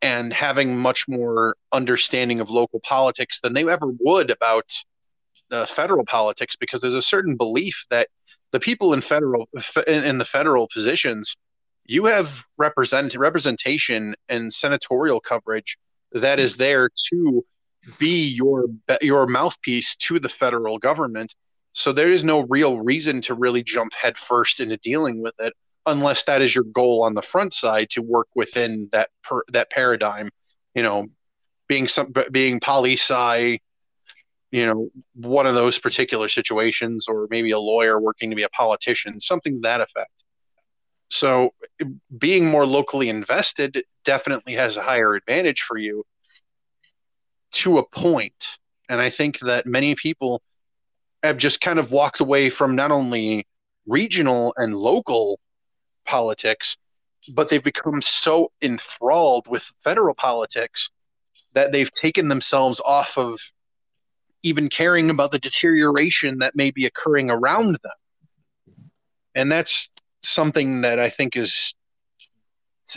and 0.00 0.32
having 0.32 0.78
much 0.78 1.04
more 1.08 1.58
understanding 1.72 2.40
of 2.40 2.48
local 2.48 2.80
politics 2.80 3.38
than 3.42 3.52
they 3.52 3.68
ever 3.68 3.88
would 4.00 4.30
about 4.30 4.64
uh, 5.50 5.66
federal 5.66 6.06
politics 6.06 6.56
because 6.56 6.80
there's 6.80 6.94
a 6.94 7.02
certain 7.02 7.36
belief 7.36 7.76
that 7.90 8.08
the 8.52 8.60
people 8.60 8.94
in 8.94 9.02
federal 9.02 9.46
in 9.86 10.16
the 10.16 10.24
federal 10.24 10.68
positions 10.72 11.36
you 11.88 12.04
have 12.06 12.34
represent 12.58 13.14
representation 13.14 14.14
and 14.28 14.52
senatorial 14.52 15.20
coverage 15.20 15.78
that 16.12 16.38
is 16.38 16.56
there 16.56 16.90
to 17.10 17.42
be 17.98 18.28
your 18.28 18.66
your 19.00 19.26
mouthpiece 19.26 19.96
to 19.96 20.18
the 20.18 20.28
federal 20.28 20.78
government. 20.78 21.34
So 21.72 21.92
there 21.92 22.10
is 22.10 22.24
no 22.24 22.40
real 22.40 22.80
reason 22.80 23.20
to 23.22 23.34
really 23.34 23.62
jump 23.62 23.92
headfirst 23.94 24.60
into 24.60 24.76
dealing 24.78 25.20
with 25.20 25.34
it, 25.38 25.52
unless 25.84 26.24
that 26.24 26.42
is 26.42 26.54
your 26.54 26.64
goal 26.64 27.02
on 27.02 27.14
the 27.14 27.22
front 27.22 27.52
side 27.52 27.90
to 27.90 28.02
work 28.02 28.28
within 28.34 28.88
that 28.92 29.10
per, 29.22 29.42
that 29.52 29.70
paradigm. 29.70 30.30
You 30.74 30.82
know, 30.82 31.06
being 31.68 31.88
some 31.88 32.12
being 32.32 32.60
poli 32.60 32.94
sci, 32.94 33.60
you 34.50 34.66
know, 34.66 34.88
one 35.14 35.46
of 35.46 35.54
those 35.54 35.78
particular 35.78 36.28
situations, 36.28 37.06
or 37.08 37.28
maybe 37.30 37.50
a 37.52 37.58
lawyer 37.58 38.00
working 38.00 38.30
to 38.30 38.36
be 38.36 38.42
a 38.42 38.48
politician, 38.48 39.20
something 39.20 39.54
to 39.54 39.60
that 39.62 39.80
effect. 39.80 40.10
So 41.08 41.50
being 42.18 42.46
more 42.46 42.66
locally 42.66 43.08
invested 43.08 43.84
definitely 44.04 44.54
has 44.54 44.76
a 44.76 44.82
higher 44.82 45.14
advantage 45.14 45.62
for 45.62 45.78
you 45.78 46.04
to 47.52 47.78
a 47.78 47.86
point. 47.88 48.58
And 48.88 49.00
I 49.00 49.10
think 49.10 49.38
that 49.40 49.66
many 49.66 49.94
people 49.94 50.42
have 51.22 51.36
just 51.36 51.60
kind 51.60 51.78
of 51.78 51.92
walked 51.92 52.20
away 52.20 52.50
from 52.50 52.76
not 52.76 52.90
only 52.90 53.46
regional 53.86 54.52
and 54.56 54.76
local 54.76 55.38
politics, 56.04 56.76
but 57.32 57.48
they've 57.48 57.62
become 57.62 58.02
so 58.02 58.50
enthralled 58.62 59.48
with 59.48 59.70
federal 59.82 60.14
politics 60.14 60.90
that 61.54 61.72
they've 61.72 61.92
taken 61.92 62.28
themselves 62.28 62.80
off 62.84 63.16
of 63.16 63.40
even 64.42 64.68
caring 64.68 65.10
about 65.10 65.32
the 65.32 65.38
deterioration 65.38 66.38
that 66.38 66.54
may 66.54 66.70
be 66.70 66.86
occurring 66.86 67.30
around 67.30 67.78
them. 67.82 68.86
And 69.34 69.50
that's 69.50 69.90
something 70.28 70.82
that 70.82 70.98
I 70.98 71.08
think 71.08 71.36
is 71.36 71.74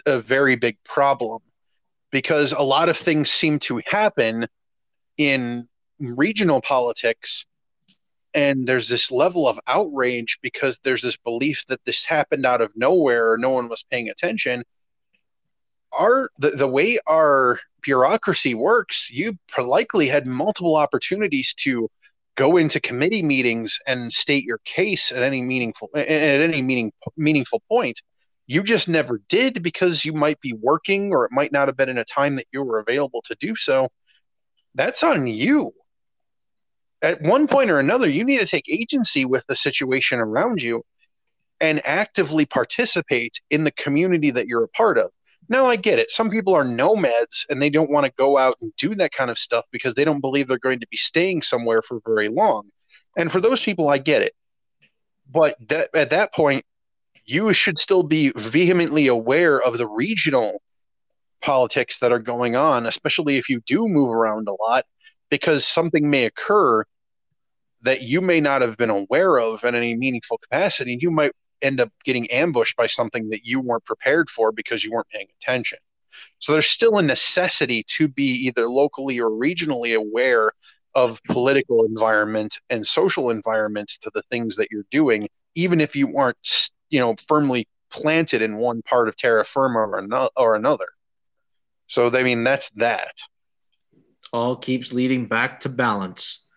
a 0.05 0.19
very 0.19 0.55
big 0.55 0.77
problem 0.84 1.39
because 2.11 2.53
a 2.53 2.61
lot 2.61 2.89
of 2.89 2.97
things 2.97 3.32
seem 3.32 3.59
to 3.59 3.82
happen 3.86 4.47
in 5.17 5.67
regional 5.99 6.61
politics 6.61 7.45
and 8.34 8.67
there's 8.67 8.88
this 8.88 9.11
level 9.11 9.47
of 9.47 9.59
outrage 9.67 10.38
because 10.41 10.80
there's 10.84 11.01
this 11.01 11.17
belief 11.17 11.65
that 11.67 11.84
this 11.86 12.05
happened 12.05 12.45
out 12.45 12.61
of 12.61 12.71
nowhere 12.75 13.32
or 13.32 13.38
no 13.38 13.49
one 13.49 13.69
was 13.69 13.84
paying 13.89 14.09
attention. 14.09 14.63
Our 15.91 16.30
the, 16.38 16.51
the 16.51 16.67
way 16.67 16.99
our 17.07 17.59
bureaucracy 17.82 18.53
works 18.53 19.09
you 19.11 19.38
likely 19.57 20.07
had 20.07 20.27
multiple 20.27 20.75
opportunities 20.75 21.53
to 21.55 21.89
go 22.39 22.55
into 22.55 22.79
committee 22.79 23.21
meetings 23.21 23.77
and 23.85 24.13
state 24.13 24.45
your 24.45 24.59
case 24.63 25.11
at 25.11 25.21
any 25.21 25.41
meaningful 25.41 25.89
at 25.93 26.07
any 26.07 26.61
meaning 26.61 26.89
meaningful 27.17 27.61
point 27.67 28.01
you 28.47 28.63
just 28.63 28.87
never 28.87 29.21
did 29.27 29.61
because 29.61 30.05
you 30.05 30.13
might 30.13 30.39
be 30.39 30.53
working 30.53 31.11
or 31.11 31.25
it 31.25 31.33
might 31.33 31.51
not 31.51 31.67
have 31.67 31.75
been 31.75 31.89
in 31.89 31.97
a 31.97 32.05
time 32.05 32.37
that 32.37 32.47
you 32.53 32.63
were 32.63 32.79
available 32.79 33.21
to 33.27 33.35
do 33.39 33.55
so. 33.55 33.89
That's 34.73 35.03
on 35.03 35.27
you. 35.27 35.71
At 37.03 37.21
one 37.21 37.45
point 37.45 37.69
or 37.69 37.79
another 37.79 38.09
you 38.09 38.23
need 38.23 38.39
to 38.39 38.47
take 38.47 38.69
agency 38.69 39.25
with 39.25 39.45
the 39.47 39.55
situation 39.55 40.19
around 40.19 40.61
you 40.61 40.81
and 41.59 41.85
actively 41.85 42.45
participate 42.45 43.41
in 43.49 43.65
the 43.65 43.71
community 43.71 44.31
that 44.31 44.47
you're 44.47 44.63
a 44.63 44.69
part 44.69 44.97
of 44.97 45.11
now 45.47 45.65
I 45.65 45.75
get 45.77 45.99
it. 45.99 46.11
Some 46.11 46.29
people 46.29 46.53
are 46.53 46.63
nomads 46.63 47.45
and 47.49 47.61
they 47.61 47.69
don't 47.69 47.89
want 47.89 48.05
to 48.05 48.11
go 48.17 48.37
out 48.37 48.57
and 48.61 48.71
do 48.77 48.93
that 48.95 49.11
kind 49.11 49.31
of 49.31 49.39
stuff 49.39 49.65
because 49.71 49.95
they 49.95 50.03
don't 50.03 50.21
believe 50.21 50.47
they're 50.47 50.59
going 50.59 50.79
to 50.79 50.87
be 50.87 50.97
staying 50.97 51.41
somewhere 51.41 51.81
for 51.81 51.99
very 52.05 52.29
long. 52.29 52.69
And 53.17 53.31
for 53.31 53.41
those 53.41 53.63
people, 53.63 53.89
I 53.89 53.97
get 53.97 54.21
it. 54.21 54.33
But 55.31 55.55
that, 55.69 55.89
at 55.93 56.09
that 56.09 56.33
point, 56.33 56.65
you 57.25 57.53
should 57.53 57.77
still 57.77 58.03
be 58.03 58.31
vehemently 58.35 59.07
aware 59.07 59.61
of 59.61 59.77
the 59.77 59.87
regional 59.87 60.61
politics 61.41 61.99
that 61.99 62.11
are 62.11 62.19
going 62.19 62.55
on, 62.55 62.85
especially 62.85 63.37
if 63.37 63.49
you 63.49 63.61
do 63.65 63.87
move 63.87 64.11
around 64.11 64.47
a 64.47 64.53
lot, 64.53 64.85
because 65.29 65.65
something 65.65 66.09
may 66.09 66.25
occur 66.25 66.83
that 67.81 68.01
you 68.01 68.19
may 68.19 68.41
not 68.41 68.61
have 68.61 68.77
been 68.77 68.89
aware 68.89 69.37
of 69.37 69.63
in 69.63 69.75
any 69.75 69.95
meaningful 69.95 70.37
capacity. 70.37 70.93
And 70.93 71.01
you 71.01 71.11
might 71.11 71.31
end 71.62 71.82
up 71.82 71.91
getting 72.03 72.30
ambushed 72.32 72.76
by 72.76 72.88
something 72.88 73.30
that 73.30 73.45
you 73.45 73.60
weren't 73.60 73.86
prepared 73.86 74.30
for 74.30 74.51
because 74.51 74.84
you 74.84 74.91
weren't 74.91 75.10
paying 75.10 75.28
attention. 75.41 75.80
So 76.39 76.51
there's 76.51 76.68
still 76.68 76.97
a 76.97 77.03
necessity 77.03 77.84
to 77.97 78.07
be 78.07 78.34
either 78.47 78.68
locally 78.68 79.20
or 79.20 79.30
regionally 79.30 79.95
aware 79.95 80.51
of 80.95 81.22
political 81.26 81.86
environment 81.86 82.60
and 82.70 82.86
social 82.86 83.30
environment 83.30 83.91
to 84.01 84.12
the 84.14 84.24
things 84.24 84.55
that 84.55 84.70
you're 84.72 84.86
doing, 84.91 85.30
even 85.55 85.82
if 85.82 85.95
you 85.95 86.18
aren't, 86.18 86.38
you 86.89 86.99
know, 86.99 87.16
firmly 87.28 87.68
planted 87.91 88.41
in 88.41 88.57
one 88.57 88.82
part 88.82 89.07
of 89.07 89.16
terra 89.16 89.45
firma 89.45 89.80
or, 89.80 90.01
no- 90.01 90.30
or 90.36 90.55
another. 90.55 90.88
So 91.88 92.07
I 92.16 92.24
mean, 92.24 92.43
that's 92.43 92.70
that. 92.72 93.14
All 94.32 94.55
keeps 94.55 94.93
leading 94.93 95.26
back 95.26 95.62
to 95.62 95.70
balance. 95.70 96.47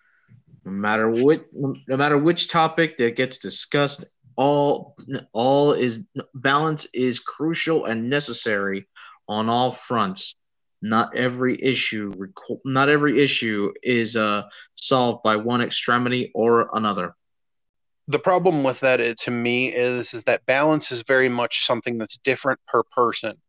No 0.65 0.73
matter 0.73 1.09
what, 1.09 1.47
no 1.53 1.97
matter 1.97 2.19
which 2.19 2.49
topic 2.49 2.97
that 2.99 3.17
gets 3.17 3.39
discussed 3.39 4.05
all 4.37 4.97
all 5.33 5.73
is 5.73 6.01
balance 6.35 6.87
is 6.95 7.19
crucial 7.19 7.85
and 7.85 8.09
necessary 8.09 8.89
on 9.29 9.49
all 9.49 9.73
fronts. 9.73 10.37
Not 10.81 11.15
every 11.15 11.63
issue 11.63 12.13
not 12.65 12.89
every 12.89 13.21
issue 13.21 13.73
is 13.83 14.17
uh, 14.17 14.45
solved 14.75 15.23
by 15.23 15.37
one 15.37 15.61
extremity 15.61 16.31
or 16.35 16.71
another. 16.73 17.15
The 18.09 18.19
problem 18.19 18.65
with 18.65 18.81
that 18.81 19.01
is, 19.01 19.15
to 19.21 19.31
me 19.31 19.73
is 19.73 20.13
is 20.13 20.25
that 20.25 20.45
balance 20.47 20.91
is 20.91 21.03
very 21.03 21.29
much 21.29 21.65
something 21.65 21.99
that's 21.99 22.19
different 22.19 22.59
per 22.67 22.83
person. 22.83 23.41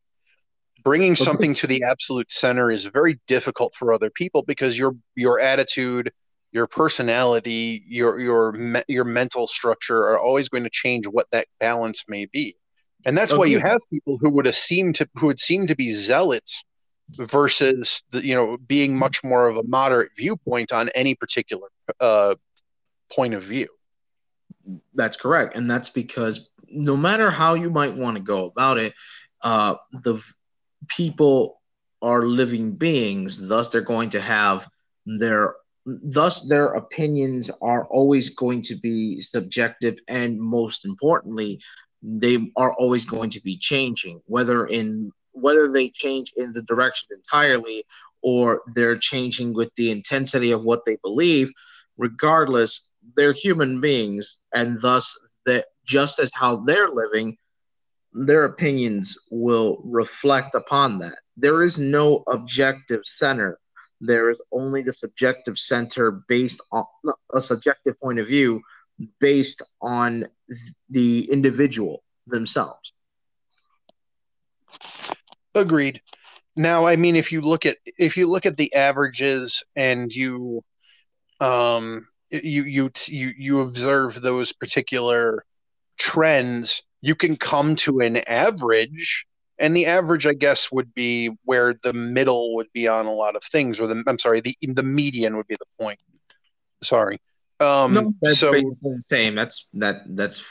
Bringing 0.84 1.13
okay. 1.13 1.23
something 1.23 1.53
to 1.55 1.67
the 1.67 1.84
absolute 1.89 2.29
center 2.29 2.69
is 2.69 2.86
very 2.86 3.19
difficult 3.27 3.73
for 3.73 3.93
other 3.93 4.11
people 4.11 4.43
because 4.45 4.77
your 4.77 4.95
your 5.15 5.39
attitude 5.39 6.11
your 6.54 6.68
personality 6.68 7.84
your 7.88 8.20
your 8.20 8.84
your 8.88 9.04
mental 9.04 9.47
structure 9.47 10.08
are 10.08 10.20
always 10.20 10.47
going 10.47 10.64
to 10.64 10.70
change 10.70 11.06
what 11.06 11.28
that 11.32 11.47
balance 11.60 12.06
may 12.08 12.26
be. 12.26 12.56
And 13.06 13.18
that's 13.18 13.34
okay. 13.34 13.39
why 13.39 13.45
you 13.47 13.60
have 13.60 13.82
people 13.91 14.18
who 14.18 14.30
would 14.30 14.54
seem 14.54 14.93
to 14.93 15.10
who 15.16 15.28
would 15.28 15.39
seem 15.39 15.68
to 15.68 15.76
be 15.76 15.91
zealots 15.91 16.64
versus 17.10 18.01
the, 18.12 18.26
you 18.26 18.34
know 18.34 18.58
being 18.68 18.95
much 18.95 19.24
more 19.24 19.49
of 19.49 19.58
a 19.58 19.64
moderate 19.64 20.12
viewpoint 20.16 20.72
on 20.72 20.89
any 20.89 21.16
particular 21.16 21.68
uh, 21.99 22.36
point 23.12 23.34
of 23.34 23.43
view. 23.43 23.68
That's 24.93 25.18
correct. 25.18 25.56
And 25.56 25.70
that's 25.70 25.89
because 25.89 26.49
no 26.70 26.95
matter 26.95 27.30
how 27.30 27.56
you 27.56 27.70
might 27.70 27.93
want 27.93 28.16
to 28.16 28.24
go 28.24 28.45
about 28.45 28.78
it 28.78 28.93
uh, 29.43 29.76
the 29.91 30.24
people 30.88 31.62
are 32.01 32.24
living 32.24 32.76
beings. 32.76 33.47
Thus 33.47 33.70
they're 33.70 33.82
going 33.82 34.10
to 34.12 34.22
have 34.22 34.68
their 35.06 35.56
thus 35.86 36.47
their 36.47 36.67
opinions 36.67 37.49
are 37.61 37.86
always 37.86 38.36
going 38.36 38.61
to 38.61 38.75
be 38.75 39.19
subjective 39.19 39.97
and 40.07 40.39
most 40.39 40.86
importantly 40.86 41.59
they 42.01 42.51
are 42.55 42.73
always 42.73 43.05
going 43.05 43.29
to 43.29 43.41
be 43.41 43.57
changing 43.57 44.21
whether 44.25 44.65
in 44.67 45.11
whether 45.31 45.71
they 45.71 45.89
change 45.89 46.31
in 46.38 46.51
the 46.53 46.61
direction 46.63 47.07
entirely 47.11 47.84
or 48.21 48.61
they're 48.75 48.97
changing 48.97 49.53
with 49.53 49.73
the 49.75 49.91
intensity 49.91 50.51
of 50.51 50.63
what 50.63 50.86
they 50.86 50.97
believe 51.03 51.51
regardless 51.97 52.93
they're 53.15 53.34
human 53.34 53.81
beings 53.81 54.41
and 54.53 54.79
thus 54.81 55.17
that 55.45 55.65
just 55.86 56.19
as 56.19 56.31
how 56.34 56.55
they're 56.57 56.89
living 56.89 57.38
their 58.13 58.45
opinions 58.45 59.17
will 59.31 59.81
reflect 59.84 60.55
upon 60.55 60.99
that. 60.99 61.17
There 61.36 61.61
is 61.61 61.79
no 61.79 62.23
objective 62.27 63.05
center. 63.05 63.59
There 64.02 64.30
is 64.30 64.41
only 64.52 64.82
the 64.82 64.94
subjective 64.94 65.58
center 65.58 66.12
based 66.12 66.62
on 66.72 66.86
a 67.34 67.41
subjective 67.41 68.00
point 68.00 68.20
of 68.20 68.28
view 68.28 68.62
based 69.20 69.62
on 69.82 70.26
the 70.89 71.30
individual 71.32 72.04
themselves. 72.28 72.94
Agreed. 75.56 76.02
Now, 76.56 76.86
I 76.86 76.96
mean, 76.96 77.16
if 77.16 77.32
you 77.32 77.41
look 77.41 77.66
at 77.66 77.78
if 77.98 78.18
you 78.18 78.30
look 78.30 78.46
at 78.46 78.58
the 78.58 78.74
averages 78.74 79.64
and 79.76 80.12
you 80.14 80.64
um 81.39 82.08
you 82.30 82.64
you 82.64 82.91
you 83.08 83.34
you 83.38 83.62
observe 83.62 84.22
those 84.22 84.54
particular 84.54 85.46
trends 85.98 86.82
you 87.04 87.16
can 87.16 87.36
come 87.36 87.76
to 87.76 88.00
an 88.00 88.18
average 88.18 89.28
and 89.60 89.76
the 89.76 89.86
average 89.86 90.26
i 90.28 90.34
guess 90.34 90.72
would 90.72 90.93
be 90.93 91.30
where 91.45 91.74
the 91.84 91.93
middle 91.93 92.56
would 92.56 92.72
be 92.74 92.88
on 92.88 93.06
a 93.06 93.12
lot 93.12 93.36
of 93.36 93.43
things 93.43 93.80
or 93.80 93.88
the 93.88 94.04
i'm 94.08 94.20
sorry 94.20 94.41
the 94.41 94.56
the 94.62 94.84
median 94.84 95.38
would 95.38 95.47
be 95.47 95.56
the 95.56 95.84
point. 95.84 95.99
Sorry. 96.84 97.20
Um 97.60 97.93
no, 97.93 98.14
that's 98.22 98.39
so, 98.39 98.51
basically 98.51 98.95
the 98.95 99.01
same. 99.01 99.36
That's 99.36 99.70
that 99.74 100.04
that's 100.08 100.43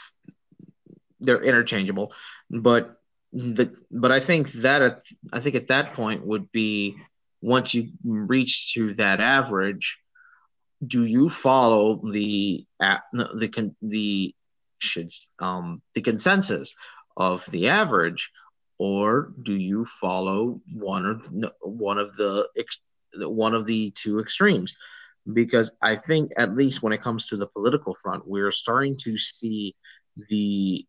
they're 1.19 1.41
interchangeable. 1.41 2.13
But 2.49 2.95
the 3.31 3.75
but 3.89 4.11
i 4.11 4.19
think 4.19 4.51
that 4.51 5.01
i 5.31 5.39
think 5.39 5.55
at 5.55 5.67
that 5.69 5.95
point 5.95 6.23
would 6.23 6.51
be 6.51 6.95
once 7.41 7.73
you 7.73 7.89
reach 8.03 8.75
to 8.75 8.93
that 8.93 9.19
average 9.19 9.97
do 10.85 11.03
you 11.03 11.29
follow 11.31 11.99
the 12.11 12.65
the 13.11 13.73
the 13.81 14.35
should 14.83 15.11
um, 15.39 15.81
the 15.95 16.01
consensus 16.01 16.73
of 17.15 17.45
the 17.49 17.69
average, 17.69 18.31
or 18.77 19.33
do 19.41 19.53
you 19.53 19.85
follow 19.85 20.61
one 20.73 21.05
or 21.05 21.51
one 21.61 21.97
of 21.97 22.15
the 22.15 22.47
one 23.15 23.53
of 23.53 23.65
the 23.65 23.91
two 23.91 24.19
extremes? 24.19 24.75
Because 25.31 25.71
I 25.81 25.95
think 25.95 26.31
at 26.37 26.55
least 26.55 26.83
when 26.83 26.93
it 26.93 27.01
comes 27.01 27.27
to 27.27 27.37
the 27.37 27.47
political 27.47 27.95
front, 27.95 28.27
we're 28.27 28.51
starting 28.51 28.97
to 29.03 29.17
see 29.17 29.75
the 30.29 30.85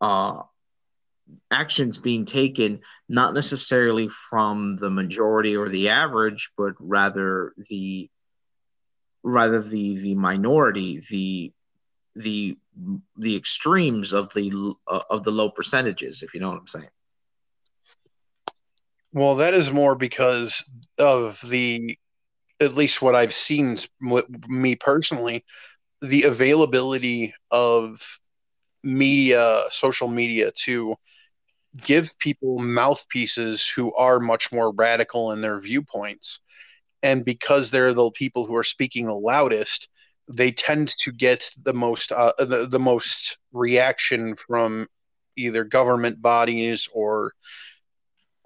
uh, 0.00 0.42
actions 1.50 1.98
being 1.98 2.24
taken 2.24 2.80
not 3.08 3.34
necessarily 3.34 4.08
from 4.08 4.76
the 4.76 4.90
majority 4.90 5.56
or 5.56 5.68
the 5.68 5.90
average, 5.90 6.50
but 6.56 6.74
rather 6.78 7.52
the 7.68 8.08
rather 9.22 9.60
the 9.62 9.96
the 9.98 10.14
minority, 10.14 11.00
the 11.10 11.52
the 12.14 12.56
the 13.16 13.36
extremes 13.36 14.12
of 14.12 14.32
the 14.34 14.74
uh, 14.88 15.00
of 15.10 15.24
the 15.24 15.30
low 15.30 15.50
percentages, 15.50 16.22
if 16.22 16.34
you 16.34 16.40
know 16.40 16.50
what 16.50 16.58
I'm 16.58 16.66
saying. 16.66 16.88
Well, 19.14 19.36
that 19.36 19.52
is 19.52 19.70
more 19.70 19.94
because 19.94 20.64
of 20.96 21.38
the, 21.46 21.98
at 22.60 22.74
least 22.74 23.02
what 23.02 23.14
I've 23.14 23.34
seen, 23.34 23.76
me 24.00 24.74
personally, 24.74 25.44
the 26.00 26.22
availability 26.22 27.34
of 27.50 28.02
media, 28.82 29.64
social 29.70 30.08
media 30.08 30.50
to 30.64 30.96
give 31.84 32.10
people 32.18 32.58
mouthpieces 32.58 33.68
who 33.68 33.94
are 33.94 34.18
much 34.18 34.50
more 34.50 34.72
radical 34.72 35.32
in 35.32 35.42
their 35.42 35.60
viewpoints. 35.60 36.40
And 37.02 37.22
because 37.22 37.70
they're 37.70 37.92
the 37.94 38.10
people 38.12 38.46
who 38.46 38.56
are 38.56 38.64
speaking 38.64 39.06
the 39.06 39.14
loudest, 39.14 39.88
they 40.28 40.50
tend 40.50 40.94
to 40.98 41.12
get 41.12 41.48
the 41.62 41.74
most 41.74 42.12
uh, 42.12 42.32
the, 42.38 42.66
the 42.70 42.78
most 42.78 43.38
reaction 43.52 44.36
from 44.36 44.86
either 45.36 45.64
government 45.64 46.20
bodies 46.20 46.88
or 46.92 47.32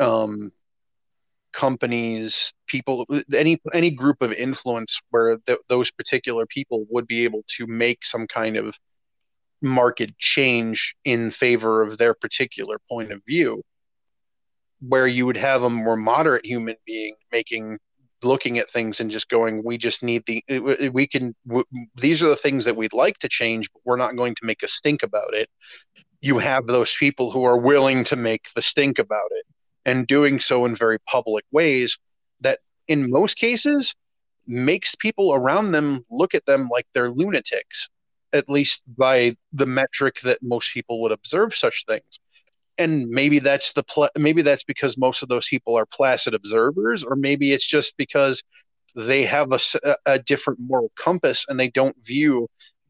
um, 0.00 0.52
companies 1.52 2.52
people 2.66 3.06
any 3.34 3.60
any 3.72 3.90
group 3.90 4.20
of 4.20 4.32
influence 4.32 5.00
where 5.10 5.38
th- 5.46 5.58
those 5.68 5.90
particular 5.90 6.44
people 6.46 6.84
would 6.90 7.06
be 7.06 7.24
able 7.24 7.42
to 7.56 7.66
make 7.66 8.04
some 8.04 8.26
kind 8.26 8.56
of 8.56 8.74
market 9.62 10.16
change 10.18 10.94
in 11.04 11.30
favor 11.30 11.82
of 11.82 11.96
their 11.96 12.12
particular 12.12 12.78
point 12.90 13.10
of 13.10 13.22
view 13.26 13.62
where 14.80 15.06
you 15.06 15.24
would 15.24 15.36
have 15.36 15.62
a 15.62 15.70
more 15.70 15.96
moderate 15.96 16.44
human 16.44 16.76
being 16.86 17.14
making 17.32 17.78
looking 18.26 18.58
at 18.58 18.70
things 18.70 19.00
and 19.00 19.10
just 19.10 19.28
going 19.28 19.62
we 19.64 19.78
just 19.78 20.02
need 20.02 20.22
the 20.26 20.42
we 20.92 21.06
can 21.06 21.34
these 21.96 22.22
are 22.22 22.28
the 22.28 22.36
things 22.36 22.64
that 22.64 22.76
we'd 22.76 22.92
like 22.92 23.18
to 23.18 23.28
change 23.28 23.68
but 23.72 23.82
we're 23.84 23.96
not 23.96 24.16
going 24.16 24.34
to 24.34 24.44
make 24.44 24.62
a 24.62 24.68
stink 24.68 25.02
about 25.02 25.34
it. 25.34 25.48
You 26.20 26.34
mm-hmm. 26.34 26.44
have 26.44 26.66
those 26.66 26.94
people 26.94 27.30
who 27.30 27.44
are 27.44 27.58
willing 27.58 28.04
to 28.04 28.16
make 28.16 28.48
the 28.54 28.62
stink 28.62 28.98
about 28.98 29.30
it 29.30 29.46
and 29.84 30.06
doing 30.06 30.40
so 30.40 30.64
in 30.64 30.74
very 30.76 30.98
public 31.00 31.44
ways 31.52 31.98
that 32.40 32.58
in 32.88 33.10
most 33.10 33.36
cases 33.36 33.94
makes 34.46 34.94
people 34.94 35.34
around 35.34 35.72
them 35.72 36.04
look 36.10 36.34
at 36.34 36.46
them 36.46 36.68
like 36.70 36.86
they're 36.92 37.10
lunatics 37.10 37.88
at 38.32 38.48
least 38.48 38.82
by 38.96 39.34
the 39.52 39.66
metric 39.66 40.20
that 40.20 40.42
most 40.42 40.72
people 40.74 41.00
would 41.00 41.12
observe 41.12 41.54
such 41.54 41.84
things 41.86 42.20
and 42.78 43.08
maybe 43.08 43.38
that's 43.38 43.72
the 43.72 43.82
pl- 43.82 44.10
maybe 44.16 44.42
that's 44.42 44.64
because 44.64 44.98
most 44.98 45.22
of 45.22 45.28
those 45.28 45.48
people 45.48 45.76
are 45.76 45.86
placid 45.86 46.34
observers 46.34 47.02
or 47.04 47.16
maybe 47.16 47.52
it's 47.52 47.66
just 47.66 47.96
because 47.96 48.42
they 48.94 49.24
have 49.24 49.52
a, 49.52 49.96
a 50.06 50.18
different 50.18 50.58
moral 50.60 50.90
compass 50.96 51.44
and 51.48 51.60
they 51.60 51.68
don't 51.68 51.96
view 52.04 52.48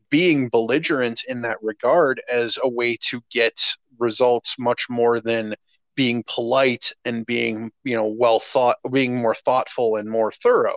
being 0.08 0.48
belligerent 0.48 1.22
in 1.28 1.42
that 1.42 1.56
regard 1.62 2.22
as 2.30 2.58
a 2.62 2.68
way 2.68 2.96
to 2.96 3.20
get 3.30 3.60
results 3.98 4.56
much 4.58 4.86
more 4.88 5.20
than 5.20 5.54
being 5.96 6.22
polite 6.26 6.92
and 7.04 7.26
being 7.26 7.72
you 7.82 7.96
know 7.96 8.06
well 8.06 8.38
thought 8.38 8.76
being 8.92 9.16
more 9.16 9.34
thoughtful 9.34 9.96
and 9.96 10.08
more 10.08 10.30
thorough. 10.30 10.76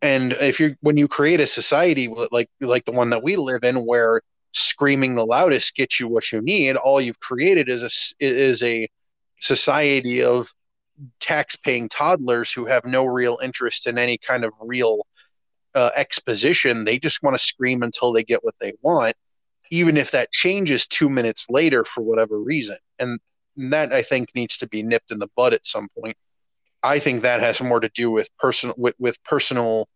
And 0.00 0.32
if 0.32 0.58
you're 0.58 0.76
when 0.80 0.96
you 0.96 1.08
create 1.08 1.40
a 1.40 1.46
society 1.46 2.08
like 2.32 2.48
like 2.60 2.84
the 2.86 2.92
one 2.92 3.10
that 3.10 3.22
we 3.22 3.36
live 3.36 3.64
in 3.64 3.84
where 3.84 4.22
screaming 4.52 5.14
the 5.14 5.24
loudest 5.24 5.74
gets 5.74 6.00
you 6.00 6.08
what 6.08 6.32
you 6.32 6.40
need. 6.40 6.76
All 6.76 7.00
you've 7.00 7.20
created 7.20 7.68
is 7.68 7.82
a 7.82 7.90
is 8.20 8.62
a 8.62 8.88
society 9.40 10.22
of 10.22 10.48
tax-paying 11.20 11.88
toddlers 11.88 12.52
who 12.52 12.66
have 12.66 12.84
no 12.84 13.04
real 13.04 13.38
interest 13.42 13.86
in 13.86 13.98
any 13.98 14.18
kind 14.18 14.44
of 14.44 14.52
real 14.60 15.06
uh, 15.74 15.90
exposition. 15.94 16.84
They 16.84 16.98
just 16.98 17.22
want 17.22 17.38
to 17.38 17.44
scream 17.44 17.82
until 17.82 18.12
they 18.12 18.24
get 18.24 18.42
what 18.42 18.56
they 18.60 18.72
want, 18.82 19.14
even 19.70 19.96
if 19.96 20.10
that 20.10 20.32
changes 20.32 20.86
two 20.86 21.08
minutes 21.08 21.46
later 21.48 21.84
for 21.84 22.02
whatever 22.02 22.40
reason. 22.40 22.78
And 22.98 23.20
that 23.56 23.92
I 23.92 24.02
think 24.02 24.34
needs 24.34 24.56
to 24.58 24.66
be 24.68 24.82
nipped 24.82 25.10
in 25.10 25.18
the 25.18 25.28
bud 25.36 25.52
at 25.52 25.66
some 25.66 25.88
point. 26.00 26.16
I 26.82 26.98
think 26.98 27.22
that 27.22 27.40
has 27.40 27.60
more 27.60 27.80
to 27.80 27.90
do 27.90 28.10
with 28.10 28.28
personal 28.38 28.74
with, 28.78 28.94
with 28.98 29.22
personal 29.24 29.88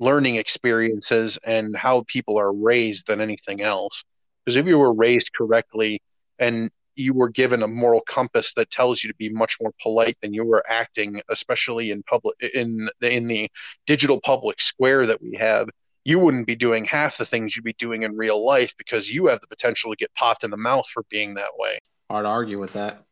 learning 0.00 0.36
experiences 0.36 1.38
and 1.44 1.76
how 1.76 2.04
people 2.08 2.38
are 2.38 2.52
raised 2.52 3.06
than 3.06 3.20
anything 3.20 3.62
else. 3.62 4.02
Because 4.44 4.56
if 4.56 4.66
you 4.66 4.78
were 4.78 4.92
raised 4.92 5.32
correctly 5.34 6.00
and 6.38 6.70
you 6.96 7.14
were 7.14 7.28
given 7.28 7.62
a 7.62 7.68
moral 7.68 8.00
compass 8.00 8.52
that 8.54 8.70
tells 8.70 9.04
you 9.04 9.08
to 9.08 9.16
be 9.16 9.28
much 9.28 9.58
more 9.60 9.72
polite 9.80 10.16
than 10.22 10.34
you 10.34 10.44
were 10.44 10.64
acting, 10.68 11.20
especially 11.28 11.90
in 11.90 12.02
public 12.02 12.36
in 12.54 12.88
in 13.00 13.26
the 13.28 13.48
digital 13.86 14.20
public 14.20 14.60
square 14.60 15.06
that 15.06 15.22
we 15.22 15.36
have, 15.36 15.68
you 16.04 16.18
wouldn't 16.18 16.46
be 16.46 16.56
doing 16.56 16.84
half 16.84 17.18
the 17.18 17.26
things 17.26 17.54
you'd 17.54 17.64
be 17.64 17.74
doing 17.74 18.02
in 18.02 18.16
real 18.16 18.44
life 18.44 18.74
because 18.76 19.08
you 19.08 19.26
have 19.26 19.40
the 19.40 19.46
potential 19.46 19.90
to 19.90 19.96
get 19.96 20.12
popped 20.14 20.44
in 20.44 20.50
the 20.50 20.56
mouth 20.56 20.86
for 20.88 21.04
being 21.10 21.34
that 21.34 21.50
way. 21.56 21.78
Hard 22.10 22.24
to 22.24 22.28
argue 22.28 22.58
with 22.58 22.72
that. 22.72 23.04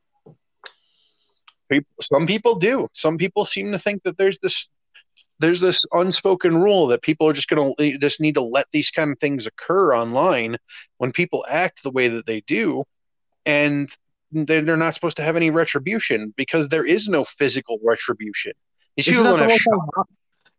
People, 1.70 1.92
some 2.00 2.26
people 2.26 2.56
do. 2.56 2.88
Some 2.94 3.18
people 3.18 3.44
seem 3.44 3.72
to 3.72 3.78
think 3.78 4.02
that 4.04 4.16
there's 4.16 4.38
this 4.42 4.68
there's 5.38 5.60
this 5.60 5.84
unspoken 5.92 6.56
rule 6.56 6.86
that 6.88 7.02
people 7.02 7.28
are 7.28 7.32
just 7.32 7.48
going 7.48 7.74
to 7.78 7.98
just 7.98 8.20
need 8.20 8.34
to 8.34 8.42
let 8.42 8.66
these 8.72 8.90
kind 8.90 9.12
of 9.12 9.18
things 9.18 9.46
occur 9.46 9.94
online 9.94 10.56
when 10.98 11.12
people 11.12 11.44
act 11.48 11.82
the 11.82 11.90
way 11.90 12.08
that 12.08 12.26
they 12.26 12.40
do 12.42 12.84
and 13.46 13.88
they're, 14.32 14.62
they're 14.62 14.76
not 14.76 14.94
supposed 14.94 15.16
to 15.16 15.22
have 15.22 15.36
any 15.36 15.50
retribution 15.50 16.34
because 16.36 16.68
there 16.68 16.84
is 16.84 17.08
no 17.08 17.24
physical 17.24 17.78
retribution. 17.82 18.52
These 18.96 19.08
Isn't 19.08 19.24
that, 19.24 19.30
don't 19.30 19.38
the 19.38 19.54
have 19.54 19.60
most 19.96 20.08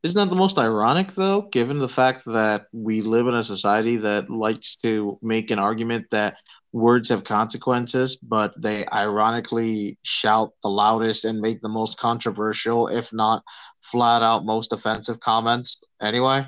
isn't 0.02 0.16
that 0.16 0.30
the 0.30 0.40
most 0.40 0.58
ironic, 0.58 1.14
though, 1.14 1.42
given 1.42 1.80
the 1.80 1.90
fact 1.90 2.24
that 2.26 2.68
we 2.72 3.02
live 3.02 3.28
in 3.28 3.34
a 3.34 3.44
society 3.44 3.98
that 3.98 4.30
likes 4.30 4.78
to 4.78 5.20
make 5.22 5.52
an 5.52 5.60
argument 5.60 6.06
that 6.12 6.38
words 6.72 7.10
have 7.10 7.24
consequences, 7.24 8.16
but 8.18 8.54
they 8.62 8.86
ironically 8.88 9.98
shout 10.04 10.52
the 10.64 10.70
loudest 10.70 11.26
and 11.26 11.40
make 11.40 11.62
the 11.62 11.70
most 11.70 11.98
controversial, 11.98 12.88
if 12.88 13.12
not 13.12 13.44
flat 13.82 14.22
out 14.22 14.46
most 14.46 14.72
offensive 14.72 15.20
comments 15.20 15.82
anyway? 16.02 16.46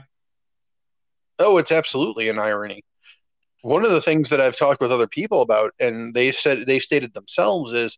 Oh, 1.39 1.57
it's 1.57 1.72
absolutely 1.72 2.30
an 2.30 2.38
irony. 2.38 2.84
One 3.63 3.84
of 3.84 3.91
the 3.91 4.01
things 4.01 4.30
that 4.30 4.41
I've 4.41 4.57
talked 4.57 4.82
with 4.82 4.91
other 4.91 5.07
people 5.07 5.41
about, 5.41 5.74
and 5.80 6.13
they 6.13 6.32
said 6.32 6.65
they 6.65 6.80
stated 6.80 7.13
themselves, 7.13 7.74
is 7.74 7.97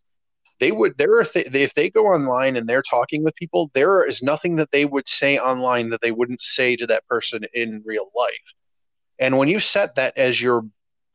they 0.59 0.71
would 0.71 0.97
there 0.97 1.19
are 1.19 1.25
th- 1.25 1.53
if 1.53 1.73
they 1.73 1.89
go 1.89 2.05
online 2.05 2.55
and 2.55 2.67
they're 2.67 2.83
talking 2.83 3.23
with 3.23 3.35
people, 3.35 3.71
there 3.73 4.03
is 4.05 4.21
nothing 4.21 4.55
that 4.57 4.71
they 4.71 4.85
would 4.85 5.07
say 5.07 5.37
online 5.37 5.89
that 5.89 6.01
they 6.01 6.11
wouldn't 6.11 6.41
say 6.41 6.75
to 6.75 6.87
that 6.87 7.05
person 7.07 7.41
in 7.53 7.81
real 7.85 8.09
life. 8.15 8.53
And 9.19 9.37
when 9.37 9.47
you 9.47 9.59
set 9.59 9.95
that 9.95 10.17
as 10.17 10.41
your 10.41 10.65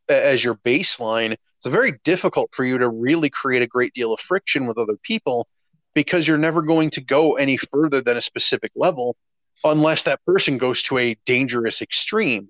as 0.09 0.43
your 0.43 0.55
baseline, 0.55 1.33
it's 1.33 1.67
very 1.67 1.99
difficult 2.05 2.51
for 2.53 2.65
you 2.65 2.79
to 2.79 2.89
really 2.89 3.31
create 3.31 3.63
a 3.63 3.67
great 3.67 3.95
deal 3.95 4.13
of 4.13 4.21
friction 4.21 4.67
with 4.67 4.79
other 4.79 4.97
people 5.03 5.47
because 5.95 6.27
you're 6.27 6.39
never 6.39 6.63
going 6.63 6.91
to 6.91 7.01
go 7.01 7.37
any 7.37 7.57
further 7.57 8.01
than 8.01 8.17
a 8.17 8.23
specific 8.23 8.71
level 8.77 9.17
unless 9.65 10.05
that 10.05 10.25
person 10.25 10.59
goes 10.59 10.83
to 10.85 10.99
a 10.99 11.17
dangerous 11.27 11.83
extreme. 11.83 12.49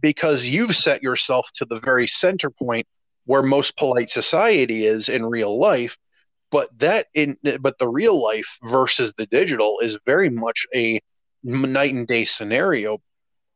Because 0.00 0.44
you've 0.44 0.76
set 0.76 1.02
yourself 1.02 1.48
to 1.54 1.64
the 1.64 1.80
very 1.80 2.06
center 2.06 2.50
point 2.50 2.86
where 3.24 3.42
most 3.42 3.76
polite 3.76 4.10
society 4.10 4.86
is 4.86 5.08
in 5.08 5.24
real 5.24 5.58
life 5.58 5.96
but 6.50 6.70
that 6.78 7.06
in 7.14 7.36
but 7.60 7.78
the 7.78 7.88
real 7.88 8.22
life 8.22 8.58
versus 8.62 9.12
the 9.16 9.26
digital 9.26 9.78
is 9.80 9.98
very 10.06 10.30
much 10.30 10.66
a 10.74 11.00
night 11.42 11.94
and 11.94 12.06
day 12.06 12.24
scenario 12.24 12.98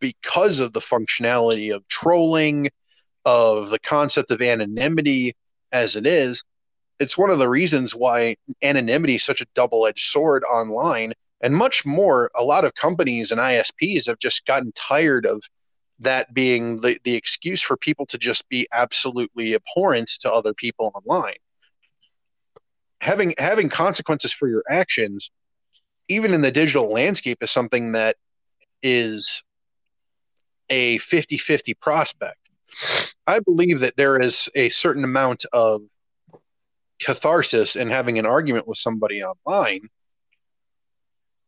because 0.00 0.60
of 0.60 0.72
the 0.72 0.80
functionality 0.80 1.74
of 1.74 1.86
trolling 1.88 2.70
of 3.24 3.70
the 3.70 3.78
concept 3.78 4.30
of 4.30 4.40
anonymity 4.40 5.36
as 5.72 5.94
it 5.94 6.06
is 6.06 6.42
it's 7.00 7.16
one 7.16 7.30
of 7.30 7.38
the 7.38 7.48
reasons 7.48 7.94
why 7.94 8.36
anonymity 8.62 9.14
is 9.16 9.24
such 9.24 9.40
a 9.40 9.46
double-edged 9.54 10.10
sword 10.10 10.44
online. 10.44 11.14
And 11.40 11.56
much 11.56 11.86
more 11.86 12.30
a 12.38 12.44
lot 12.44 12.66
of 12.66 12.74
companies 12.74 13.32
and 13.32 13.40
isps 13.40 14.06
have 14.06 14.18
just 14.18 14.44
gotten 14.44 14.70
tired 14.72 15.24
of 15.24 15.42
that 15.98 16.32
being 16.34 16.80
the, 16.80 16.98
the 17.04 17.14
excuse 17.14 17.62
for 17.62 17.78
people 17.78 18.04
to 18.06 18.18
just 18.18 18.46
be 18.50 18.68
absolutely 18.72 19.54
abhorrent 19.54 20.10
to 20.20 20.30
other 20.30 20.52
people 20.52 20.92
online. 20.94 21.34
Having 23.00 23.34
having 23.38 23.70
consequences 23.70 24.32
for 24.32 24.46
your 24.46 24.62
actions 24.68 25.30
even 26.08 26.34
in 26.34 26.42
the 26.42 26.50
digital 26.50 26.92
landscape 26.92 27.38
is 27.42 27.50
something 27.50 27.92
that 27.92 28.16
is 28.82 29.42
a 30.70 30.98
50-50 30.98 31.78
prospect. 31.80 32.38
I 33.26 33.40
believe 33.40 33.80
that 33.80 33.96
there 33.96 34.18
is 34.18 34.48
a 34.54 34.68
certain 34.70 35.04
amount 35.04 35.44
of 35.52 35.82
catharsis 37.00 37.76
in 37.76 37.88
having 37.88 38.18
an 38.18 38.26
argument 38.26 38.68
with 38.68 38.78
somebody 38.78 39.22
online 39.22 39.88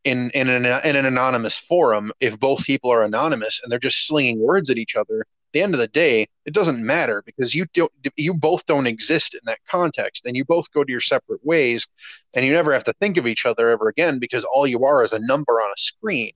in 0.04 0.30
in 0.30 0.48
an 0.48 0.64
in 0.64 0.96
an 0.96 1.06
anonymous 1.06 1.56
forum 1.56 2.10
if 2.20 2.40
both 2.40 2.64
people 2.64 2.90
are 2.90 3.04
anonymous 3.04 3.60
and 3.62 3.70
they're 3.70 3.78
just 3.78 4.06
slinging 4.06 4.40
words 4.40 4.70
at 4.70 4.78
each 4.78 4.96
other. 4.96 5.20
At 5.20 5.52
the 5.52 5.62
end 5.62 5.74
of 5.74 5.80
the 5.80 5.88
day 5.88 6.26
it 6.46 6.54
doesn't 6.54 6.84
matter 6.84 7.22
because 7.24 7.54
you 7.54 7.66
don't 7.74 7.92
you 8.16 8.34
both 8.34 8.64
don't 8.66 8.86
exist 8.86 9.34
in 9.34 9.40
that 9.44 9.60
context 9.68 10.24
and 10.24 10.36
you 10.36 10.44
both 10.44 10.72
go 10.72 10.82
to 10.82 10.90
your 10.90 11.00
separate 11.00 11.44
ways 11.44 11.86
and 12.34 12.44
you 12.44 12.52
never 12.52 12.72
have 12.72 12.84
to 12.84 12.94
think 12.94 13.16
of 13.16 13.26
each 13.26 13.46
other 13.46 13.68
ever 13.68 13.88
again 13.88 14.18
because 14.18 14.44
all 14.44 14.66
you 14.66 14.84
are 14.84 15.04
is 15.04 15.12
a 15.12 15.18
number 15.18 15.60
on 15.60 15.70
a 15.70 15.80
screen 15.80 16.32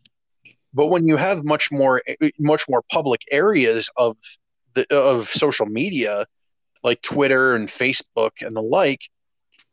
but 0.77 0.87
when 0.89 1.05
you 1.05 1.17
have 1.17 1.45
much 1.45 1.73
more 1.73 2.03
eh, 2.07 2.15
eh, 2.23 2.31
much 2.39 2.65
more 2.69 2.83
public 2.91 3.23
areas 3.33 3.91
of 3.97 4.17
the 4.75 4.85
of 4.95 5.29
social 5.31 5.67
media 5.67 6.27
like 6.85 7.01
twitter 7.03 7.55
and 7.57 7.69
facebook 7.69 8.33
and 8.41 8.55
the 8.55 8.63
like 8.63 9.01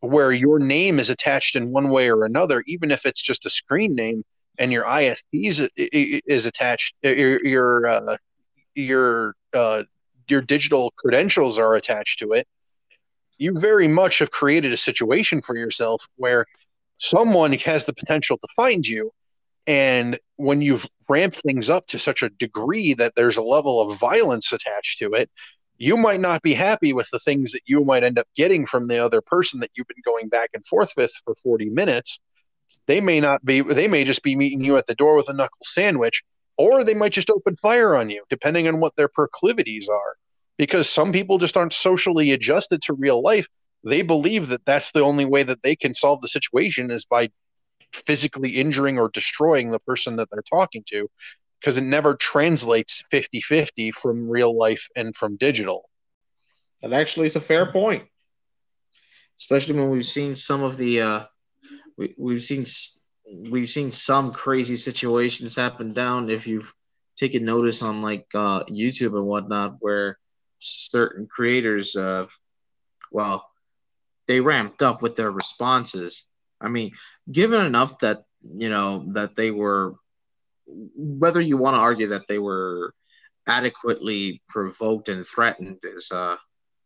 where 0.04 0.34
your 0.34 0.60
name 0.60 1.00
is 1.00 1.10
attached 1.10 1.56
in 1.56 1.72
one 1.72 1.90
way 1.90 2.12
or 2.12 2.26
another, 2.26 2.62
even 2.68 2.92
if 2.92 3.06
it's 3.06 3.22
just 3.22 3.46
a 3.46 3.50
screen 3.50 3.96
name 3.96 4.24
and 4.60 4.70
your 4.72 4.84
ISP 4.84 5.24
is, 5.32 5.62
eh, 5.62 6.20
is 6.28 6.46
attached, 6.46 6.94
your 7.02 7.46
your 7.46 7.88
uh, 7.88 8.18
your 8.76 9.34
uh, 9.54 9.84
your 10.28 10.42
digital 10.42 10.92
credentials 10.98 11.58
are 11.58 11.76
attached 11.76 12.20
to 12.20 12.34
it. 12.34 12.46
You 13.38 13.58
very 13.58 13.88
much 13.88 14.20
have 14.20 14.30
created 14.30 14.74
a 14.74 14.78
situation 14.78 15.42
for 15.42 15.56
yourself 15.56 16.06
where 16.18 16.46
someone 16.98 17.54
has 17.54 17.86
the 17.86 17.94
potential 17.94 18.38
to 18.38 18.48
find 18.58 18.86
you, 18.86 19.10
and 19.68 20.20
when 20.36 20.62
you've 20.62 20.88
ramped 21.08 21.42
things 21.42 21.70
up 21.70 21.88
to 21.88 22.00
such 22.00 22.22
a 22.22 22.30
degree 22.30 22.94
that 22.94 23.14
there's 23.16 23.38
a 23.38 23.44
level 23.44 23.80
of 23.82 23.98
violence 23.98 24.52
attached 24.52 25.00
to 25.00 25.14
it, 25.14 25.30
you 25.78 25.98
might 25.98 26.20
not 26.20 26.42
be 26.42 26.54
happy 26.54 26.94
with 26.94 27.10
the 27.12 27.20
things 27.20 27.52
that 27.52 27.62
you 27.66 27.84
might 27.84 28.04
end 28.04 28.20
up 28.20 28.28
getting 28.36 28.66
from 28.66 28.88
the 28.88 29.00
other 29.00 29.22
person 29.22 29.60
that 29.60 29.72
you've 29.76 29.88
been 29.88 29.98
going 30.06 30.30
back 30.30 30.50
and 30.54 30.66
forth 30.66 30.92
with 30.96 31.12
for 31.26 31.36
40 31.36 31.70
minutes. 31.70 32.20
They 32.88 33.02
may 33.02 33.20
not 33.20 33.44
be, 33.44 33.62
they 33.62 33.88
may 33.88 34.04
just 34.04 34.24
be 34.24 34.36
meeting 34.36 34.64
you 34.64 34.78
at 34.78 34.88
the 34.88 34.96
door 34.96 35.16
with 35.16 35.30
a 35.30 35.34
knuckle 35.34 35.58
sandwich, 35.64 36.24
or 36.58 36.84
they 36.84 36.94
might 36.94 37.14
just 37.14 37.30
open 37.30 37.56
fire 37.58 37.96
on 37.96 38.10
you, 38.10 38.24
depending 38.30 38.68
on 38.68 38.80
what 38.80 38.96
their 38.96 39.08
proclivities 39.08 39.90
are. 39.90 40.16
Because 40.58 40.88
some 40.88 41.12
people 41.12 41.40
just 41.40 41.58
aren't 41.58 41.74
socially 41.74 42.32
adjusted 42.32 42.82
to 42.84 42.94
real 42.94 43.22
life. 43.22 43.48
They 43.84 44.04
believe 44.04 44.50
that 44.50 44.66
that's 44.66 44.92
the 44.92 45.02
only 45.02 45.26
way 45.26 45.44
that 45.44 45.64
they 45.64 45.76
can 45.76 45.94
solve 45.94 46.22
the 46.22 46.28
situation 46.28 46.92
is 46.92 47.06
by 47.06 47.30
physically 48.06 48.52
injuring 48.52 49.00
or 49.00 49.10
destroying 49.10 49.72
the 49.72 49.80
person 49.80 50.16
that 50.18 50.30
they're 50.32 50.44
talking 50.44 50.84
to 50.88 51.08
because 51.60 51.78
it 51.78 51.84
never 51.84 52.16
translates 52.16 53.04
50 53.10 53.42
50 53.42 53.92
from 53.92 54.30
real 54.30 54.58
life 54.58 54.88
and 54.96 55.16
from 55.16 55.38
digital. 55.38 55.90
That 56.82 56.94
actually 56.94 57.28
is 57.28 57.38
a 57.38 57.42
fair 57.42 57.72
point, 57.72 58.04
especially 59.40 59.76
when 59.76 59.90
we've 59.90 60.06
seen 60.06 60.36
some 60.36 60.64
of 60.64 60.76
the 60.76 61.02
uh, 61.02 61.26
we, 61.98 62.14
we've 62.18 62.44
seen 62.44 62.66
we've 63.50 63.70
seen 63.70 63.92
some 63.92 64.32
crazy 64.32 64.76
situations 64.76 65.56
happen 65.56 65.94
down. 65.94 66.30
If 66.30 66.46
you've 66.46 66.74
taken 67.16 67.46
notice 67.46 67.82
on 67.82 68.02
like 68.02 68.28
uh, 68.34 68.64
YouTube 68.66 69.18
and 69.18 69.26
whatnot, 69.26 69.78
where 69.80 70.18
certain 70.60 71.28
creators, 71.28 71.96
uh, 71.96 72.26
well, 73.12 73.50
they 74.28 74.40
ramped 74.40 74.82
up 74.82 75.02
with 75.02 75.16
their 75.16 75.32
responses. 75.32 76.28
I 76.64 76.70
mean, 76.70 76.92
given 77.32 77.62
enough 77.62 78.00
that 78.00 78.24
you 78.44 78.70
know 78.70 79.06
that 79.14 79.36
they 79.36 79.52
were 79.52 79.96
whether 80.66 81.42
you 81.42 81.58
want 81.58 81.76
to 81.76 81.80
argue 81.80 82.08
that 82.08 82.28
they 82.28 82.40
were 82.40 82.94
adequately 83.48 84.42
provoked 84.48 85.10
and 85.10 85.26
threatened 85.26 85.80
is 85.84 86.12
uh 86.12 86.36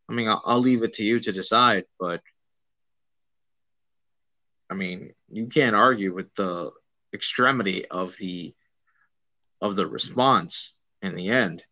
I 0.10 0.14
mean 0.14 0.28
I'll, 0.28 0.42
I'll, 0.46 0.60
leave 0.60 0.84
it 0.84 0.94
to 0.94 1.04
you 1.04 1.20
to 1.20 1.32
decide 1.32 1.86
but 2.00 2.22
I 4.70 4.74
mean 4.74 5.14
you 5.30 5.48
can't 5.48 5.76
argue 5.76 6.14
with 6.14 6.34
the 6.36 6.72
extremity 7.14 7.86
of 7.86 8.16
the 8.18 8.54
of 9.62 9.76
the 9.76 9.86
response 9.86 10.74
in 11.02 11.16
the 11.16 11.30
end 11.30 11.64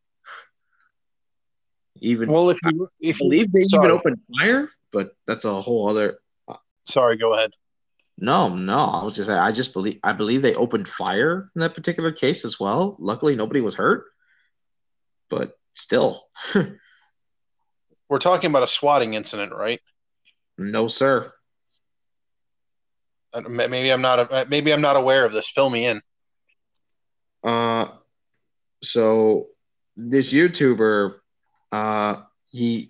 even 1.96 2.30
well 2.32 2.50
if 2.52 2.60
you 2.64 2.88
if 3.00 3.16
I 3.18 3.20
believe 3.20 3.52
they 3.52 3.64
sorry. 3.64 3.88
even 3.88 3.98
opened 3.98 4.18
fire 4.40 4.70
but 4.92 5.12
that's 5.26 5.46
a 5.46 5.62
whole 5.62 5.90
other 5.90 6.20
sorry 6.88 7.18
go 7.18 7.34
ahead 7.34 7.52
no, 8.18 8.56
no. 8.56 8.78
I 8.78 9.04
was 9.04 9.16
just 9.16 9.30
I 9.30 9.52
just 9.52 9.74
believe 9.74 10.00
I 10.04 10.14
believe 10.14 10.42
they 10.42 10.56
opened 10.56 10.88
fire 10.88 11.50
in 11.56 11.62
that 11.62 11.76
particular 11.76 12.12
case 12.12 12.46
as 12.46 12.60
well. 12.60 12.96
Luckily, 13.00 13.36
nobody 13.36 13.62
was 13.62 13.76
hurt, 13.76 14.06
but 15.30 15.58
still. 15.74 16.24
We're 18.10 18.20
talking 18.20 18.50
about 18.50 18.64
a 18.64 18.68
swatting 18.68 19.16
incident, 19.16 19.52
right? 19.52 19.82
No, 20.58 20.88
sir. 20.88 21.32
Uh, 23.34 23.42
maybe 23.50 23.90
I'm 23.90 24.02
not. 24.02 24.32
Uh, 24.32 24.46
maybe 24.48 24.72
I'm 24.72 24.82
not 24.82 24.96
aware 24.96 25.26
of 25.26 25.34
this. 25.34 25.50
Fill 25.50 25.70
me 25.70 25.86
in. 25.86 26.02
Uh, 27.44 27.88
so 28.82 29.48
this 29.98 30.32
YouTuber, 30.32 31.16
uh, 31.72 32.16
he, 32.52 32.90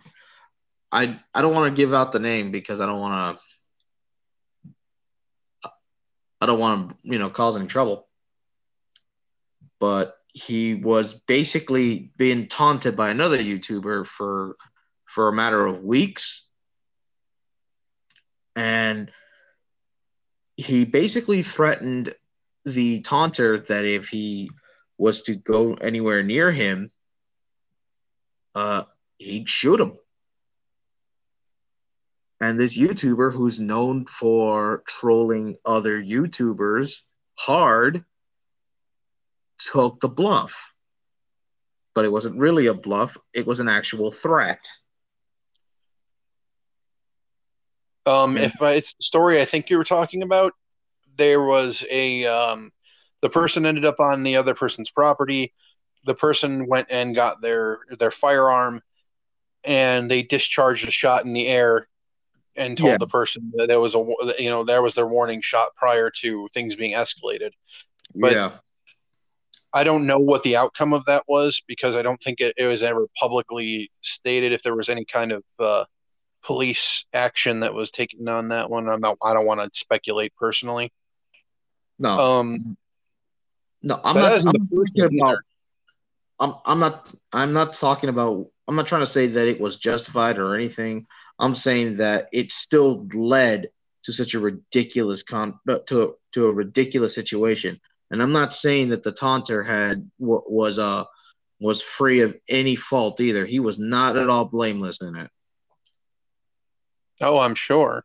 I 0.91 1.19
I 1.33 1.41
don't 1.41 1.55
want 1.55 1.75
to 1.75 1.81
give 1.81 1.93
out 1.93 2.11
the 2.11 2.19
name 2.19 2.51
because 2.51 2.79
I 2.79 2.85
don't 2.85 2.99
want 2.99 3.37
to 3.37 3.43
I 6.41 6.45
don't 6.47 6.59
want 6.59 6.89
to, 6.89 6.95
you 7.03 7.17
know, 7.19 7.29
cause 7.29 7.55
any 7.57 7.67
trouble. 7.67 8.07
but 9.79 10.15
he 10.33 10.75
was 10.75 11.13
basically 11.13 12.11
being 12.17 12.47
taunted 12.47 12.95
by 12.95 13.09
another 13.09 13.37
YouTuber 13.37 14.05
for 14.05 14.57
for 15.05 15.29
a 15.29 15.33
matter 15.33 15.65
of 15.65 15.83
weeks. 15.83 16.51
And 18.55 19.11
he 20.57 20.85
basically 20.85 21.41
threatened 21.41 22.13
the 22.65 23.01
taunter 23.01 23.59
that 23.59 23.85
if 23.85 24.09
he 24.09 24.49
was 24.97 25.23
to 25.23 25.35
go 25.35 25.73
anywhere 25.75 26.23
near 26.23 26.51
him, 26.51 26.91
uh, 28.55 28.83
he'd 29.17 29.47
shoot 29.49 29.79
him. 29.79 29.97
And 32.45 32.59
this 32.59 32.77
YouTuber, 32.77 33.33
who's 33.33 33.59
known 33.59 34.05
for 34.05 34.83
trolling 34.85 35.57
other 35.65 35.99
YouTubers 35.99 37.01
hard, 37.33 38.05
took 39.57 39.99
the 39.99 40.07
bluff. 40.07 40.67
But 41.95 42.05
it 42.05 42.11
wasn't 42.11 42.37
really 42.37 42.67
a 42.67 42.75
bluff, 42.75 43.17
it 43.33 43.47
was 43.47 43.59
an 43.59 43.67
actual 43.67 44.11
threat. 44.11 44.63
Um, 48.05 48.37
if 48.37 48.61
I, 48.61 48.73
it's 48.73 48.93
the 48.93 49.03
story 49.03 49.41
I 49.41 49.45
think 49.45 49.71
you 49.71 49.79
were 49.79 49.83
talking 49.83 50.21
about, 50.21 50.53
there 51.17 51.41
was 51.41 51.83
a 51.89 52.25
um, 52.25 52.71
the 53.23 53.29
person 53.29 53.65
ended 53.65 53.85
up 53.85 53.99
on 53.99 54.21
the 54.21 54.35
other 54.35 54.53
person's 54.53 54.91
property. 54.91 55.51
The 56.05 56.13
person 56.13 56.67
went 56.67 56.89
and 56.91 57.15
got 57.15 57.41
their 57.41 57.79
their 57.97 58.11
firearm, 58.11 58.83
and 59.63 60.11
they 60.11 60.21
discharged 60.21 60.87
a 60.87 60.91
shot 60.91 61.25
in 61.25 61.33
the 61.33 61.47
air, 61.47 61.87
and 62.55 62.77
told 62.77 62.91
Yeah. 62.91 62.97
the 62.97 63.07
person 63.07 63.51
that 63.55 63.67
there 63.67 63.79
was 63.79 63.95
a 63.95 64.05
you 64.39 64.49
know 64.49 64.63
there 64.63 64.81
was 64.81 64.95
their 64.95 65.07
warning 65.07 65.41
shot 65.41 65.75
prior 65.75 66.09
to 66.21 66.47
things 66.53 66.75
being 66.75 66.93
escalated. 66.93 67.51
But- 68.13 68.33
yeah. 68.33 68.51
I 69.73 69.83
don't 69.83 70.07
know 70.07 70.19
what 70.19 70.43
the 70.43 70.55
outcome 70.55 70.93
of 70.93 71.03
that 71.03 71.23
was 71.27 71.61
because 71.67 71.97
I 71.97 72.01
don't 72.01 72.21
think 72.23 72.39
it, 72.39 72.53
it 72.57 72.65
was 72.65 72.81
ever 72.81 73.07
publicly 73.19 73.91
stated 73.99 74.53
if 74.53 74.63
there 74.63 74.73
was 74.73 74.87
any 74.87 75.03
kind 75.03 75.33
of 75.33 75.43
uh, 75.59 75.83
police 76.43 77.03
action 77.11 77.59
that 77.59 77.73
was 77.73 77.91
taken 77.91 78.25
on 78.29 78.47
that 78.49 78.69
one. 78.69 78.87
I'm 78.87 79.01
not. 79.01 79.17
I 79.21 79.33
don't 79.33 79.45
want 79.45 79.59
to 79.59 79.77
speculate 79.77 80.33
personally. 80.37 80.93
No, 81.99 82.17
Um, 82.17 82.77
no, 83.81 83.99
I'm 84.01 84.15
not. 84.15 84.31
I'm 84.31 84.43
not 84.45 84.55
first 84.73 84.95
talking 84.95 85.19
one 85.19 85.29
about. 85.33 85.37
I'm, 86.39 86.53
I'm 86.65 86.79
not. 86.79 87.11
I'm 87.33 87.51
not 87.51 87.73
talking 87.73 88.09
about. 88.09 88.47
I'm 88.67 88.75
not 88.75 88.87
trying 88.87 89.01
to 89.01 89.07
say 89.07 89.27
that 89.27 89.47
it 89.47 89.59
was 89.59 89.77
justified 89.77 90.39
or 90.39 90.55
anything. 90.55 91.07
I'm 91.39 91.55
saying 91.55 91.95
that 91.95 92.27
it 92.31 92.51
still 92.51 93.07
led 93.13 93.69
to 94.03 94.13
such 94.13 94.33
a 94.33 94.39
ridiculous 94.39 95.23
con 95.23 95.59
to 95.87 96.15
to 96.33 96.47
a 96.47 96.53
ridiculous 96.53 97.13
situation. 97.13 97.79
And 98.11 98.21
I'm 98.21 98.31
not 98.31 98.53
saying 98.53 98.89
that 98.89 99.03
the 99.03 99.11
taunter 99.11 99.63
had 99.63 100.09
wa- 100.19 100.43
was 100.47 100.79
uh 100.79 101.05
was 101.59 101.81
free 101.81 102.21
of 102.21 102.35
any 102.49 102.75
fault 102.75 103.21
either. 103.21 103.45
He 103.45 103.59
was 103.59 103.79
not 103.79 104.17
at 104.17 104.29
all 104.29 104.45
blameless 104.45 105.01
in 105.01 105.15
it. 105.15 105.29
Oh, 107.21 107.39
I'm 107.39 107.55
sure. 107.55 108.03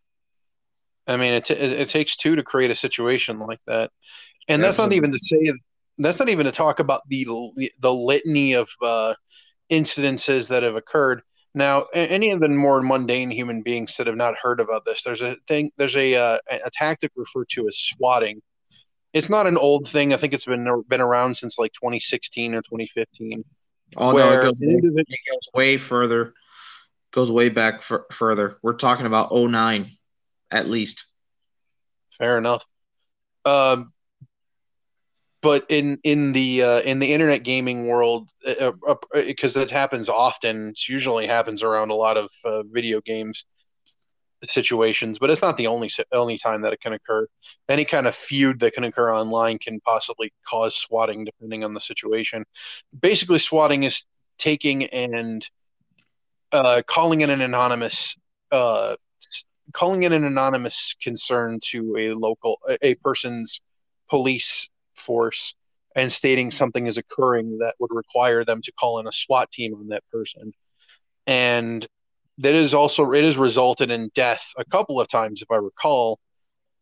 I 1.07 1.17
mean, 1.17 1.33
it, 1.35 1.47
t- 1.47 1.55
it, 1.55 1.81
it 1.81 1.89
takes 1.89 2.17
two 2.17 2.37
to 2.37 2.43
create 2.43 2.71
a 2.71 2.77
situation 2.77 3.41
like 3.41 3.59
that, 3.67 3.91
and 4.49 4.63
that's 4.63 4.79
not 4.79 4.93
even 4.93 5.11
to 5.11 5.19
say 5.19 5.53
that's 5.99 6.19
not 6.19 6.29
even 6.29 6.47
to 6.47 6.53
talk 6.53 6.79
about 6.79 7.03
the 7.09 7.27
the 7.81 7.93
litany 7.93 8.53
of 8.55 8.69
uh, 8.81 9.15
incidences 9.71 10.49
that 10.49 10.63
have 10.63 10.77
occurred. 10.77 11.23
Now, 11.55 11.87
any 11.93 12.31
of 12.31 12.41
the 12.41 12.49
more 12.49 12.81
mundane 12.81 13.31
human 13.31 13.63
beings 13.63 13.97
that 13.97 14.07
have 14.07 14.17
not 14.17 14.35
heard 14.41 14.61
about 14.61 14.85
this, 14.85 15.03
there's 15.03 15.23
a 15.23 15.37
thing, 15.49 15.73
there's 15.77 15.97
a 15.97 16.15
uh, 16.15 16.39
a 16.49 16.71
tactic 16.73 17.11
referred 17.17 17.49
to 17.51 17.67
as 17.67 17.77
swatting. 17.77 18.41
It's 19.13 19.29
not 19.29 19.49
an 19.49 19.57
old 19.57 19.89
thing. 19.89 20.13
I 20.15 20.17
think 20.17 20.33
it's 20.33 20.45
been 20.45 20.85
been 20.89 21.01
around 21.01 21.37
since 21.37 21.59
like 21.59 21.73
2016 21.73 22.55
or 22.55 22.63
2015. 22.63 23.45
Oh 23.97 24.13
no, 24.13 24.33
it 24.33 24.43
goes, 24.43 24.55
it 24.61 25.07
goes 25.31 25.51
way 25.53 25.77
further. 25.77 26.35
Goes 27.13 27.31
way 27.31 27.49
back 27.49 27.79
f- 27.79 28.03
further. 28.13 28.59
We're 28.63 28.75
talking 28.75 29.07
about 29.07 29.33
09 29.35 29.87
at 30.53 30.69
least. 30.69 31.07
Fair 32.19 32.39
enough. 32.39 32.65
Um, 33.45 33.93
but 35.43 35.65
in 35.69 35.99
in 36.05 36.33
the 36.33 36.63
uh, 36.63 36.81
in 36.81 36.99
the 36.99 37.13
internet 37.13 37.43
gaming 37.43 37.87
world, 37.87 38.31
because 38.45 39.57
uh, 39.57 39.61
uh, 39.61 39.63
that 39.63 39.71
happens 39.71 40.09
often, 40.09 40.71
it 40.71 40.89
usually 40.89 41.27
happens 41.27 41.63
around 41.63 41.91
a 41.91 41.95
lot 41.95 42.17
of 42.17 42.31
uh, 42.45 42.63
video 42.65 43.01
games 43.01 43.45
situations, 44.45 45.19
but 45.19 45.31
it's 45.31 45.43
not 45.43 45.57
the 45.57 45.67
only 45.67 45.91
only 46.13 46.39
time 46.39 46.63
that 46.63 46.73
it 46.73 46.81
can 46.81 46.93
occur. 46.93 47.27
Any 47.69 47.85
kind 47.85 48.07
of 48.07 48.15
feud 48.15 48.61
that 48.61 48.73
can 48.73 48.85
occur 48.85 49.13
online 49.13 49.59
can 49.59 49.81
possibly 49.81 50.33
cause 50.49 50.77
swatting, 50.77 51.25
depending 51.25 51.65
on 51.65 51.75
the 51.75 51.81
situation. 51.81 52.45
Basically, 52.99 53.39
swatting 53.39 53.85
is 53.85 54.05
taking 54.39 54.85
and 54.85 55.47
uh, 56.53 56.83
calling 56.87 57.21
in 57.21 57.31
an 57.31 57.41
anonymous 57.41 58.17
uh, 58.51 58.97
calling 59.73 60.03
in 60.03 60.13
an 60.13 60.25
anonymous 60.25 60.97
concern 61.03 61.61
to 61.63 61.97
a 61.97 62.13
local 62.13 62.59
a 62.83 62.95
person's 62.97 63.61
police 64.09 64.69
force 65.01 65.55
and 65.97 66.13
stating 66.13 66.51
something 66.51 66.87
is 66.87 66.99
occurring 66.99 67.59
that 67.59 67.75
would 67.81 67.91
require 67.93 68.45
them 68.45 68.63
to 68.63 68.73
call 68.73 69.01
in 69.01 69.07
a 69.07 69.13
SWAT 69.13 69.51
team 69.51 69.75
on 69.75 69.89
that 69.89 70.05
person. 70.13 70.53
And 71.27 71.87
that 72.39 72.55
is 72.55 72.75
also 72.75 73.11
it 73.13 73.25
has 73.25 73.37
resulted 73.37 73.91
in 73.91 74.11
death 74.15 74.45
a 74.57 74.65
couple 74.65 75.01
of 75.01 75.09
times 75.09 75.43
if 75.43 75.51
I 75.51 75.57
recall, 75.57 76.19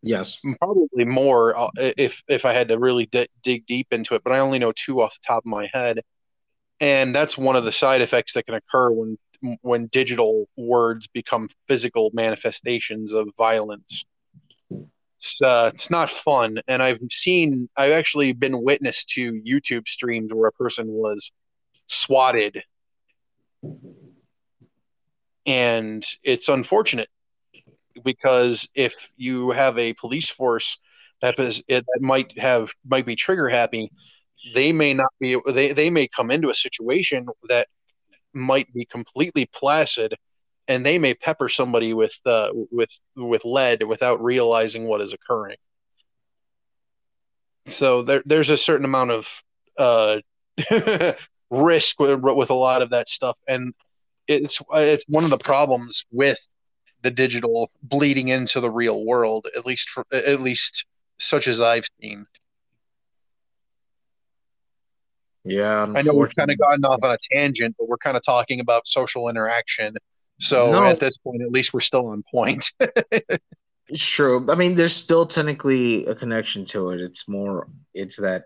Yes. 0.02 0.40
probably 0.60 1.04
more 1.04 1.56
uh, 1.56 1.70
if 1.76 2.22
if 2.28 2.44
I 2.44 2.52
had 2.52 2.68
to 2.68 2.78
really 2.78 3.06
d- 3.06 3.28
dig 3.42 3.66
deep 3.66 3.88
into 3.92 4.14
it, 4.14 4.22
but 4.22 4.32
I 4.32 4.38
only 4.38 4.58
know 4.58 4.72
two 4.72 5.00
off 5.00 5.14
the 5.14 5.26
top 5.26 5.44
of 5.44 5.50
my 5.50 5.68
head. 5.72 6.00
And 6.80 7.14
that's 7.14 7.36
one 7.36 7.56
of 7.56 7.64
the 7.64 7.72
side 7.72 8.00
effects 8.00 8.34
that 8.34 8.46
can 8.46 8.54
occur 8.54 8.90
when 8.90 9.18
when 9.62 9.86
digital 9.86 10.48
words 10.56 11.08
become 11.08 11.48
physical 11.66 12.10
manifestations 12.12 13.12
of 13.12 13.28
violence. 13.36 14.04
It's 15.18 15.40
uh, 15.42 15.72
it's 15.74 15.90
not 15.90 16.10
fun, 16.10 16.58
and 16.68 16.80
I've 16.80 17.00
seen 17.10 17.68
I've 17.76 17.90
actually 17.90 18.32
been 18.32 18.62
witness 18.62 19.04
to 19.16 19.32
YouTube 19.42 19.88
streams 19.88 20.32
where 20.32 20.48
a 20.48 20.52
person 20.52 20.86
was 20.86 21.32
swatted, 21.88 22.62
and 25.44 26.06
it's 26.22 26.48
unfortunate 26.48 27.08
because 28.04 28.68
if 28.76 29.10
you 29.16 29.50
have 29.50 29.76
a 29.76 29.92
police 29.94 30.30
force 30.30 30.78
that 31.20 31.36
is 31.40 31.64
it 31.66 31.84
that 31.84 32.00
might 32.00 32.38
have 32.38 32.70
might 32.88 33.04
be 33.04 33.16
trigger 33.16 33.48
happy, 33.48 33.90
they 34.54 34.70
may 34.70 34.94
not 34.94 35.10
be 35.18 35.36
they 35.48 35.72
they 35.72 35.90
may 35.90 36.06
come 36.06 36.30
into 36.30 36.50
a 36.50 36.54
situation 36.54 37.26
that 37.48 37.66
might 38.32 38.72
be 38.72 38.84
completely 38.84 39.46
placid 39.46 40.14
and 40.68 40.84
they 40.84 40.98
may 40.98 41.14
pepper 41.14 41.48
somebody 41.48 41.94
with 41.94 42.14
uh, 42.26 42.50
with 42.70 42.90
with 43.16 43.44
lead 43.44 43.82
without 43.82 44.22
realizing 44.22 44.84
what 44.84 45.00
is 45.00 45.14
occurring. 45.14 45.56
So 47.66 48.02
there, 48.02 48.22
there's 48.24 48.50
a 48.50 48.58
certain 48.58 48.84
amount 48.84 49.10
of 49.10 49.42
uh, 49.76 50.20
risk 51.50 51.98
with, 51.98 52.20
with 52.20 52.50
a 52.50 52.54
lot 52.54 52.82
of 52.82 52.90
that 52.90 53.08
stuff, 53.08 53.36
and 53.48 53.74
it's 54.26 54.60
it's 54.74 55.08
one 55.08 55.24
of 55.24 55.30
the 55.30 55.38
problems 55.38 56.04
with 56.12 56.38
the 57.02 57.10
digital 57.10 57.70
bleeding 57.82 58.28
into 58.28 58.60
the 58.60 58.70
real 58.70 59.04
world, 59.04 59.46
at 59.56 59.64
least 59.64 59.88
for, 59.88 60.04
at 60.12 60.40
least 60.40 60.84
such 61.18 61.48
as 61.48 61.60
I've 61.60 61.86
seen. 62.00 62.26
Yeah. 65.44 65.86
I 65.94 66.02
know 66.02 66.12
we've 66.12 66.34
kind 66.34 66.50
of 66.50 66.58
gotten 66.58 66.84
off 66.84 67.00
on 67.02 67.12
a 67.12 67.16
tangent, 67.32 67.76
but 67.78 67.88
we're 67.88 67.98
kind 67.98 68.16
of 68.16 68.22
talking 68.22 68.60
about 68.60 68.86
social 68.86 69.28
interaction. 69.28 69.96
So 70.40 70.70
No. 70.70 70.84
at 70.84 71.00
this 71.00 71.18
point, 71.18 71.42
at 71.42 71.50
least 71.50 71.72
we're 71.74 71.80
still 71.80 72.08
on 72.08 72.22
point. 72.30 72.70
True. 73.96 74.46
I 74.50 74.54
mean, 74.54 74.74
there's 74.74 74.94
still 74.94 75.26
technically 75.26 76.04
a 76.06 76.14
connection 76.14 76.66
to 76.66 76.90
it. 76.90 77.00
It's 77.00 77.26
more, 77.26 77.68
it's 77.94 78.16
that 78.16 78.44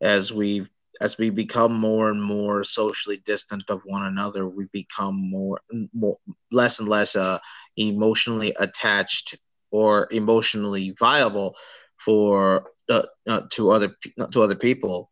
as 0.00 0.32
we 0.32 0.66
as 1.00 1.16
we 1.16 1.30
become 1.30 1.72
more 1.72 2.10
and 2.10 2.22
more 2.22 2.62
socially 2.62 3.16
distant 3.24 3.64
of 3.70 3.80
one 3.84 4.02
another, 4.02 4.46
we 4.46 4.66
become 4.72 5.14
more, 5.16 5.58
more 5.94 6.18
less 6.52 6.78
and 6.78 6.88
less 6.88 7.16
uh, 7.16 7.38
emotionally 7.78 8.54
attached 8.58 9.34
or 9.70 10.08
emotionally 10.10 10.94
viable 10.98 11.54
for 11.96 12.66
uh, 12.90 13.02
uh, 13.28 13.42
to 13.52 13.70
other 13.70 13.94
to 14.32 14.42
other 14.42 14.56
people. 14.56 15.10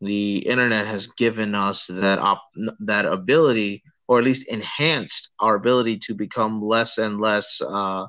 The 0.00 0.38
internet 0.38 0.86
has 0.86 1.06
given 1.06 1.54
us 1.54 1.86
that 1.86 2.18
op- 2.18 2.50
that 2.80 3.06
ability, 3.06 3.82
or 4.06 4.18
at 4.18 4.24
least 4.24 4.48
enhanced 4.48 5.32
our 5.40 5.54
ability 5.54 5.98
to 5.98 6.14
become 6.14 6.62
less 6.62 6.98
and 6.98 7.20
less. 7.20 7.60
Uh, 7.60 8.06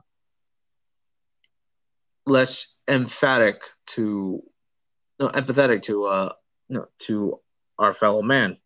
less 2.26 2.82
emphatic 2.88 3.62
to 3.88 4.42
no, 5.20 5.28
empathetic 5.30 5.84
to 5.84 6.06
uh 6.06 6.30
no, 6.70 6.86
to 7.00 7.40
our 7.78 7.94
fellow 7.94 8.22
man 8.22 8.58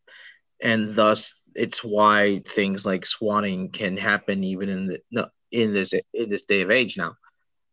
and 0.61 0.95
thus 0.95 1.35
it's 1.55 1.79
why 1.79 2.41
things 2.47 2.85
like 2.85 3.05
swatting 3.05 3.69
can 3.69 3.97
happen 3.97 4.43
even 4.43 4.69
in 4.69 4.87
the 4.87 4.99
no, 5.11 5.27
in 5.51 5.73
this 5.73 5.93
in 6.13 6.29
this 6.29 6.45
day 6.45 6.61
of 6.61 6.71
age 6.71 6.97
now 6.97 7.13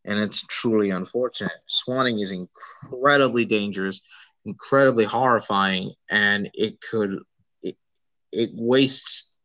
and 0.04 0.18
it's 0.18 0.44
truly 0.46 0.90
unfortunate 0.90 1.52
swatting 1.68 2.18
is 2.18 2.32
incredibly 2.32 3.44
dangerous 3.44 4.00
incredibly 4.44 5.04
horrifying 5.04 5.90
and 6.10 6.50
it 6.54 6.80
could 6.80 7.18
it, 7.62 7.76
it 8.32 8.50
wastes 8.54 9.35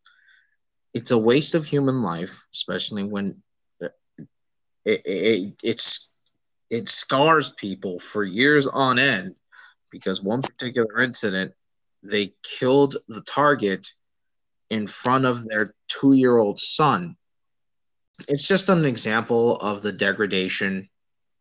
it's 0.94 1.12
a 1.12 1.18
waste 1.18 1.56
of 1.56 1.66
human 1.66 2.02
life 2.02 2.46
especially 2.54 3.04
when 3.04 3.42
it, 4.86 5.02
it, 5.06 5.54
it's 5.64 6.10
it 6.70 6.90
scars 6.90 7.52
people 7.52 8.00
for 8.00 8.24
years 8.24 8.66
on 8.66 8.98
end 8.98 9.36
because 9.92 10.24
one 10.24 10.42
particular 10.42 11.02
incident 11.02 11.54
they 12.04 12.34
killed 12.44 12.98
the 13.08 13.22
target 13.22 13.88
in 14.70 14.88
front 14.88 15.26
of 15.26 15.44
their 15.44 15.76
two-year-old 15.88 16.60
son. 16.60 17.16
It's 18.28 18.48
just 18.48 18.70
an 18.70 18.86
example 18.86 19.58
of 19.58 19.82
the 19.82 19.92
degradation 19.92 20.90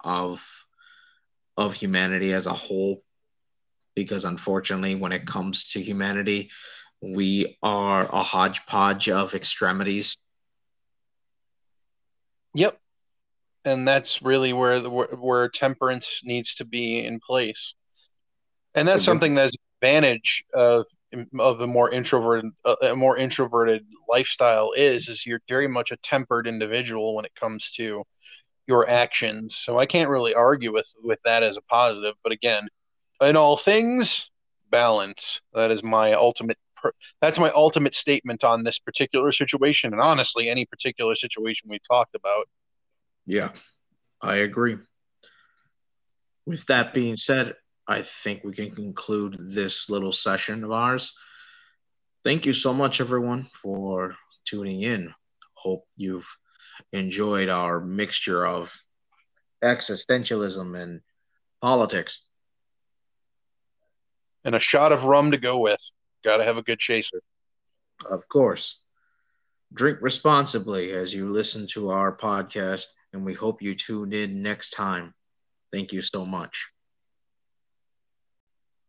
of 0.02 0.46
of 1.56 1.74
humanity 1.74 2.32
as 2.32 2.46
a 2.46 2.52
whole 2.52 3.02
because 3.94 4.24
unfortunately 4.24 4.94
when 4.94 5.12
it 5.12 5.26
comes 5.26 5.72
to 5.72 5.80
humanity 5.80 6.50
we 7.02 7.58
are 7.62 8.02
a 8.02 8.22
hodgepodge 8.22 9.08
of 9.08 9.34
extremities. 9.34 10.18
Yep. 12.54 12.78
And 13.64 13.86
that's 13.86 14.22
really 14.22 14.52
where 14.52 14.80
the 14.80 14.90
where, 14.90 15.08
where 15.08 15.48
temperance 15.48 16.22
needs 16.24 16.54
to 16.56 16.64
be 16.64 17.04
in 17.04 17.20
place. 17.20 17.74
And 18.74 18.86
that's 18.86 19.00
mm-hmm. 19.00 19.04
something 19.04 19.34
that's 19.34 19.56
advantage 19.82 20.44
of 20.54 20.86
of 21.38 21.60
a 21.60 21.66
more 21.66 21.90
introverted 21.90 22.52
a 22.82 22.94
more 22.94 23.16
introverted 23.16 23.84
lifestyle 24.08 24.72
is 24.76 25.08
is 25.08 25.26
you're 25.26 25.40
very 25.48 25.66
much 25.66 25.90
a 25.90 25.96
tempered 25.98 26.46
individual 26.46 27.16
when 27.16 27.24
it 27.24 27.34
comes 27.34 27.72
to 27.72 28.04
your 28.66 28.88
actions. 28.88 29.58
So 29.64 29.78
i 29.78 29.86
can't 29.86 30.10
really 30.10 30.34
argue 30.34 30.72
with 30.72 30.90
with 31.02 31.18
that 31.24 31.42
as 31.42 31.56
a 31.56 31.62
positive. 31.62 32.14
But 32.22 32.32
again 32.32 32.68
in 33.20 33.36
all 33.36 33.56
things 33.56 34.30
balance. 34.70 35.40
That 35.52 35.70
is 35.70 35.82
my 35.82 36.12
ultimate 36.12 36.58
that's 37.20 37.38
my 37.38 37.50
ultimate 37.50 37.94
statement 37.94 38.44
on 38.44 38.64
this 38.64 38.78
particular 38.78 39.32
situation 39.32 39.92
and 39.92 40.00
honestly 40.00 40.48
any 40.48 40.64
particular 40.64 41.14
situation 41.14 41.68
we've 41.70 41.88
talked 41.88 42.14
about. 42.14 42.48
Yeah 43.26 43.50
i 44.22 44.36
agree. 44.36 44.76
With 46.46 46.66
that 46.66 46.94
being 46.94 47.16
said 47.16 47.54
i 47.86 48.02
think 48.02 48.44
we 48.44 48.52
can 48.52 48.70
conclude 48.70 49.36
this 49.40 49.90
little 49.90 50.12
session 50.12 50.64
of 50.64 50.72
ours. 50.72 51.14
Thank 52.22 52.44
you 52.44 52.52
so 52.52 52.74
much 52.74 53.00
everyone 53.00 53.44
for 53.44 54.14
tuning 54.44 54.82
in. 54.82 55.14
Hope 55.54 55.84
you've 55.96 56.28
enjoyed 56.92 57.48
our 57.48 57.80
mixture 57.80 58.46
of 58.46 58.74
existentialism 59.62 60.80
and 60.80 61.00
politics. 61.60 62.22
And 64.44 64.54
a 64.54 64.58
shot 64.58 64.92
of 64.92 65.04
rum 65.04 65.32
to 65.32 65.38
go 65.38 65.58
with. 65.58 65.80
Got 66.24 66.38
to 66.38 66.44
have 66.44 66.58
a 66.58 66.62
good 66.62 66.78
chaser. 66.78 67.20
Of 68.10 68.28
course. 68.28 68.80
Drink 69.72 69.98
responsibly 70.00 70.92
as 70.92 71.14
you 71.14 71.30
listen 71.30 71.66
to 71.68 71.90
our 71.90 72.16
podcast, 72.16 72.86
and 73.12 73.24
we 73.24 73.34
hope 73.34 73.62
you 73.62 73.74
tune 73.74 74.12
in 74.12 74.42
next 74.42 74.70
time. 74.70 75.14
Thank 75.72 75.92
you 75.92 76.02
so 76.02 76.26
much. 76.26 76.70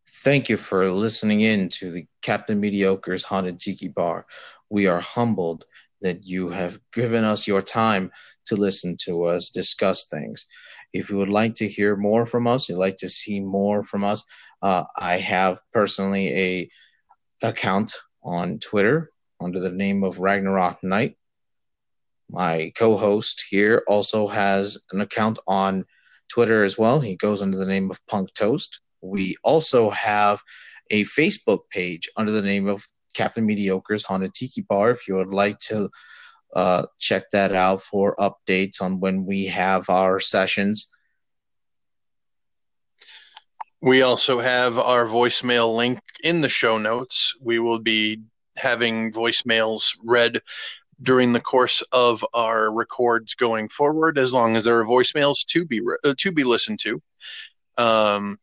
Thank 0.07 0.49
you 0.49 0.57
for 0.57 0.89
listening 0.89 1.41
in 1.41 1.69
to 1.69 1.91
the 1.91 2.05
Captain 2.21 2.59
Mediocre's 2.59 3.23
Haunted 3.23 3.59
Tiki 3.59 3.87
Bar. 3.87 4.25
We 4.69 4.87
are 4.87 4.99
humbled 5.01 5.65
that 6.01 6.25
you 6.25 6.49
have 6.49 6.79
given 6.91 7.23
us 7.23 7.47
your 7.47 7.61
time 7.61 8.11
to 8.45 8.55
listen 8.55 8.97
to 9.05 9.25
us 9.25 9.49
discuss 9.51 10.07
things. 10.07 10.47
If 10.93 11.09
you 11.09 11.17
would 11.17 11.29
like 11.29 11.53
to 11.55 11.67
hear 11.67 11.95
more 11.95 12.25
from 12.25 12.47
us, 12.47 12.67
you'd 12.67 12.77
like 12.77 12.97
to 12.97 13.09
see 13.09 13.39
more 13.39 13.83
from 13.83 14.03
us, 14.03 14.23
uh, 14.61 14.83
I 14.97 15.17
have 15.17 15.59
personally 15.71 16.27
a 16.33 16.69
account 17.41 17.93
on 18.23 18.59
Twitter 18.59 19.09
under 19.39 19.59
the 19.59 19.71
name 19.71 20.03
of 20.03 20.19
Ragnarok 20.19 20.83
Knight. 20.83 21.17
My 22.29 22.71
co-host 22.75 23.45
here 23.49 23.83
also 23.87 24.27
has 24.27 24.77
an 24.91 25.01
account 25.01 25.39
on 25.47 25.85
Twitter 26.29 26.63
as 26.63 26.77
well. 26.77 26.99
He 26.99 27.15
goes 27.15 27.41
under 27.41 27.57
the 27.57 27.65
name 27.65 27.91
of 27.91 28.05
Punk 28.07 28.33
Toast. 28.33 28.79
We 29.01 29.35
also 29.43 29.89
have 29.89 30.41
a 30.89 31.03
Facebook 31.03 31.61
page 31.69 32.09
under 32.15 32.31
the 32.31 32.41
name 32.41 32.67
of 32.67 32.85
Captain 33.15 33.45
Mediocre's 33.45 34.05
Haunted 34.05 34.33
Tiki 34.33 34.61
Bar. 34.61 34.91
If 34.91 35.07
you 35.07 35.15
would 35.15 35.33
like 35.33 35.57
to 35.59 35.89
uh, 36.55 36.85
check 36.99 37.29
that 37.31 37.53
out 37.53 37.81
for 37.81 38.15
updates 38.17 38.81
on 38.81 38.99
when 38.99 39.25
we 39.25 39.47
have 39.47 39.89
our 39.89 40.19
sessions 40.19 40.87
we 43.81 44.03
also 44.03 44.39
have 44.39 44.77
our 44.77 45.05
voicemail 45.05 45.75
link 45.75 45.99
in 46.23 46.41
the 46.41 46.49
show 46.49 46.77
notes. 46.77 47.35
We 47.41 47.59
will 47.59 47.79
be 47.79 48.21
having 48.55 49.11
voicemails 49.11 49.97
read 50.03 50.41
during 51.01 51.33
the 51.33 51.41
course 51.41 51.81
of 51.91 52.23
our 52.33 52.71
records 52.71 53.33
going 53.33 53.69
forward, 53.69 54.19
as 54.19 54.33
long 54.33 54.55
as 54.55 54.63
there 54.63 54.79
are 54.79 54.85
voicemails 54.85 55.45
to 55.47 55.65
be 55.65 55.81
re- 55.81 55.97
uh, 56.03 56.13
to 56.19 56.31
be 56.31 56.43
listened 56.43 56.79
to. 56.81 57.01
Um, 57.77 58.37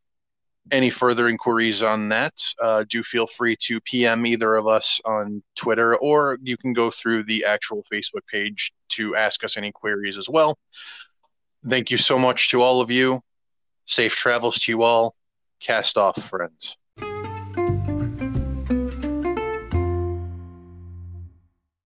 any 0.71 0.91
further 0.91 1.29
inquiries 1.29 1.83
on 1.83 2.09
that, 2.09 2.35
uh, 2.61 2.85
do 2.91 3.03
feel 3.03 3.27
free 3.27 3.57
to 3.61 3.81
PM 3.83 4.27
either 4.27 4.57
of 4.57 4.67
us 4.67 5.01
on 5.05 5.43
Twitter, 5.55 5.97
or 5.97 6.39
you 6.43 6.57
can 6.57 6.73
go 6.73 6.91
through 6.91 7.23
the 7.23 7.45
actual 7.45 7.85
Facebook 7.91 8.27
page 8.31 8.73
to 8.91 9.15
ask 9.15 9.45
us 9.45 9.57
any 9.57 9.71
queries 9.71 10.19
as 10.19 10.29
well. 10.29 10.59
Thank 11.67 11.91
you 11.91 11.97
so 11.97 12.19
much 12.19 12.51
to 12.51 12.61
all 12.61 12.81
of 12.81 12.91
you. 12.91 13.21
Safe 13.87 14.15
travels 14.15 14.59
to 14.61 14.73
you 14.73 14.83
all. 14.83 15.15
Cast 15.61 15.97
off, 15.97 16.23
friends. 16.23 16.77